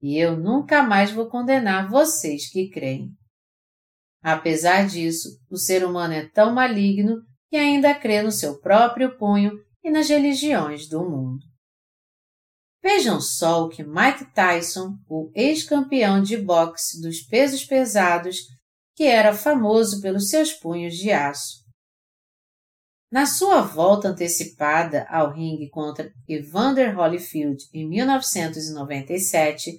E 0.01 0.17
eu 0.17 0.37
nunca 0.37 0.83
mais 0.83 1.11
vou 1.11 1.29
condenar 1.29 1.89
vocês 1.89 2.51
que 2.51 2.71
creem. 2.71 3.11
Apesar 4.23 4.87
disso, 4.87 5.29
o 5.51 5.57
ser 5.57 5.85
humano 5.85 6.15
é 6.15 6.29
tão 6.29 6.53
maligno 6.53 7.23
que 7.49 7.57
ainda 7.57 7.95
crê 7.95 8.23
no 8.23 8.31
seu 8.31 8.61
próprio 8.61 9.17
punho 9.17 9.53
e 9.83 9.91
nas 9.91 10.09
religiões 10.09 10.89
do 10.89 11.01
mundo. 11.09 11.45
Vejam 12.83 13.21
só 13.21 13.65
o 13.65 13.69
que 13.69 13.83
Mike 13.83 14.33
Tyson, 14.33 14.97
o 15.09 15.31
ex-campeão 15.35 16.23
de 16.23 16.37
boxe 16.37 17.01
dos 17.01 17.21
pesos 17.23 17.65
pesados, 17.65 18.37
que 18.95 19.05
era 19.05 19.35
famoso 19.35 20.01
pelos 20.01 20.29
seus 20.29 20.53
punhos 20.53 20.95
de 20.95 21.11
aço. 21.11 21.59
Na 23.11 23.25
sua 23.25 23.63
volta 23.63 24.09
antecipada 24.09 25.07
ao 25.09 25.33
ringue 25.33 25.71
contra 25.71 26.13
Evander 26.29 26.99
Holyfield 26.99 27.65
em 27.73 27.89
1997, 27.89 29.79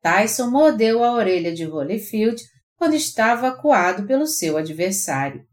Tyson 0.00 0.50
mordeu 0.50 1.02
a 1.02 1.12
orelha 1.12 1.52
de 1.52 1.64
Holyfield 1.64 2.42
quando 2.76 2.94
estava 2.94 3.48
acuado 3.48 4.06
pelo 4.06 4.26
seu 4.26 4.56
adversário. 4.56 5.44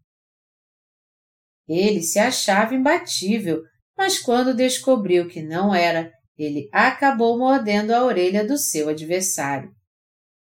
Ele 1.68 2.02
se 2.02 2.20
achava 2.20 2.76
imbatível, 2.76 3.64
mas 3.98 4.20
quando 4.20 4.56
descobriu 4.56 5.28
que 5.28 5.42
não 5.42 5.74
era, 5.74 6.12
ele 6.38 6.70
acabou 6.72 7.38
mordendo 7.38 7.92
a 7.92 8.04
orelha 8.04 8.46
do 8.46 8.58
seu 8.58 8.90
adversário. 8.90 9.74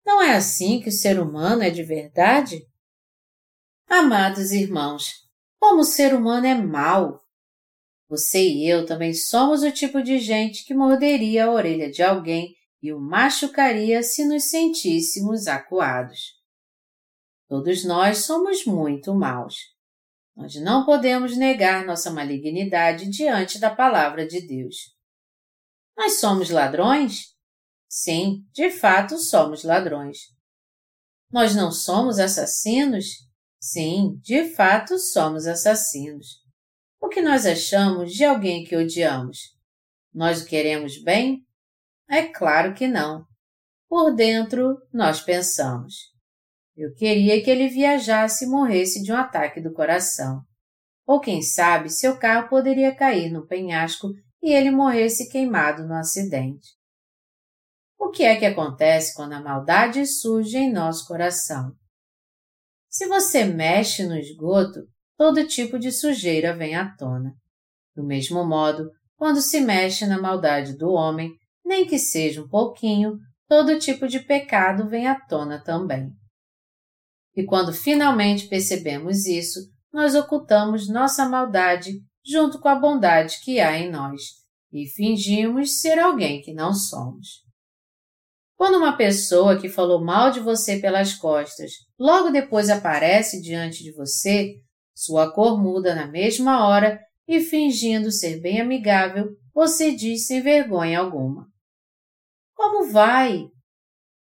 Não 0.06 0.22
é 0.22 0.36
assim 0.36 0.82
que 0.82 0.90
o 0.90 0.92
ser 0.92 1.20
humano 1.20 1.62
é 1.62 1.70
de 1.70 1.84
verdade? 1.84 2.66
Amados 3.88 4.52
irmãos, 4.52 5.12
como 5.60 5.82
o 5.82 5.86
ser 5.86 6.14
humano 6.16 6.48
é 6.48 6.56
mau! 6.56 7.22
Você 8.10 8.40
e 8.48 8.68
eu 8.68 8.86
também 8.86 9.14
somos 9.14 9.64
o 9.64 9.72
tipo 9.72 10.02
de 10.02 10.20
gente 10.20 10.66
que 10.66 10.74
morderia 10.74 11.46
a 11.46 11.52
orelha 11.52 11.90
de 11.90 12.02
alguém 12.04 12.54
e 12.84 12.92
o 12.92 13.00
machucaria 13.00 14.04
se 14.04 14.26
nos 14.26 14.50
sentíssemos 14.50 15.48
acuados. 15.48 16.20
Todos 17.48 17.86
nós 17.86 18.26
somos 18.26 18.66
muito 18.66 19.16
maus. 19.16 19.56
Nós 20.36 20.56
não 20.56 20.86
podemos 20.86 21.38
negar 21.38 21.86
nossa 21.86 22.12
malignidade 22.12 23.10
diante 23.10 23.58
da 23.58 23.74
palavra 23.74 24.28
de 24.28 24.46
Deus. 24.46 24.94
Nós 25.98 26.20
somos 26.20 26.50
ladrões? 26.50 27.34
Sim, 27.88 28.46
de 28.52 28.70
fato 28.70 29.18
somos 29.18 29.64
ladrões. 29.64 30.18
Nós 31.32 31.56
não 31.56 31.72
somos 31.72 32.20
assassinos? 32.20 33.06
Sim, 33.62 34.20
de 34.22 34.54
fato 34.56 35.00
somos 35.00 35.48
assassinos. 35.48 36.44
O 37.00 37.08
que 37.08 37.22
nós 37.22 37.46
achamos 37.46 38.12
de 38.12 38.26
alguém 38.26 38.66
que 38.66 38.76
odiamos? 38.76 39.56
Nós 40.14 40.42
o 40.42 40.46
queremos 40.46 41.02
bem? 41.02 41.46
É 42.10 42.24
claro 42.24 42.74
que 42.74 42.88
não. 42.88 43.26
Por 43.88 44.16
dentro, 44.16 44.78
nós 44.92 45.22
pensamos. 45.22 46.14
Eu 46.76 46.94
queria 46.96 47.44
que 47.44 47.50
ele 47.50 47.70
viajasse 47.70 48.46
e 48.46 48.48
morresse 48.48 49.04
de 49.04 49.12
um 49.12 49.16
ataque 49.16 49.62
do 49.62 49.72
coração. 49.72 50.42
Ou 51.06 51.20
quem 51.20 51.42
sabe 51.42 51.90
seu 51.90 52.18
carro 52.18 52.50
poderia 52.50 52.96
cair 52.96 53.32
no 53.32 53.46
penhasco 53.46 54.10
e 54.42 54.52
ele 54.52 54.72
morresse 54.72 55.30
queimado 55.30 55.86
no 55.88 55.94
acidente. 55.94 56.70
O 58.00 58.10
que 58.10 58.24
é 58.24 58.36
que 58.36 58.46
acontece 58.46 59.14
quando 59.16 59.34
a 59.34 59.42
maldade 59.42 60.06
surge 60.06 60.58
em 60.58 60.72
nosso 60.72 61.08
coração? 61.08 61.74
Se 62.90 63.08
você 63.08 63.46
mexe 63.46 64.04
no 64.06 64.18
esgoto, 64.18 64.82
todo 65.18 65.48
tipo 65.48 65.80
de 65.80 65.92
sujeira 65.92 66.56
vem 66.56 66.76
à 66.76 66.94
tona. 66.96 67.34
Do 67.96 68.04
mesmo 68.04 68.46
modo, 68.46 68.90
quando 69.16 69.42
se 69.42 69.62
mexe 69.62 70.06
na 70.06 70.22
maldade 70.22 70.78
do 70.78 70.90
homem, 70.90 71.32
nem 71.64 71.86
que 71.86 71.98
seja 71.98 72.42
um 72.42 72.48
pouquinho, 72.48 73.18
todo 73.48 73.80
tipo 73.80 74.08
de 74.08 74.20
pecado 74.20 74.88
vem 74.88 75.08
à 75.08 75.20
tona 75.20 75.64
também. 75.64 76.12
E 77.36 77.44
quando 77.44 77.74
finalmente 77.74 78.48
percebemos 78.48 79.26
isso, 79.26 79.60
nós 79.92 80.16
ocultamos 80.16 80.90
nossa 80.90 81.28
maldade 81.28 81.92
junto 82.26 82.60
com 82.60 82.70
a 82.70 82.76
bondade 82.76 83.40
que 83.44 83.60
há 83.60 83.78
em 83.78 83.92
nós 83.92 84.22
e 84.72 84.88
fingimos 84.88 85.80
ser 85.80 86.00
alguém 86.00 86.42
que 86.42 86.54
não 86.54 86.74
somos. 86.74 87.44
Quando 88.56 88.78
uma 88.78 88.96
pessoa 88.96 89.60
que 89.60 89.68
falou 89.68 90.04
mal 90.04 90.32
de 90.32 90.40
você 90.40 90.80
pelas 90.80 91.14
costas 91.14 91.72
logo 92.00 92.30
depois 92.30 92.70
aparece 92.70 93.42
diante 93.42 93.84
de 93.84 93.92
você, 93.94 94.56
sua 94.96 95.32
cor 95.32 95.62
muda 95.62 95.94
na 95.94 96.08
mesma 96.08 96.66
hora 96.66 97.00
e, 97.28 97.40
fingindo 97.40 98.12
ser 98.12 98.40
bem 98.40 98.62
amigável, 98.62 99.30
você 99.54 99.94
diz 99.94 100.28
sem 100.28 100.42
vergonha 100.42 101.00
alguma: 101.00 101.48
Como 102.64 102.90
vai? 102.90 103.50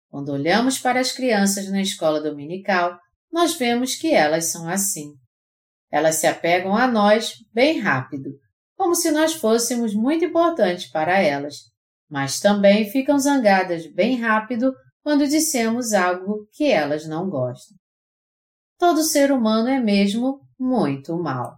Quando 0.07 0.31
olhamos 0.31 0.77
para 0.77 0.99
as 0.99 1.11
crianças 1.11 1.67
na 1.67 1.81
escola 1.81 2.21
dominical, 2.21 2.95
nós 3.31 3.55
vemos 3.55 3.95
que 3.95 4.13
elas 4.13 4.51
são 4.51 4.69
assim. 4.69 5.15
Elas 5.91 6.17
se 6.17 6.27
apegam 6.27 6.75
a 6.75 6.85
nós 6.85 7.33
bem 7.51 7.79
rápido, 7.79 8.29
como 8.77 8.93
se 8.93 9.09
nós 9.09 9.33
fôssemos 9.33 9.95
muito 9.95 10.23
importantes 10.23 10.85
para 10.91 11.17
elas, 11.17 11.55
mas 12.07 12.39
também 12.39 12.87
ficam 12.91 13.17
zangadas 13.17 13.91
bem 13.91 14.21
rápido 14.21 14.75
quando 15.01 15.27
dissemos 15.27 15.91
algo 15.93 16.47
que 16.51 16.71
elas 16.71 17.07
não 17.07 17.27
gostam. 17.27 17.75
Todo 18.77 19.01
ser 19.01 19.31
humano 19.31 19.69
é 19.69 19.79
mesmo 19.79 20.39
muito 20.59 21.17
mal. 21.17 21.55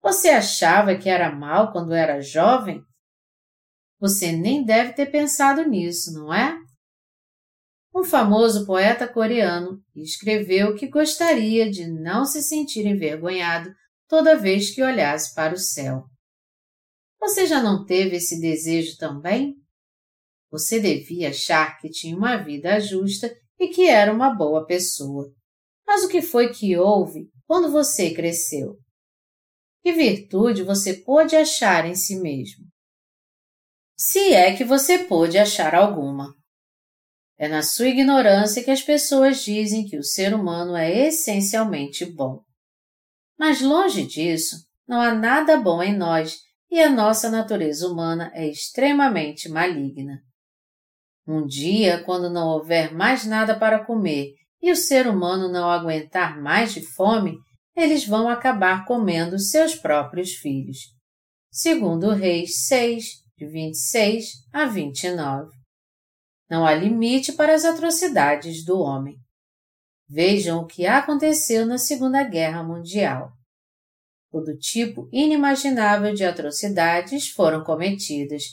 Você 0.00 0.28
achava 0.28 0.94
que 0.94 1.08
era 1.08 1.34
mal 1.34 1.72
quando 1.72 1.92
era 1.92 2.20
jovem? 2.20 2.80
Você 4.02 4.32
nem 4.32 4.64
deve 4.64 4.94
ter 4.94 5.12
pensado 5.12 5.62
nisso, 5.62 6.12
não 6.12 6.34
é? 6.34 6.58
Um 7.94 8.02
famoso 8.02 8.66
poeta 8.66 9.06
coreano 9.06 9.80
escreveu 9.94 10.74
que 10.74 10.88
gostaria 10.88 11.70
de 11.70 11.86
não 11.86 12.24
se 12.24 12.42
sentir 12.42 12.84
envergonhado 12.84 13.72
toda 14.08 14.36
vez 14.36 14.74
que 14.74 14.82
olhasse 14.82 15.32
para 15.36 15.54
o 15.54 15.56
céu. 15.56 16.02
Você 17.20 17.46
já 17.46 17.62
não 17.62 17.84
teve 17.84 18.16
esse 18.16 18.40
desejo 18.40 18.96
também? 18.96 19.54
Você 20.50 20.80
devia 20.80 21.28
achar 21.28 21.78
que 21.78 21.88
tinha 21.88 22.16
uma 22.16 22.36
vida 22.36 22.80
justa 22.80 23.32
e 23.56 23.68
que 23.68 23.88
era 23.88 24.12
uma 24.12 24.34
boa 24.34 24.66
pessoa. 24.66 25.32
Mas 25.86 26.02
o 26.02 26.08
que 26.08 26.20
foi 26.20 26.52
que 26.52 26.76
houve 26.76 27.30
quando 27.46 27.70
você 27.70 28.12
cresceu? 28.12 28.76
Que 29.80 29.92
virtude 29.92 30.64
você 30.64 30.94
pôde 31.04 31.36
achar 31.36 31.86
em 31.86 31.94
si 31.94 32.20
mesmo? 32.20 32.71
Se 33.96 34.32
é 34.32 34.56
que 34.56 34.64
você 34.64 35.00
pôde 35.00 35.38
achar 35.38 35.74
alguma. 35.74 36.34
É 37.38 37.48
na 37.48 37.62
sua 37.62 37.88
ignorância 37.88 38.62
que 38.62 38.70
as 38.70 38.82
pessoas 38.82 39.42
dizem 39.42 39.86
que 39.86 39.96
o 39.96 40.04
ser 40.04 40.34
humano 40.34 40.76
é 40.76 41.08
essencialmente 41.08 42.04
bom. 42.04 42.40
Mas 43.38 43.60
longe 43.60 44.06
disso, 44.06 44.56
não 44.86 45.00
há 45.00 45.14
nada 45.14 45.56
bom 45.56 45.82
em 45.82 45.96
nós 45.96 46.38
e 46.70 46.80
a 46.80 46.88
nossa 46.88 47.30
natureza 47.30 47.88
humana 47.88 48.30
é 48.34 48.48
extremamente 48.48 49.48
maligna. 49.48 50.20
Um 51.26 51.46
dia, 51.46 52.02
quando 52.04 52.30
não 52.30 52.48
houver 52.48 52.92
mais 52.94 53.24
nada 53.24 53.58
para 53.58 53.84
comer 53.84 54.32
e 54.60 54.70
o 54.70 54.76
ser 54.76 55.06
humano 55.06 55.50
não 55.50 55.70
aguentar 55.70 56.40
mais 56.40 56.72
de 56.72 56.80
fome, 56.94 57.36
eles 57.76 58.06
vão 58.06 58.28
acabar 58.28 58.84
comendo 58.84 59.38
seus 59.38 59.74
próprios 59.74 60.32
filhos. 60.32 60.78
Segundo 61.50 62.10
Reis 62.10 62.66
6, 62.66 63.21
de 63.42 63.46
26 63.46 64.44
a 64.52 64.66
29. 64.66 65.50
Não 66.48 66.64
há 66.64 66.72
limite 66.74 67.32
para 67.32 67.54
as 67.54 67.64
atrocidades 67.64 68.64
do 68.64 68.78
homem. 68.78 69.16
Vejam 70.08 70.60
o 70.60 70.66
que 70.66 70.86
aconteceu 70.86 71.66
na 71.66 71.76
Segunda 71.76 72.22
Guerra 72.22 72.62
Mundial. 72.62 73.32
Todo 74.30 74.56
tipo 74.56 75.08
inimaginável 75.12 76.14
de 76.14 76.24
atrocidades 76.24 77.30
foram 77.30 77.64
cometidas, 77.64 78.44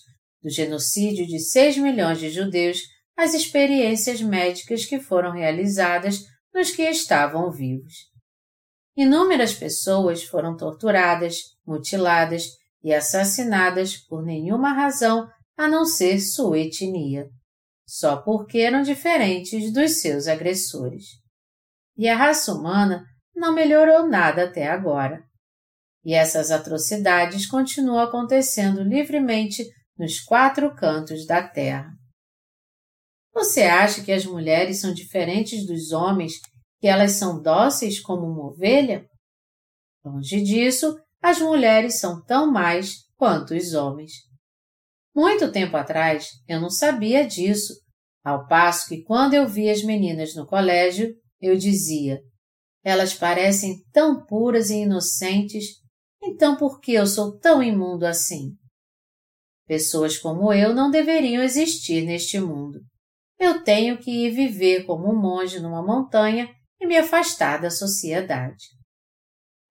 do 0.42 0.50
genocídio 0.50 1.28
de 1.28 1.40
6 1.40 1.78
milhões 1.78 2.20
de 2.20 2.32
judeus 2.32 2.80
às 3.16 3.34
experiências 3.34 4.22
médicas 4.22 4.86
que 4.86 5.00
foram 5.00 5.32
realizadas 5.32 6.24
nos 6.54 6.72
que 6.72 6.82
estavam 6.82 7.52
vivos. 7.52 7.94
Inúmeras 8.96 9.54
pessoas 9.54 10.24
foram 10.24 10.58
torturadas, 10.58 11.36
mutiladas 11.66 12.59
e 12.84 12.94
assassinadas 12.94 13.98
por 13.98 14.24
nenhuma 14.24 14.74
razão 14.74 15.28
a 15.58 15.68
não 15.68 15.86
ser 15.86 16.20
sua 16.20 16.60
etnia, 16.60 17.28
só 17.88 18.22
porque 18.22 18.60
eram 18.60 18.82
diferentes 18.82 19.74
dos 19.74 20.00
seus 20.00 20.28
agressores. 20.28 21.06
E 21.98 22.08
a 22.08 22.16
raça 22.16 22.54
humana 22.54 23.04
não 23.36 23.54
melhorou 23.54 24.08
nada 24.08 24.46
até 24.46 24.68
agora. 24.68 25.22
E 26.06 26.14
essas 26.14 26.50
atrocidades 26.50 27.46
continuam 27.46 28.00
acontecendo 28.00 28.82
livremente 28.82 29.66
nos 29.98 30.22
quatro 30.22 30.74
cantos 30.76 31.26
da 31.26 31.46
terra. 31.46 31.92
Você 33.34 33.64
acha 33.64 34.04
que 34.04 34.12
as 34.12 34.26
mulheres 34.26 34.80
são 34.80 34.94
diferentes 34.94 35.66
dos 35.66 35.92
homens, 35.92 36.34
que 36.80 36.88
elas 36.88 37.14
são 37.14 37.42
dóceis 37.42 38.00
como 38.00 38.26
uma 38.26 38.48
ovelha? 38.48 39.06
Longe 40.04 40.42
disso, 40.42 40.98
as 41.22 41.40
mulheres 41.40 42.00
são 42.00 42.24
tão 42.24 42.52
mais 42.52 42.96
quanto 43.16 43.54
os 43.54 43.74
homens. 43.74 44.12
Muito 45.16 45.52
tempo 45.52 45.76
atrás 45.76 46.30
eu 46.48 46.62
não 46.62 46.70
sabia 46.70 47.26
disso, 47.28 47.74
ao 48.24 48.48
passo 48.48 48.88
que 48.88 49.04
quando 49.04 49.34
eu 49.34 49.48
via 49.48 49.72
as 49.72 49.84
meninas 49.84 50.36
no 50.36 50.46
colégio, 50.46 51.14
eu 51.42 51.58
dizia: 51.58 52.20
elas 52.84 53.14
parecem 53.14 53.84
tão 53.92 54.26
puras 54.26 54.70
e 54.70 54.82
inocentes, 54.84 55.66
então 56.22 56.56
por 56.56 56.80
que 56.80 56.94
eu 56.94 57.06
sou 57.06 57.38
tão 57.38 57.62
imundo 57.62 58.06
assim? 58.06 58.56
Pessoas 59.68 60.18
como 60.18 60.52
eu 60.54 60.74
não 60.74 60.90
deveriam 60.90 61.44
existir 61.44 62.06
neste 62.06 62.40
mundo. 62.40 62.80
Eu 63.38 63.64
tenho 63.64 63.98
que 63.98 64.10
ir 64.10 64.32
viver 64.32 64.86
como 64.86 65.10
um 65.10 65.16
monge 65.16 65.60
numa 65.60 65.86
montanha 65.86 66.50
e 66.80 66.88
me 66.88 66.98
afastar 66.98 67.62
da 67.62 67.70
sociedade. 67.70 68.66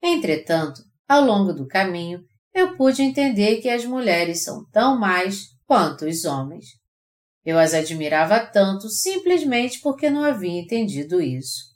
Entretanto, 0.03 0.81
ao 1.09 1.25
longo 1.25 1.55
do 1.55 1.67
caminho, 1.67 2.21
eu 2.55 2.77
pude 2.77 3.03
entender 3.03 3.63
que 3.63 3.69
as 3.69 3.85
mulheres 3.85 4.45
são 4.45 4.65
tão 4.71 4.99
mais 4.99 5.47
quanto 5.67 6.05
os 6.05 6.25
homens. 6.25 6.67
Eu 7.45 7.59
as 7.59 7.73
admirava 7.73 8.39
tanto 8.41 8.89
simplesmente 8.91 9.81
porque 9.81 10.11
não 10.11 10.23
havia 10.23 10.61
entendido 10.61 11.21
isso. 11.21 11.69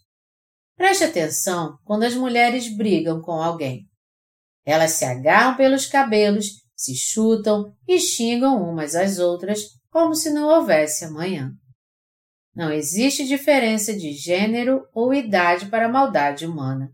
Preste 0.77 1.05
atenção 1.05 1.79
quando 1.85 2.03
as 2.03 2.15
mulheres 2.15 2.69
brigam 2.77 3.23
com 3.23 3.33
alguém. 3.33 3.87
Elas 4.67 4.93
se 4.93 5.05
agarram 5.05 5.57
pelos 5.57 5.87
cabelos, 5.87 6.47
se 6.77 6.95
chutam 6.95 7.73
e 7.89 7.99
xingam 7.99 8.63
umas 8.63 8.95
às 8.95 9.19
outras 9.19 9.61
como 9.91 10.15
se 10.15 10.31
não 10.31 10.49
houvesse 10.49 11.05
amanhã. 11.05 11.53
Não 12.55 12.71
existe 12.71 13.27
diferença 13.27 13.95
de 13.95 14.13
gênero 14.13 14.83
ou 14.93 15.15
idade 15.15 15.67
para 15.67 15.87
a 15.87 15.93
maldade 15.93 16.45
humana. 16.45 16.91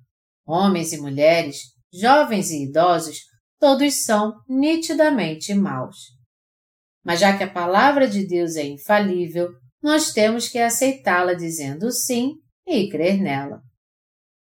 Homens 0.47 0.93
e 0.93 0.99
mulheres 0.99 1.78
jovens 1.93 2.51
e 2.51 2.65
idosos, 2.65 3.19
todos 3.59 4.05
são 4.05 4.35
nitidamente 4.49 5.55
maus. 5.55 5.97
Mas 7.05 7.21
já 7.21 7.37
que 7.37 7.45
a 7.45 7.51
palavra 7.51 8.07
de 8.07 8.27
Deus 8.27 8.57
é 8.57 8.67
infalível, 8.67 9.49
nós 9.83 10.13
temos 10.13 10.49
que 10.49 10.59
aceitá-la 10.59 11.35
dizendo 11.35 11.91
sim 11.91 12.35
e 12.67 12.89
crer 12.89 13.21
nela. 13.21 13.61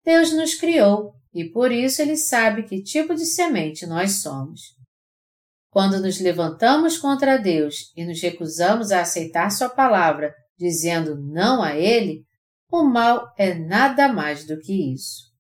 Deus 0.04 0.34
nos 0.34 0.56
criou 0.56 1.14
e 1.34 1.50
por 1.50 1.72
isso 1.72 2.02
Ele 2.02 2.18
sabe 2.18 2.64
que 2.64 2.84
tipo 2.84 3.16
de 3.16 3.26
semente 3.26 3.86
nós 3.86 4.22
somos. 4.22 4.62
Quando 5.70 6.02
nos 6.02 6.20
levantamos 6.20 6.98
contra 6.98 7.38
Deus 7.38 7.94
e 7.96 8.06
nos 8.06 8.22
recusamos 8.22 8.92
a 8.92 9.02
aceitar 9.02 9.50
Sua 9.52 9.70
palavra, 9.70 10.34
dizendo 10.58 11.16
não 11.16 11.64
a 11.64 11.76
Ele, 11.76 12.26
o 12.70 12.84
mal 12.84 13.32
é 13.38 13.54
nada 13.54 14.12
mais 14.12 14.46
do 14.46 14.60
que 14.60 14.94
isso. 14.94 15.31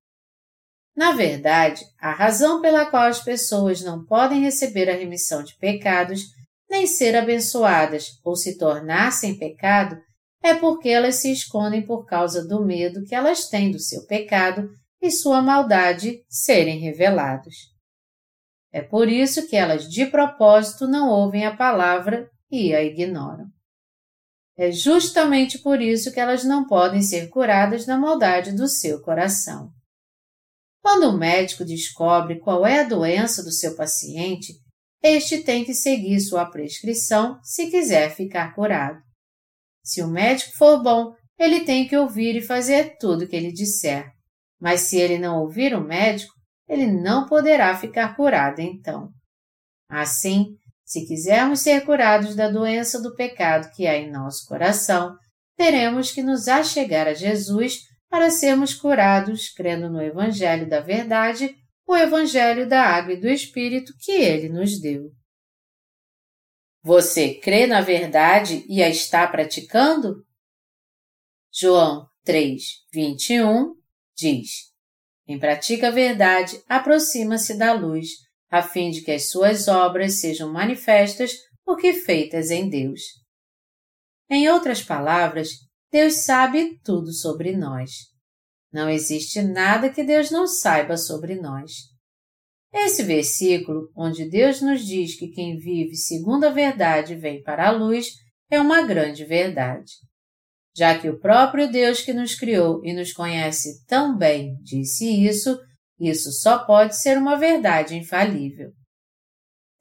Na 0.96 1.14
verdade, 1.14 1.84
a 2.00 2.12
razão 2.12 2.62
pela 2.62 2.86
qual 2.86 3.04
as 3.04 3.24
pessoas 3.24 3.82
não 3.82 4.06
podem 4.06 4.42
receber 4.42 4.90
a 4.90 4.96
remissão 4.96 5.44
de 5.44 5.56
pecados, 5.58 6.22
nem 6.70 6.86
ser 6.86 7.16
abençoadas 7.16 8.20
ou 8.24 8.36
se 8.36 8.58
tornar 8.58 9.12
sem 9.12 9.38
pecado, 9.38 9.98
é 10.44 10.54
porque 10.54 10.90
elas 10.90 11.16
se 11.16 11.32
escondem 11.32 11.86
por 11.86 12.06
causa 12.06 12.46
do 12.48 12.66
medo 12.66 13.04
que 13.04 13.16
elas 13.16 13.48
têm 13.48 13.72
do 13.72 13.80
seu 13.80 14.06
pecado 14.06 14.70
e 15.02 15.12
sua 15.12 15.42
maldade 15.42 16.24
serem 16.30 16.80
revelados. 16.80 17.56
É 18.72 18.82
por 18.82 19.10
isso 19.10 19.48
que 19.48 19.56
elas 19.56 19.90
de 19.90 20.06
propósito 20.06 20.88
não 20.88 21.10
ouvem 21.10 21.46
a 21.46 21.56
palavra 21.56 22.30
e 22.50 22.74
a 22.74 22.84
ignoram. 22.84 23.46
É 24.58 24.72
justamente 24.72 25.60
por 25.60 25.82
isso 25.82 26.12
que 26.12 26.20
elas 26.20 26.44
não 26.44 26.66
podem 26.68 27.02
ser 27.02 27.30
curadas 27.30 27.86
da 27.86 27.98
maldade 27.98 28.52
do 28.54 28.68
seu 28.68 29.02
coração. 29.02 29.72
Quando 30.82 31.10
o 31.10 31.18
médico 31.18 31.64
descobre 31.64 32.40
qual 32.40 32.66
é 32.66 32.82
a 32.82 32.88
doença 32.88 33.44
do 33.44 33.52
seu 33.52 33.76
paciente, 33.76 34.54
este 35.04 35.44
tem 35.44 35.64
que 35.64 35.74
seguir 35.74 36.20
sua 36.20 36.46
prescrição 36.46 37.40
se 37.44 37.70
quiser 37.70 38.16
ficar 38.16 38.54
curado. 38.56 39.00
Se 39.84 40.02
o 40.02 40.08
médico 40.08 40.52
for 40.58 40.82
bom, 40.82 41.14
ele 41.38 41.62
tem 41.62 41.88
que 41.88 41.98
ouvir 41.98 42.36
e 42.36 42.42
fazer 42.42 42.98
tudo 43.00 43.26
o 43.26 43.28
que 43.28 43.36
ele 43.36 43.52
disser. 43.52 44.12
Mas 44.60 44.82
se 44.82 44.98
ele 44.98 45.18
não 45.18 45.40
ouvir 45.40 45.76
o 45.76 45.84
médico, 45.84 46.34
ele 46.68 46.86
não 46.86 47.26
poderá 47.26 47.76
ficar 47.76 48.16
curado 48.16 48.60
então. 48.60 49.10
Assim, 49.90 50.56
se 50.86 51.06
quisermos 51.06 51.62
ser 51.62 51.84
curados 51.84 52.36
da 52.36 52.50
doença 52.50 53.02
do 53.02 53.16
pecado 53.16 53.72
que 53.76 53.88
há 53.88 53.98
em 53.98 54.12
nosso 54.12 54.46
coração, 54.48 55.16
teremos 55.58 56.12
que 56.12 56.22
nos 56.22 56.48
achegar 56.48 57.08
a 57.08 57.14
Jesus 57.14 57.80
para 58.12 58.30
sermos 58.30 58.74
curados 58.74 59.48
crendo 59.48 59.90
no 59.90 60.02
Evangelho 60.02 60.68
da 60.68 60.82
Verdade, 60.82 61.56
o 61.88 61.96
Evangelho 61.96 62.68
da 62.68 62.84
Água 62.84 63.14
e 63.14 63.18
do 63.18 63.30
Espírito 63.30 63.94
que 63.98 64.12
ele 64.12 64.50
nos 64.50 64.82
deu. 64.82 65.14
Você 66.84 67.36
crê 67.36 67.66
na 67.66 67.80
verdade 67.80 68.66
e 68.68 68.84
a 68.84 68.90
está 68.90 69.26
praticando? 69.26 70.26
João 71.54 72.06
3, 72.26 72.62
21 72.92 73.76
diz: 74.14 74.50
Quem 75.26 75.40
pratica 75.40 75.88
a 75.88 75.92
verdade 75.92 76.62
aproxima-se 76.68 77.58
da 77.58 77.72
luz, 77.72 78.10
a 78.50 78.62
fim 78.62 78.92
de 78.92 79.04
que 79.04 79.12
as 79.12 79.30
suas 79.30 79.70
obras 79.70 80.20
sejam 80.20 80.52
manifestas 80.52 81.32
porque 81.64 81.94
feitas 81.94 82.52
em 82.52 82.68
Deus. 82.68 83.02
Em 84.30 84.50
outras 84.50 84.84
palavras, 84.84 85.71
Deus 85.92 86.24
sabe 86.24 86.80
tudo 86.84 87.12
sobre 87.12 87.56
nós. 87.56 87.92
Não 88.72 88.90
existe 88.90 89.42
nada 89.42 89.90
que 89.90 90.04
Deus 90.04 90.32
não 90.32 90.48
saiba 90.48 90.96
sobre 90.96 91.36
nós. 91.36 91.72
Esse 92.74 93.04
versículo, 93.04 93.92
onde 93.96 94.30
Deus 94.30 94.62
nos 94.62 94.86
diz 94.86 95.20
que 95.20 95.28
quem 95.28 95.58
vive 95.58 95.96
segundo 95.96 96.46
a 96.46 96.50
verdade 96.50 97.16
vem 97.16 97.44
para 97.44 97.68
a 97.68 97.72
luz, 97.72 98.08
é 98.50 98.62
uma 98.62 98.82
grande 98.82 99.26
verdade. 99.26 99.92
Já 100.74 100.98
que 100.98 101.10
o 101.10 101.20
próprio 101.20 101.70
Deus 101.70 102.02
que 102.02 102.14
nos 102.14 102.34
criou 102.34 102.82
e 102.86 102.94
nos 102.94 103.12
conhece 103.12 103.86
tão 103.86 104.18
bem 104.18 104.56
disse 104.64 105.06
isso, 105.06 105.60
isso 106.00 106.32
só 106.32 106.64
pode 106.66 106.96
ser 106.96 107.18
uma 107.18 107.38
verdade 107.38 107.98
infalível. 107.98 108.72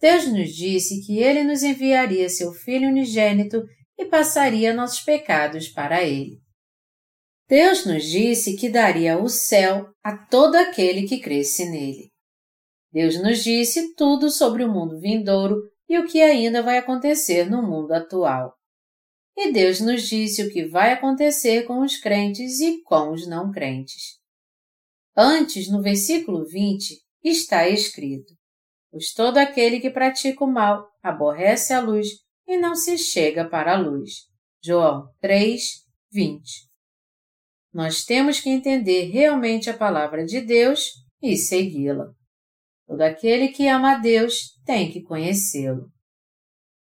Deus 0.00 0.26
nos 0.26 0.50
disse 0.50 1.06
que 1.06 1.18
Ele 1.18 1.44
nos 1.44 1.62
enviaria 1.62 2.28
seu 2.28 2.52
Filho 2.52 2.88
unigênito 2.88 3.62
e 4.00 4.06
passaria 4.06 4.72
nossos 4.72 5.02
pecados 5.02 5.68
para 5.68 6.02
ele. 6.02 6.40
Deus 7.46 7.84
nos 7.84 8.04
disse 8.04 8.56
que 8.56 8.70
daria 8.70 9.18
o 9.18 9.28
céu 9.28 9.92
a 10.02 10.16
todo 10.16 10.54
aquele 10.54 11.06
que 11.06 11.20
cresce 11.20 11.68
nele. 11.68 12.10
Deus 12.90 13.22
nos 13.22 13.44
disse 13.44 13.94
tudo 13.94 14.30
sobre 14.30 14.64
o 14.64 14.72
mundo 14.72 14.98
vindouro 14.98 15.60
e 15.86 15.98
o 15.98 16.06
que 16.06 16.22
ainda 16.22 16.62
vai 16.62 16.78
acontecer 16.78 17.50
no 17.50 17.62
mundo 17.62 17.92
atual. 17.92 18.54
e 19.36 19.52
Deus 19.52 19.80
nos 19.80 20.08
disse 20.08 20.42
o 20.42 20.50
que 20.50 20.64
vai 20.66 20.92
acontecer 20.92 21.64
com 21.64 21.80
os 21.82 21.96
crentes 21.96 22.58
e 22.60 22.82
com 22.82 23.12
os 23.12 23.26
não 23.26 23.50
crentes. 23.50 24.18
Antes, 25.16 25.70
no 25.70 25.82
versículo 25.82 26.46
20, 26.46 26.94
está 27.22 27.68
escrito: 27.68 28.32
Pois 28.90 29.12
todo 29.12 29.38
aquele 29.38 29.78
que 29.80 29.90
pratica 29.90 30.44
o 30.44 30.50
mal 30.50 30.88
aborrece 31.02 31.72
a 31.72 31.80
luz 31.80 32.08
e 32.50 32.58
não 32.58 32.74
se 32.74 32.98
chega 32.98 33.48
para 33.48 33.74
a 33.74 33.78
luz. 33.78 34.28
João 34.60 35.08
3, 35.20 35.62
20. 36.12 36.68
Nós 37.72 38.04
temos 38.04 38.40
que 38.40 38.50
entender 38.50 39.04
realmente 39.04 39.70
a 39.70 39.76
palavra 39.76 40.24
de 40.26 40.40
Deus 40.40 40.90
e 41.22 41.36
segui-la. 41.36 42.12
Todo 42.88 43.02
aquele 43.02 43.48
que 43.50 43.68
ama 43.68 43.92
a 43.92 43.98
Deus 43.98 44.60
tem 44.66 44.90
que 44.90 45.00
conhecê-lo. 45.00 45.88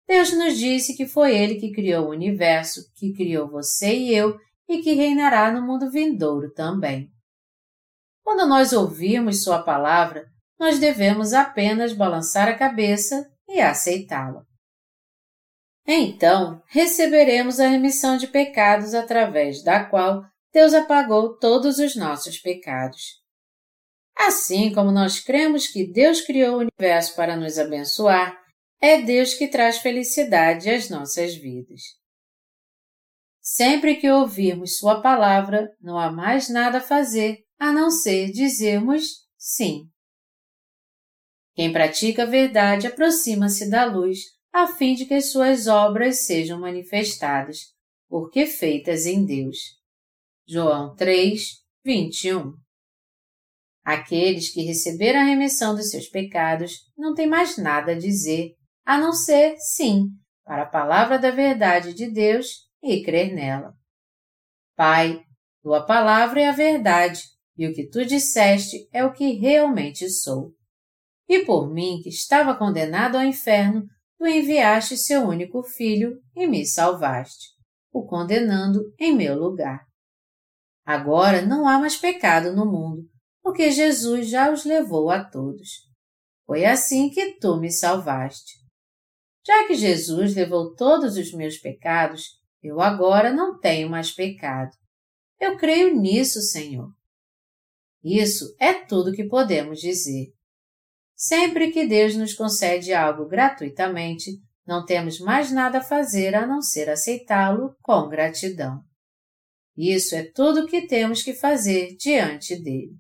Deus 0.08 0.32
nos 0.32 0.56
disse 0.56 0.96
que 0.96 1.06
foi 1.06 1.36
Ele 1.36 1.56
que 1.56 1.70
criou 1.70 2.06
o 2.06 2.12
universo, 2.12 2.90
que 2.96 3.12
criou 3.12 3.46
você 3.46 3.94
e 3.94 4.14
eu 4.14 4.38
e 4.66 4.80
que 4.80 4.94
reinará 4.94 5.52
no 5.52 5.66
mundo 5.66 5.90
vindouro 5.90 6.50
também. 6.54 7.10
Quando 8.24 8.48
nós 8.48 8.72
ouvirmos 8.72 9.44
Sua 9.44 9.62
palavra, 9.62 10.24
nós 10.58 10.78
devemos 10.78 11.34
apenas 11.34 11.92
balançar 11.92 12.48
a 12.48 12.56
cabeça 12.56 13.30
e 13.46 13.60
aceitá-la. 13.60 14.46
Então, 15.86 16.62
receberemos 16.68 17.58
a 17.58 17.68
remissão 17.68 18.16
de 18.16 18.26
pecados 18.26 18.94
através 18.94 19.62
da 19.62 19.84
qual 19.84 20.24
Deus 20.52 20.74
apagou 20.74 21.36
todos 21.38 21.78
os 21.78 21.96
nossos 21.96 22.38
pecados. 22.38 23.20
Assim 24.16 24.72
como 24.72 24.92
nós 24.92 25.18
cremos 25.18 25.66
que 25.66 25.90
Deus 25.90 26.20
criou 26.20 26.56
o 26.56 26.60
universo 26.60 27.16
para 27.16 27.36
nos 27.36 27.58
abençoar, 27.58 28.38
é 28.80 29.00
Deus 29.00 29.34
que 29.34 29.48
traz 29.48 29.78
felicidade 29.78 30.68
às 30.70 30.90
nossas 30.90 31.34
vidas. 31.34 31.80
Sempre 33.40 33.96
que 33.96 34.10
ouvirmos 34.10 34.76
Sua 34.76 35.00
palavra, 35.00 35.68
não 35.80 35.98
há 35.98 36.12
mais 36.12 36.48
nada 36.48 36.78
a 36.78 36.82
fazer 36.82 37.38
a 37.58 37.72
não 37.72 37.90
ser 37.90 38.30
dizermos 38.30 39.26
sim. 39.36 39.88
Quem 41.54 41.72
pratica 41.72 42.22
a 42.22 42.26
verdade 42.26 42.86
aproxima-se 42.86 43.68
da 43.68 43.84
luz, 43.84 44.18
a 44.52 44.66
fim 44.66 44.94
de 44.94 45.06
que 45.06 45.20
suas 45.20 45.66
obras 45.66 46.26
sejam 46.26 46.60
manifestadas, 46.60 47.72
porque 48.08 48.46
feitas 48.46 49.06
em 49.06 49.24
Deus. 49.24 49.56
João 50.46 50.94
3, 50.94 51.40
21 51.84 52.52
Aqueles 53.84 54.50
que 54.50 54.62
receberam 54.62 55.20
a 55.20 55.24
remissão 55.24 55.74
dos 55.74 55.90
seus 55.90 56.06
pecados 56.06 56.72
não 56.96 57.14
têm 57.14 57.26
mais 57.26 57.56
nada 57.56 57.92
a 57.92 57.98
dizer, 57.98 58.54
a 58.84 58.98
não 58.98 59.12
ser 59.12 59.56
sim 59.58 60.08
para 60.44 60.62
a 60.62 60.68
palavra 60.68 61.18
da 61.18 61.30
verdade 61.30 61.94
de 61.94 62.10
Deus 62.10 62.68
e 62.82 63.02
crer 63.02 63.34
nela. 63.34 63.74
Pai, 64.76 65.24
tua 65.62 65.84
palavra 65.84 66.40
é 66.40 66.48
a 66.48 66.52
verdade, 66.52 67.22
e 67.56 67.66
o 67.66 67.74
que 67.74 67.88
tu 67.88 68.04
disseste 68.04 68.88
é 68.92 69.04
o 69.04 69.12
que 69.12 69.32
realmente 69.32 70.08
sou. 70.10 70.52
E 71.28 71.44
por 71.44 71.72
mim, 71.72 72.00
que 72.02 72.08
estava 72.08 72.54
condenado 72.56 73.16
ao 73.16 73.24
inferno, 73.24 73.86
tu 74.22 74.28
enviaste 74.28 74.96
seu 74.96 75.22
único 75.22 75.64
filho 75.64 76.22
e 76.36 76.46
me 76.46 76.64
salvaste, 76.64 77.48
o 77.92 78.06
condenando 78.06 78.94
em 78.96 79.12
meu 79.12 79.34
lugar. 79.34 79.84
Agora 80.86 81.42
não 81.44 81.66
há 81.66 81.76
mais 81.76 81.96
pecado 81.96 82.54
no 82.54 82.64
mundo, 82.64 83.02
porque 83.42 83.72
Jesus 83.72 84.28
já 84.28 84.52
os 84.52 84.64
levou 84.64 85.10
a 85.10 85.24
todos. 85.24 85.68
Foi 86.46 86.64
assim 86.64 87.10
que 87.10 87.36
tu 87.40 87.58
me 87.58 87.68
salvaste. 87.68 88.60
Já 89.44 89.66
que 89.66 89.74
Jesus 89.74 90.36
levou 90.36 90.72
todos 90.76 91.16
os 91.16 91.32
meus 91.32 91.58
pecados, 91.58 92.22
eu 92.62 92.80
agora 92.80 93.32
não 93.32 93.58
tenho 93.58 93.90
mais 93.90 94.12
pecado. 94.12 94.70
Eu 95.40 95.56
creio 95.56 96.00
nisso, 96.00 96.40
Senhor. 96.42 96.92
Isso 98.04 98.54
é 98.60 98.72
tudo 98.72 99.12
que 99.12 99.24
podemos 99.24 99.80
dizer. 99.80 100.32
Sempre 101.24 101.70
que 101.70 101.86
Deus 101.86 102.16
nos 102.16 102.34
concede 102.34 102.92
algo 102.92 103.28
gratuitamente, 103.28 104.40
não 104.66 104.84
temos 104.84 105.20
mais 105.20 105.52
nada 105.52 105.78
a 105.78 105.84
fazer 105.84 106.34
a 106.34 106.44
não 106.44 106.60
ser 106.60 106.90
aceitá-lo 106.90 107.76
com 107.80 108.08
gratidão. 108.08 108.80
Isso 109.76 110.16
é 110.16 110.24
tudo 110.24 110.62
o 110.62 110.66
que 110.66 110.84
temos 110.88 111.22
que 111.22 111.32
fazer 111.32 111.94
diante 111.96 112.60
dele. 112.60 112.96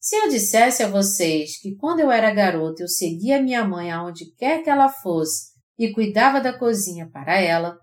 Se 0.00 0.16
eu 0.16 0.30
dissesse 0.30 0.82
a 0.82 0.88
vocês 0.88 1.60
que 1.60 1.76
quando 1.76 2.00
eu 2.00 2.10
era 2.10 2.32
garota 2.32 2.82
eu 2.82 2.88
seguia 2.88 3.42
minha 3.42 3.62
mãe 3.62 3.90
aonde 3.90 4.34
quer 4.34 4.62
que 4.64 4.70
ela 4.70 4.88
fosse 4.88 5.52
e 5.78 5.92
cuidava 5.92 6.40
da 6.40 6.58
cozinha 6.58 7.10
para 7.10 7.38
ela, 7.38 7.76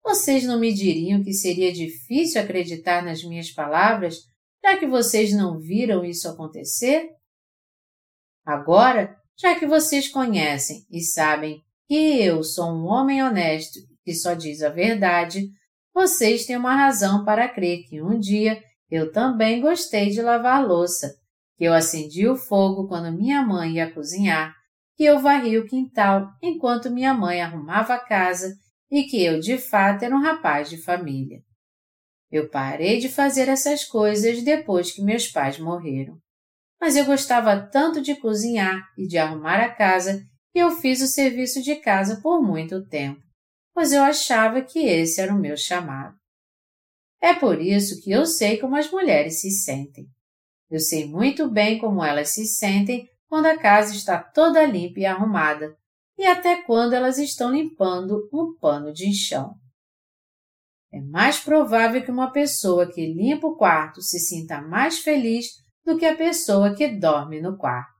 vocês 0.00 0.44
não 0.44 0.60
me 0.60 0.72
diriam 0.72 1.24
que 1.24 1.32
seria 1.32 1.72
difícil 1.72 2.40
acreditar 2.40 3.04
nas 3.04 3.24
minhas 3.24 3.50
palavras, 3.50 4.18
já 4.64 4.78
que 4.78 4.86
vocês 4.86 5.32
não 5.32 5.58
viram 5.58 6.04
isso 6.04 6.28
acontecer? 6.28 7.15
Agora, 8.46 9.16
já 9.36 9.58
que 9.58 9.66
vocês 9.66 10.08
conhecem 10.08 10.86
e 10.90 11.02
sabem 11.02 11.60
que 11.88 12.22
eu 12.22 12.42
sou 12.44 12.70
um 12.70 12.86
homem 12.86 13.22
honesto 13.22 13.80
que 14.04 14.14
só 14.14 14.34
diz 14.34 14.62
a 14.62 14.68
verdade, 14.68 15.50
vocês 15.92 16.46
têm 16.46 16.56
uma 16.56 16.76
razão 16.76 17.24
para 17.24 17.48
crer 17.48 17.82
que 17.88 18.00
um 18.00 18.18
dia 18.18 18.62
eu 18.88 19.10
também 19.10 19.60
gostei 19.60 20.10
de 20.10 20.22
lavar 20.22 20.64
louça 20.64 21.12
que 21.56 21.64
eu 21.64 21.72
acendi 21.72 22.28
o 22.28 22.36
fogo 22.36 22.86
quando 22.86 23.16
minha 23.16 23.42
mãe 23.42 23.76
ia 23.76 23.90
cozinhar, 23.90 24.54
que 24.94 25.04
eu 25.04 25.18
varri 25.18 25.58
o 25.58 25.66
quintal 25.66 26.28
enquanto 26.42 26.90
minha 26.90 27.14
mãe 27.14 27.40
arrumava 27.40 27.94
a 27.94 27.98
casa 27.98 28.54
e 28.90 29.04
que 29.04 29.22
eu 29.22 29.40
de 29.40 29.58
fato 29.58 30.04
era 30.04 30.14
um 30.14 30.22
rapaz 30.22 30.68
de 30.68 30.76
família. 30.76 31.40
Eu 32.30 32.48
parei 32.48 32.98
de 32.98 33.08
fazer 33.08 33.48
essas 33.48 33.84
coisas 33.84 34.42
depois 34.42 34.90
que 34.90 35.02
meus 35.02 35.28
pais 35.28 35.58
morreram. 35.58 36.18
Mas 36.80 36.96
eu 36.96 37.04
gostava 37.04 37.58
tanto 37.58 38.00
de 38.00 38.14
cozinhar 38.16 38.86
e 38.96 39.06
de 39.06 39.18
arrumar 39.18 39.60
a 39.60 39.74
casa 39.74 40.22
que 40.52 40.58
eu 40.58 40.70
fiz 40.70 41.00
o 41.00 41.06
serviço 41.06 41.62
de 41.62 41.76
casa 41.76 42.20
por 42.20 42.42
muito 42.42 42.86
tempo, 42.86 43.20
pois 43.74 43.92
eu 43.92 44.02
achava 44.02 44.62
que 44.62 44.80
esse 44.86 45.20
era 45.20 45.34
o 45.34 45.38
meu 45.38 45.56
chamado. 45.56 46.16
É 47.20 47.34
por 47.34 47.60
isso 47.60 48.02
que 48.02 48.10
eu 48.10 48.26
sei 48.26 48.58
como 48.58 48.76
as 48.76 48.90
mulheres 48.90 49.40
se 49.40 49.50
sentem. 49.50 50.06
Eu 50.70 50.80
sei 50.80 51.06
muito 51.06 51.50
bem 51.50 51.78
como 51.78 52.04
elas 52.04 52.30
se 52.30 52.46
sentem 52.46 53.08
quando 53.28 53.46
a 53.46 53.58
casa 53.58 53.94
está 53.94 54.22
toda 54.22 54.64
limpa 54.64 55.00
e 55.00 55.06
arrumada, 55.06 55.76
e 56.18 56.24
até 56.24 56.62
quando 56.62 56.94
elas 56.94 57.18
estão 57.18 57.52
limpando 57.52 58.28
um 58.32 58.56
pano 58.58 58.92
de 58.92 59.12
chão. 59.12 59.54
É 60.92 61.00
mais 61.00 61.38
provável 61.38 62.02
que 62.02 62.10
uma 62.10 62.32
pessoa 62.32 62.90
que 62.90 63.12
limpa 63.12 63.46
o 63.46 63.56
quarto 63.56 64.00
se 64.00 64.18
sinta 64.18 64.62
mais 64.62 65.00
feliz 65.00 65.48
do 65.86 65.96
que 65.96 66.04
a 66.04 66.16
pessoa 66.16 66.74
que 66.74 66.88
dorme 66.88 67.40
no 67.40 67.56
quarto. 67.56 67.94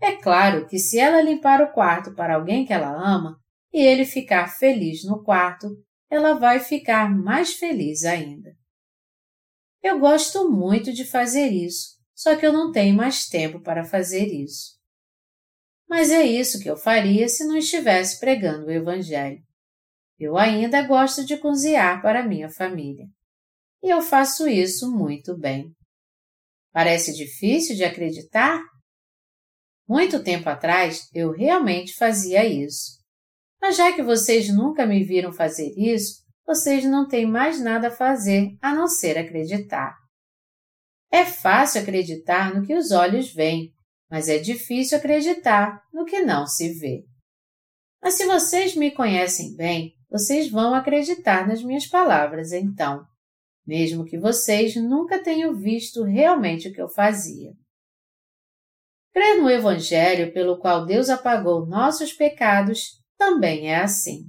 É 0.00 0.16
claro 0.16 0.66
que 0.66 0.78
se 0.78 0.98
ela 0.98 1.20
limpar 1.20 1.60
o 1.60 1.70
quarto 1.72 2.14
para 2.14 2.36
alguém 2.36 2.64
que 2.64 2.72
ela 2.72 2.90
ama 2.90 3.38
e 3.70 3.80
ele 3.80 4.06
ficar 4.06 4.48
feliz 4.48 5.04
no 5.04 5.22
quarto, 5.22 5.68
ela 6.10 6.32
vai 6.32 6.58
ficar 6.58 7.14
mais 7.14 7.54
feliz 7.54 8.04
ainda. 8.04 8.56
Eu 9.82 10.00
gosto 10.00 10.50
muito 10.50 10.90
de 10.92 11.04
fazer 11.04 11.48
isso, 11.48 11.98
só 12.14 12.34
que 12.34 12.46
eu 12.46 12.52
não 12.52 12.72
tenho 12.72 12.96
mais 12.96 13.26
tempo 13.26 13.60
para 13.60 13.84
fazer 13.84 14.26
isso. 14.26 14.78
Mas 15.86 16.10
é 16.10 16.24
isso 16.24 16.60
que 16.60 16.70
eu 16.70 16.76
faria 16.76 17.28
se 17.28 17.44
não 17.44 17.56
estivesse 17.56 18.18
pregando 18.18 18.66
o 18.66 18.70
Evangelho. 18.70 19.42
Eu 20.18 20.36
ainda 20.36 20.82
gosto 20.82 21.24
de 21.24 21.36
cozinhar 21.36 22.00
para 22.00 22.26
minha 22.26 22.48
família. 22.48 23.06
E 23.82 23.88
eu 23.88 24.00
faço 24.00 24.48
isso 24.48 24.90
muito 24.90 25.36
bem. 25.36 25.72
Parece 26.78 27.12
difícil 27.12 27.74
de 27.74 27.82
acreditar? 27.82 28.62
Muito 29.88 30.22
tempo 30.22 30.48
atrás 30.48 31.08
eu 31.12 31.32
realmente 31.32 31.92
fazia 31.96 32.44
isso. 32.44 33.02
Mas 33.60 33.76
já 33.76 33.92
que 33.92 34.00
vocês 34.00 34.48
nunca 34.48 34.86
me 34.86 35.02
viram 35.02 35.32
fazer 35.32 35.74
isso, 35.76 36.22
vocês 36.46 36.84
não 36.84 37.08
têm 37.08 37.26
mais 37.26 37.60
nada 37.60 37.88
a 37.88 37.90
fazer 37.90 38.56
a 38.62 38.72
não 38.72 38.86
ser 38.86 39.18
acreditar. 39.18 39.92
É 41.10 41.24
fácil 41.24 41.82
acreditar 41.82 42.54
no 42.54 42.64
que 42.64 42.76
os 42.76 42.92
olhos 42.92 43.34
veem, 43.34 43.72
mas 44.08 44.28
é 44.28 44.38
difícil 44.38 44.98
acreditar 44.98 45.82
no 45.92 46.04
que 46.04 46.20
não 46.20 46.46
se 46.46 46.74
vê. 46.74 47.02
Mas 48.00 48.14
se 48.14 48.24
vocês 48.24 48.76
me 48.76 48.92
conhecem 48.92 49.56
bem, 49.56 49.94
vocês 50.08 50.48
vão 50.48 50.76
acreditar 50.76 51.44
nas 51.44 51.60
minhas 51.60 51.88
palavras 51.88 52.52
então, 52.52 53.04
mesmo 53.68 54.06
que 54.06 54.18
vocês 54.18 54.74
nunca 54.76 55.22
tenham 55.22 55.54
visto 55.54 56.02
realmente 56.02 56.68
o 56.68 56.72
que 56.72 56.80
eu 56.80 56.88
fazia. 56.88 57.52
Crer 59.12 59.36
no 59.36 59.50
Evangelho 59.50 60.32
pelo 60.32 60.58
qual 60.58 60.86
Deus 60.86 61.10
apagou 61.10 61.66
nossos 61.66 62.14
pecados 62.14 62.98
também 63.18 63.70
é 63.70 63.76
assim. 63.76 64.24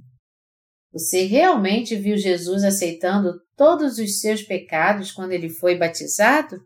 Você 0.92 1.24
realmente 1.24 1.96
viu 1.96 2.18
Jesus 2.18 2.64
aceitando 2.64 3.40
todos 3.56 3.96
os 3.96 4.20
seus 4.20 4.42
pecados 4.42 5.10
quando 5.10 5.32
ele 5.32 5.48
foi 5.48 5.74
batizado? 5.74 6.60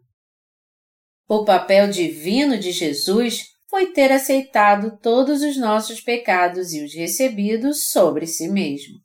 O 1.28 1.44
papel 1.44 1.88
divino 1.88 2.59
de 2.59 2.72
Jesus 2.72 3.52
foi 3.70 3.92
ter 3.92 4.10
aceitado 4.10 4.98
todos 4.98 5.42
os 5.42 5.56
nossos 5.56 6.01
pecados 6.01 6.72
e 6.72 6.82
os 6.82 6.92
recebido 6.92 7.72
sobre 7.72 8.26
si 8.26 8.48
mesmo. 8.48 9.03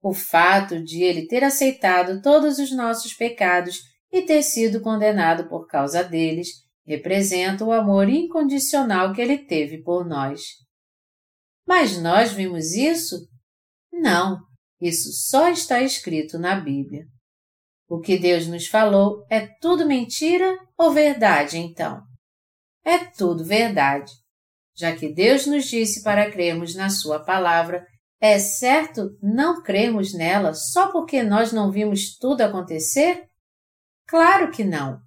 O 0.00 0.14
fato 0.14 0.82
de 0.82 1.02
ele 1.02 1.26
ter 1.26 1.42
aceitado 1.42 2.22
todos 2.22 2.58
os 2.58 2.70
nossos 2.74 3.14
pecados 3.14 3.80
e 4.12 4.22
ter 4.22 4.42
sido 4.42 4.80
condenado 4.80 5.48
por 5.48 5.66
causa 5.66 6.02
deles 6.02 6.48
representa 6.86 7.64
o 7.64 7.72
amor 7.72 8.08
incondicional 8.08 9.12
que 9.12 9.20
ele 9.20 9.38
teve 9.38 9.82
por 9.82 10.06
nós. 10.06 10.40
Mas 11.66 12.00
nós 12.00 12.32
vimos 12.32 12.72
isso? 12.72 13.28
Não, 13.92 14.38
isso 14.80 15.12
só 15.12 15.50
está 15.50 15.82
escrito 15.82 16.38
na 16.38 16.58
Bíblia. 16.58 17.04
O 17.88 18.00
que 18.00 18.18
Deus 18.18 18.46
nos 18.46 18.66
falou 18.66 19.26
é 19.30 19.46
tudo 19.60 19.86
mentira 19.86 20.56
ou 20.78 20.92
verdade, 20.92 21.58
então? 21.58 22.00
É 22.84 22.98
tudo 22.98 23.44
verdade. 23.44 24.12
Já 24.74 24.94
que 24.96 25.12
Deus 25.12 25.46
nos 25.46 25.66
disse 25.66 26.02
para 26.02 26.30
crermos 26.30 26.74
na 26.74 26.88
Sua 26.88 27.22
palavra, 27.22 27.84
é 28.20 28.38
certo 28.38 29.16
não 29.22 29.62
crermos 29.62 30.12
nela 30.12 30.52
só 30.54 30.90
porque 30.90 31.22
nós 31.22 31.52
não 31.52 31.70
vimos 31.70 32.16
tudo 32.18 32.40
acontecer? 32.40 33.28
Claro 34.06 34.50
que 34.50 34.64
não. 34.64 35.00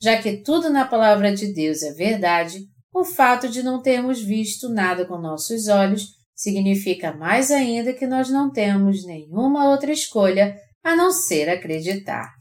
Já 0.00 0.20
que 0.20 0.38
tudo 0.38 0.70
na 0.70 0.86
palavra 0.86 1.32
de 1.34 1.52
Deus 1.52 1.82
é 1.82 1.92
verdade, 1.92 2.66
o 2.92 3.04
fato 3.04 3.48
de 3.48 3.62
não 3.62 3.80
termos 3.80 4.20
visto 4.20 4.68
nada 4.68 5.06
com 5.06 5.18
nossos 5.18 5.68
olhos 5.68 6.08
significa 6.34 7.12
mais 7.12 7.50
ainda 7.50 7.92
que 7.92 8.06
nós 8.06 8.28
não 8.28 8.50
temos 8.50 9.04
nenhuma 9.06 9.68
outra 9.70 9.92
escolha 9.92 10.56
a 10.82 10.96
não 10.96 11.12
ser 11.12 11.48
acreditar. 11.48 12.34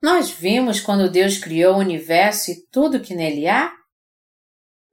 Nós 0.00 0.30
vimos 0.30 0.80
quando 0.80 1.10
Deus 1.10 1.38
criou 1.38 1.74
o 1.74 1.80
universo 1.80 2.52
e 2.52 2.66
tudo 2.70 3.00
que 3.00 3.14
nele 3.14 3.48
há? 3.48 3.72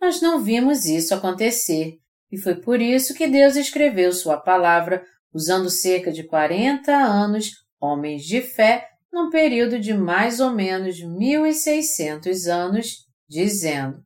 Nós 0.01 0.19
não 0.21 0.43
vimos 0.43 0.85
isso 0.85 1.13
acontecer, 1.13 1.99
e 2.31 2.37
foi 2.37 2.55
por 2.55 2.81
isso 2.81 3.13
que 3.13 3.27
Deus 3.27 3.55
escreveu 3.55 4.11
Sua 4.11 4.37
palavra 4.37 5.03
usando 5.33 5.69
cerca 5.69 6.11
de 6.11 6.23
40 6.23 6.91
anos, 6.91 7.51
homens 7.79 8.23
de 8.23 8.41
fé, 8.41 8.87
num 9.11 9.29
período 9.29 9.79
de 9.79 9.93
mais 9.93 10.39
ou 10.39 10.51
menos 10.51 10.99
1600 11.01 12.47
anos, 12.47 13.05
dizendo: 13.29 14.01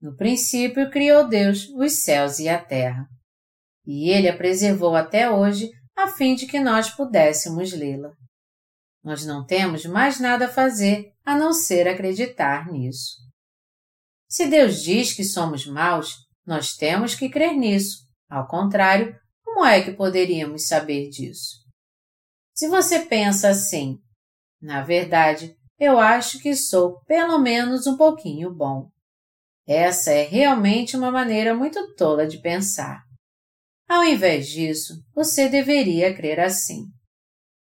No 0.00 0.16
princípio 0.16 0.90
criou 0.90 1.28
Deus 1.28 1.68
os 1.70 2.02
céus 2.02 2.38
e 2.38 2.48
a 2.48 2.58
terra. 2.62 3.06
E 3.86 4.10
ele 4.10 4.28
a 4.28 4.36
preservou 4.36 4.94
até 4.94 5.30
hoje 5.30 5.70
a 5.96 6.08
fim 6.08 6.34
de 6.34 6.46
que 6.46 6.60
nós 6.60 6.90
pudéssemos 6.90 7.72
lê-la. 7.72 8.12
Nós 9.02 9.24
não 9.24 9.44
temos 9.44 9.84
mais 9.86 10.20
nada 10.20 10.46
a 10.46 10.52
fazer 10.52 11.12
a 11.24 11.36
não 11.36 11.52
ser 11.52 11.88
acreditar 11.88 12.70
nisso. 12.70 13.16
Se 14.28 14.46
Deus 14.46 14.82
diz 14.82 15.12
que 15.12 15.24
somos 15.24 15.66
maus, 15.66 16.14
nós 16.46 16.72
temos 16.72 17.14
que 17.14 17.28
crer 17.28 17.54
nisso. 17.56 18.06
Ao 18.28 18.46
contrário, 18.46 19.18
como 19.42 19.64
é 19.64 19.82
que 19.82 19.92
poderíamos 19.92 20.66
saber 20.66 21.08
disso? 21.08 21.58
Se 22.54 22.68
você 22.68 23.00
pensa 23.00 23.48
assim, 23.48 23.98
na 24.60 24.82
verdade, 24.82 25.56
eu 25.78 25.98
acho 25.98 26.38
que 26.40 26.54
sou 26.54 27.00
pelo 27.04 27.38
menos 27.38 27.86
um 27.86 27.96
pouquinho 27.96 28.54
bom. 28.54 28.90
Essa 29.66 30.12
é 30.12 30.24
realmente 30.24 30.96
uma 30.96 31.10
maneira 31.10 31.54
muito 31.54 31.94
tola 31.94 32.26
de 32.26 32.38
pensar. 32.38 33.02
Ao 33.88 34.04
invés 34.04 34.48
disso, 34.48 35.02
você 35.14 35.48
deveria 35.48 36.14
crer 36.14 36.38
assim. 36.38 36.84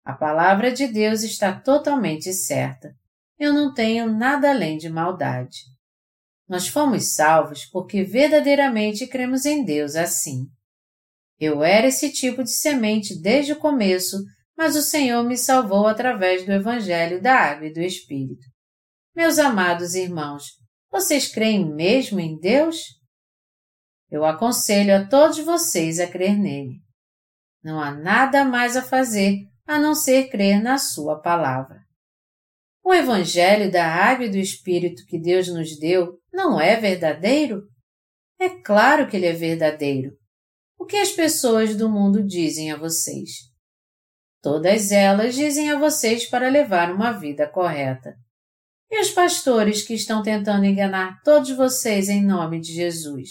A 0.05 0.13
palavra 0.13 0.71
de 0.71 0.87
Deus 0.87 1.23
está 1.23 1.59
totalmente 1.59 2.31
certa. 2.33 2.93
Eu 3.39 3.53
não 3.53 3.73
tenho 3.73 4.11
nada 4.11 4.51
além 4.51 4.77
de 4.77 4.89
maldade. 4.89 5.72
Nós 6.47 6.67
fomos 6.67 7.13
salvos 7.13 7.65
porque 7.65 8.03
verdadeiramente 8.03 9.07
cremos 9.07 9.45
em 9.45 9.63
Deus 9.63 9.95
assim. 9.95 10.45
Eu 11.39 11.63
era 11.63 11.87
esse 11.87 12.11
tipo 12.11 12.43
de 12.43 12.51
semente 12.51 13.19
desde 13.19 13.53
o 13.53 13.59
começo, 13.59 14.17
mas 14.55 14.75
o 14.75 14.81
Senhor 14.81 15.23
me 15.23 15.37
salvou 15.37 15.87
através 15.87 16.45
do 16.45 16.51
Evangelho 16.51 17.21
da 17.21 17.35
Água 17.35 17.67
e 17.67 17.73
do 17.73 17.81
Espírito. 17.81 18.45
Meus 19.15 19.37
amados 19.39 19.95
irmãos, 19.95 20.43
vocês 20.91 21.27
creem 21.27 21.65
mesmo 21.73 22.19
em 22.19 22.37
Deus? 22.37 22.77
Eu 24.09 24.23
aconselho 24.23 24.95
a 24.95 25.07
todos 25.07 25.39
vocês 25.39 25.99
a 25.99 26.07
crer 26.07 26.37
nele. 26.37 26.81
Não 27.63 27.79
há 27.79 27.91
nada 27.91 28.45
mais 28.45 28.77
a 28.77 28.81
fazer 28.81 29.37
a 29.65 29.79
não 29.79 29.95
ser 29.95 30.29
crer 30.29 30.61
na 30.61 30.77
Sua 30.77 31.19
palavra. 31.19 31.79
O 32.83 32.93
Evangelho 32.93 33.71
da 33.71 33.87
Água 33.87 34.25
e 34.25 34.29
do 34.29 34.37
Espírito 34.37 35.05
que 35.07 35.19
Deus 35.19 35.47
nos 35.47 35.79
deu 35.79 36.19
não 36.33 36.59
é 36.59 36.75
verdadeiro? 36.75 37.61
É 38.39 38.49
claro 38.49 39.07
que 39.07 39.15
ele 39.15 39.27
é 39.27 39.33
verdadeiro. 39.33 40.11
O 40.77 40.85
que 40.85 40.97
as 40.97 41.11
pessoas 41.11 41.77
do 41.77 41.89
mundo 41.89 42.25
dizem 42.25 42.71
a 42.71 42.77
vocês? 42.77 43.29
Todas 44.41 44.91
elas 44.91 45.35
dizem 45.35 45.71
a 45.71 45.79
vocês 45.79 46.25
para 46.25 46.49
levar 46.49 46.91
uma 46.91 47.11
vida 47.13 47.47
correta. 47.47 48.15
E 48.91 48.99
os 48.99 49.11
pastores 49.11 49.83
que 49.83 49.93
estão 49.93 50.21
tentando 50.21 50.65
enganar 50.65 51.21
todos 51.23 51.51
vocês 51.51 52.09
em 52.09 52.25
nome 52.25 52.59
de 52.59 52.73
Jesus? 52.73 53.29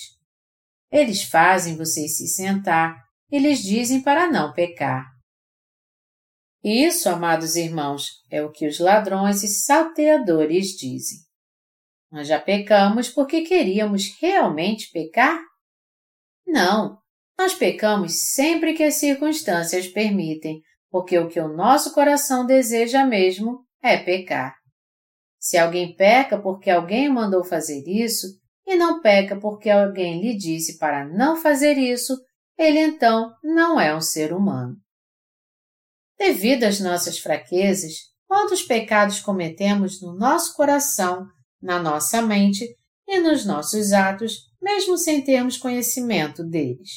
Eles 0.91 1.25
fazem 1.25 1.77
vocês 1.77 2.17
se 2.17 2.27
sentar 2.29 2.97
e 3.31 3.39
lhes 3.39 3.63
dizem 3.63 4.03
para 4.03 4.31
não 4.31 4.53
pecar. 4.53 5.05
Isso, 6.65 7.09
amados 7.09 7.57
irmãos, 7.57 8.07
é 8.31 8.43
o 8.43 8.51
que 8.51 8.67
os 8.67 8.79
ladrões 8.79 9.43
e 9.43 9.49
salteadores 9.49 10.69
dizem. 10.69 11.19
Nós 12.13 12.29
já 12.29 12.39
pecamos 12.39 13.09
porque 13.09 13.41
queríamos 13.41 14.15
realmente 14.21 14.91
pecar? 14.93 15.41
Não, 16.47 16.99
nós 17.39 17.55
pecamos 17.55 18.13
sempre 18.35 18.75
que 18.75 18.83
as 18.83 18.97
circunstâncias 18.97 19.89
permitem, 19.89 20.61
porque 20.91 21.19
o 21.19 21.27
que 21.27 21.41
o 21.41 21.49
nosso 21.49 21.95
coração 21.95 22.45
deseja 22.45 23.07
mesmo 23.07 23.65
é 23.83 23.97
pecar. 23.97 24.55
Se 25.41 25.57
alguém 25.57 25.97
peca 25.97 26.39
porque 26.39 26.71
alguém 26.71 27.09
mandou 27.09 27.43
fazer 27.43 27.83
isso, 27.87 28.27
e 28.67 28.77
não 28.77 29.01
peca 29.01 29.41
porque 29.41 29.71
alguém 29.71 30.21
lhe 30.21 30.37
disse 30.37 30.79
para 30.79 31.09
não 31.09 31.35
fazer 31.35 31.79
isso, 31.79 32.15
ele 32.59 32.79
então 32.79 33.35
não 33.43 33.81
é 33.81 33.97
um 33.97 34.03
ser 34.03 34.35
humano. 34.35 34.77
Devido 36.19 36.65
às 36.65 36.79
nossas 36.79 37.19
fraquezas, 37.19 37.95
quantos 38.29 38.63
pecados 38.63 39.19
cometemos 39.19 40.01
no 40.01 40.15
nosso 40.15 40.55
coração, 40.55 41.27
na 41.63 41.81
nossa 41.81 42.21
mente 42.21 42.67
e 43.07 43.21
nos 43.21 43.45
nossos 43.45 43.93
atos, 43.93 44.51
mesmo 44.61 44.99
sem 44.99 45.23
termos 45.23 45.57
conhecimento 45.57 46.43
deles? 46.45 46.91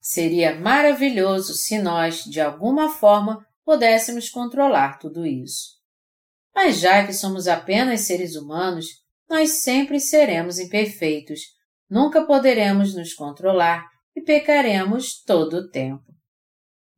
Seria 0.00 0.58
maravilhoso 0.58 1.54
se 1.54 1.78
nós, 1.78 2.24
de 2.24 2.40
alguma 2.40 2.90
forma, 2.90 3.46
pudéssemos 3.64 4.28
controlar 4.28 4.98
tudo 4.98 5.24
isso. 5.24 5.74
Mas 6.54 6.78
já 6.78 7.06
que 7.06 7.12
somos 7.12 7.48
apenas 7.48 8.02
seres 8.02 8.36
humanos, 8.36 8.86
nós 9.28 9.62
sempre 9.62 9.98
seremos 9.98 10.58
imperfeitos, 10.58 11.40
nunca 11.88 12.26
poderemos 12.26 12.94
nos 12.94 13.14
controlar 13.14 13.84
e 14.14 14.20
pecaremos 14.20 15.22
todo 15.22 15.54
o 15.54 15.70
tempo. 15.70 16.04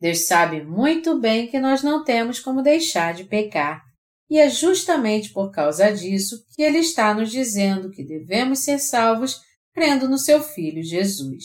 Deus 0.01 0.27
sabe 0.27 0.63
muito 0.63 1.19
bem 1.19 1.49
que 1.49 1.59
nós 1.59 1.83
não 1.83 2.05
temos 2.05 2.39
como 2.39 2.63
deixar 2.63 3.15
de 3.15 3.25
pecar, 3.25 3.83
e 4.29 4.39
é 4.39 4.49
justamente 4.49 5.33
por 5.33 5.51
causa 5.51 5.93
disso 5.93 6.45
que 6.55 6.63
Ele 6.63 6.79
está 6.79 7.15
nos 7.15 7.31
dizendo 7.31 7.91
que 7.91 8.05
devemos 8.05 8.61
ser 8.61 8.79
salvos 8.79 9.41
crendo 9.73 10.09
no 10.09 10.19
Seu 10.19 10.43
Filho 10.43 10.83
Jesus. 10.83 11.45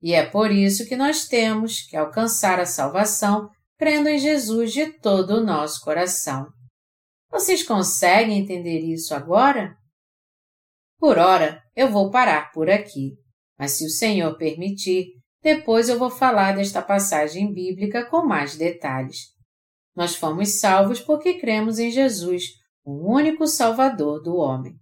E 0.00 0.12
é 0.12 0.24
por 0.26 0.50
isso 0.50 0.86
que 0.86 0.96
nós 0.96 1.26
temos 1.26 1.82
que 1.82 1.96
alcançar 1.96 2.60
a 2.60 2.66
salvação 2.66 3.48
crendo 3.78 4.08
em 4.08 4.18
Jesus 4.18 4.72
de 4.72 4.86
todo 4.98 5.38
o 5.38 5.44
nosso 5.44 5.80
coração. 5.80 6.46
Vocês 7.30 7.62
conseguem 7.62 8.38
entender 8.38 8.80
isso 8.80 9.14
agora? 9.14 9.74
Por 10.98 11.18
ora, 11.18 11.60
eu 11.74 11.90
vou 11.90 12.10
parar 12.10 12.52
por 12.52 12.70
aqui, 12.70 13.14
mas 13.58 13.72
se 13.72 13.84
o 13.84 13.90
Senhor 13.90 14.36
permitir, 14.36 15.06
depois 15.42 15.88
eu 15.88 15.98
vou 15.98 16.10
falar 16.10 16.54
desta 16.54 16.80
passagem 16.80 17.52
bíblica 17.52 18.08
com 18.08 18.24
mais 18.24 18.56
detalhes. 18.56 19.31
Nós 19.94 20.14
fomos 20.16 20.60
salvos 20.60 21.00
porque 21.00 21.34
cremos 21.34 21.78
em 21.78 21.90
Jesus, 21.90 22.44
o 22.84 23.12
único 23.12 23.46
Salvador 23.46 24.22
do 24.22 24.36
homem. 24.36 24.74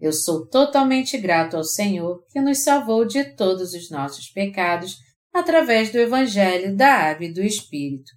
Eu 0.00 0.12
sou 0.12 0.48
totalmente 0.48 1.16
grato 1.18 1.56
ao 1.56 1.64
Senhor 1.64 2.24
que 2.30 2.40
nos 2.40 2.58
salvou 2.58 3.04
de 3.04 3.36
todos 3.36 3.72
os 3.72 3.90
nossos 3.90 4.28
pecados 4.30 4.96
através 5.32 5.90
do 5.90 5.98
Evangelho 5.98 6.76
da 6.76 6.92
Água 6.92 7.26
e 7.26 7.32
do 7.32 7.42
Espírito. 7.42 8.10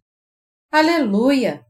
Aleluia! 0.72 1.65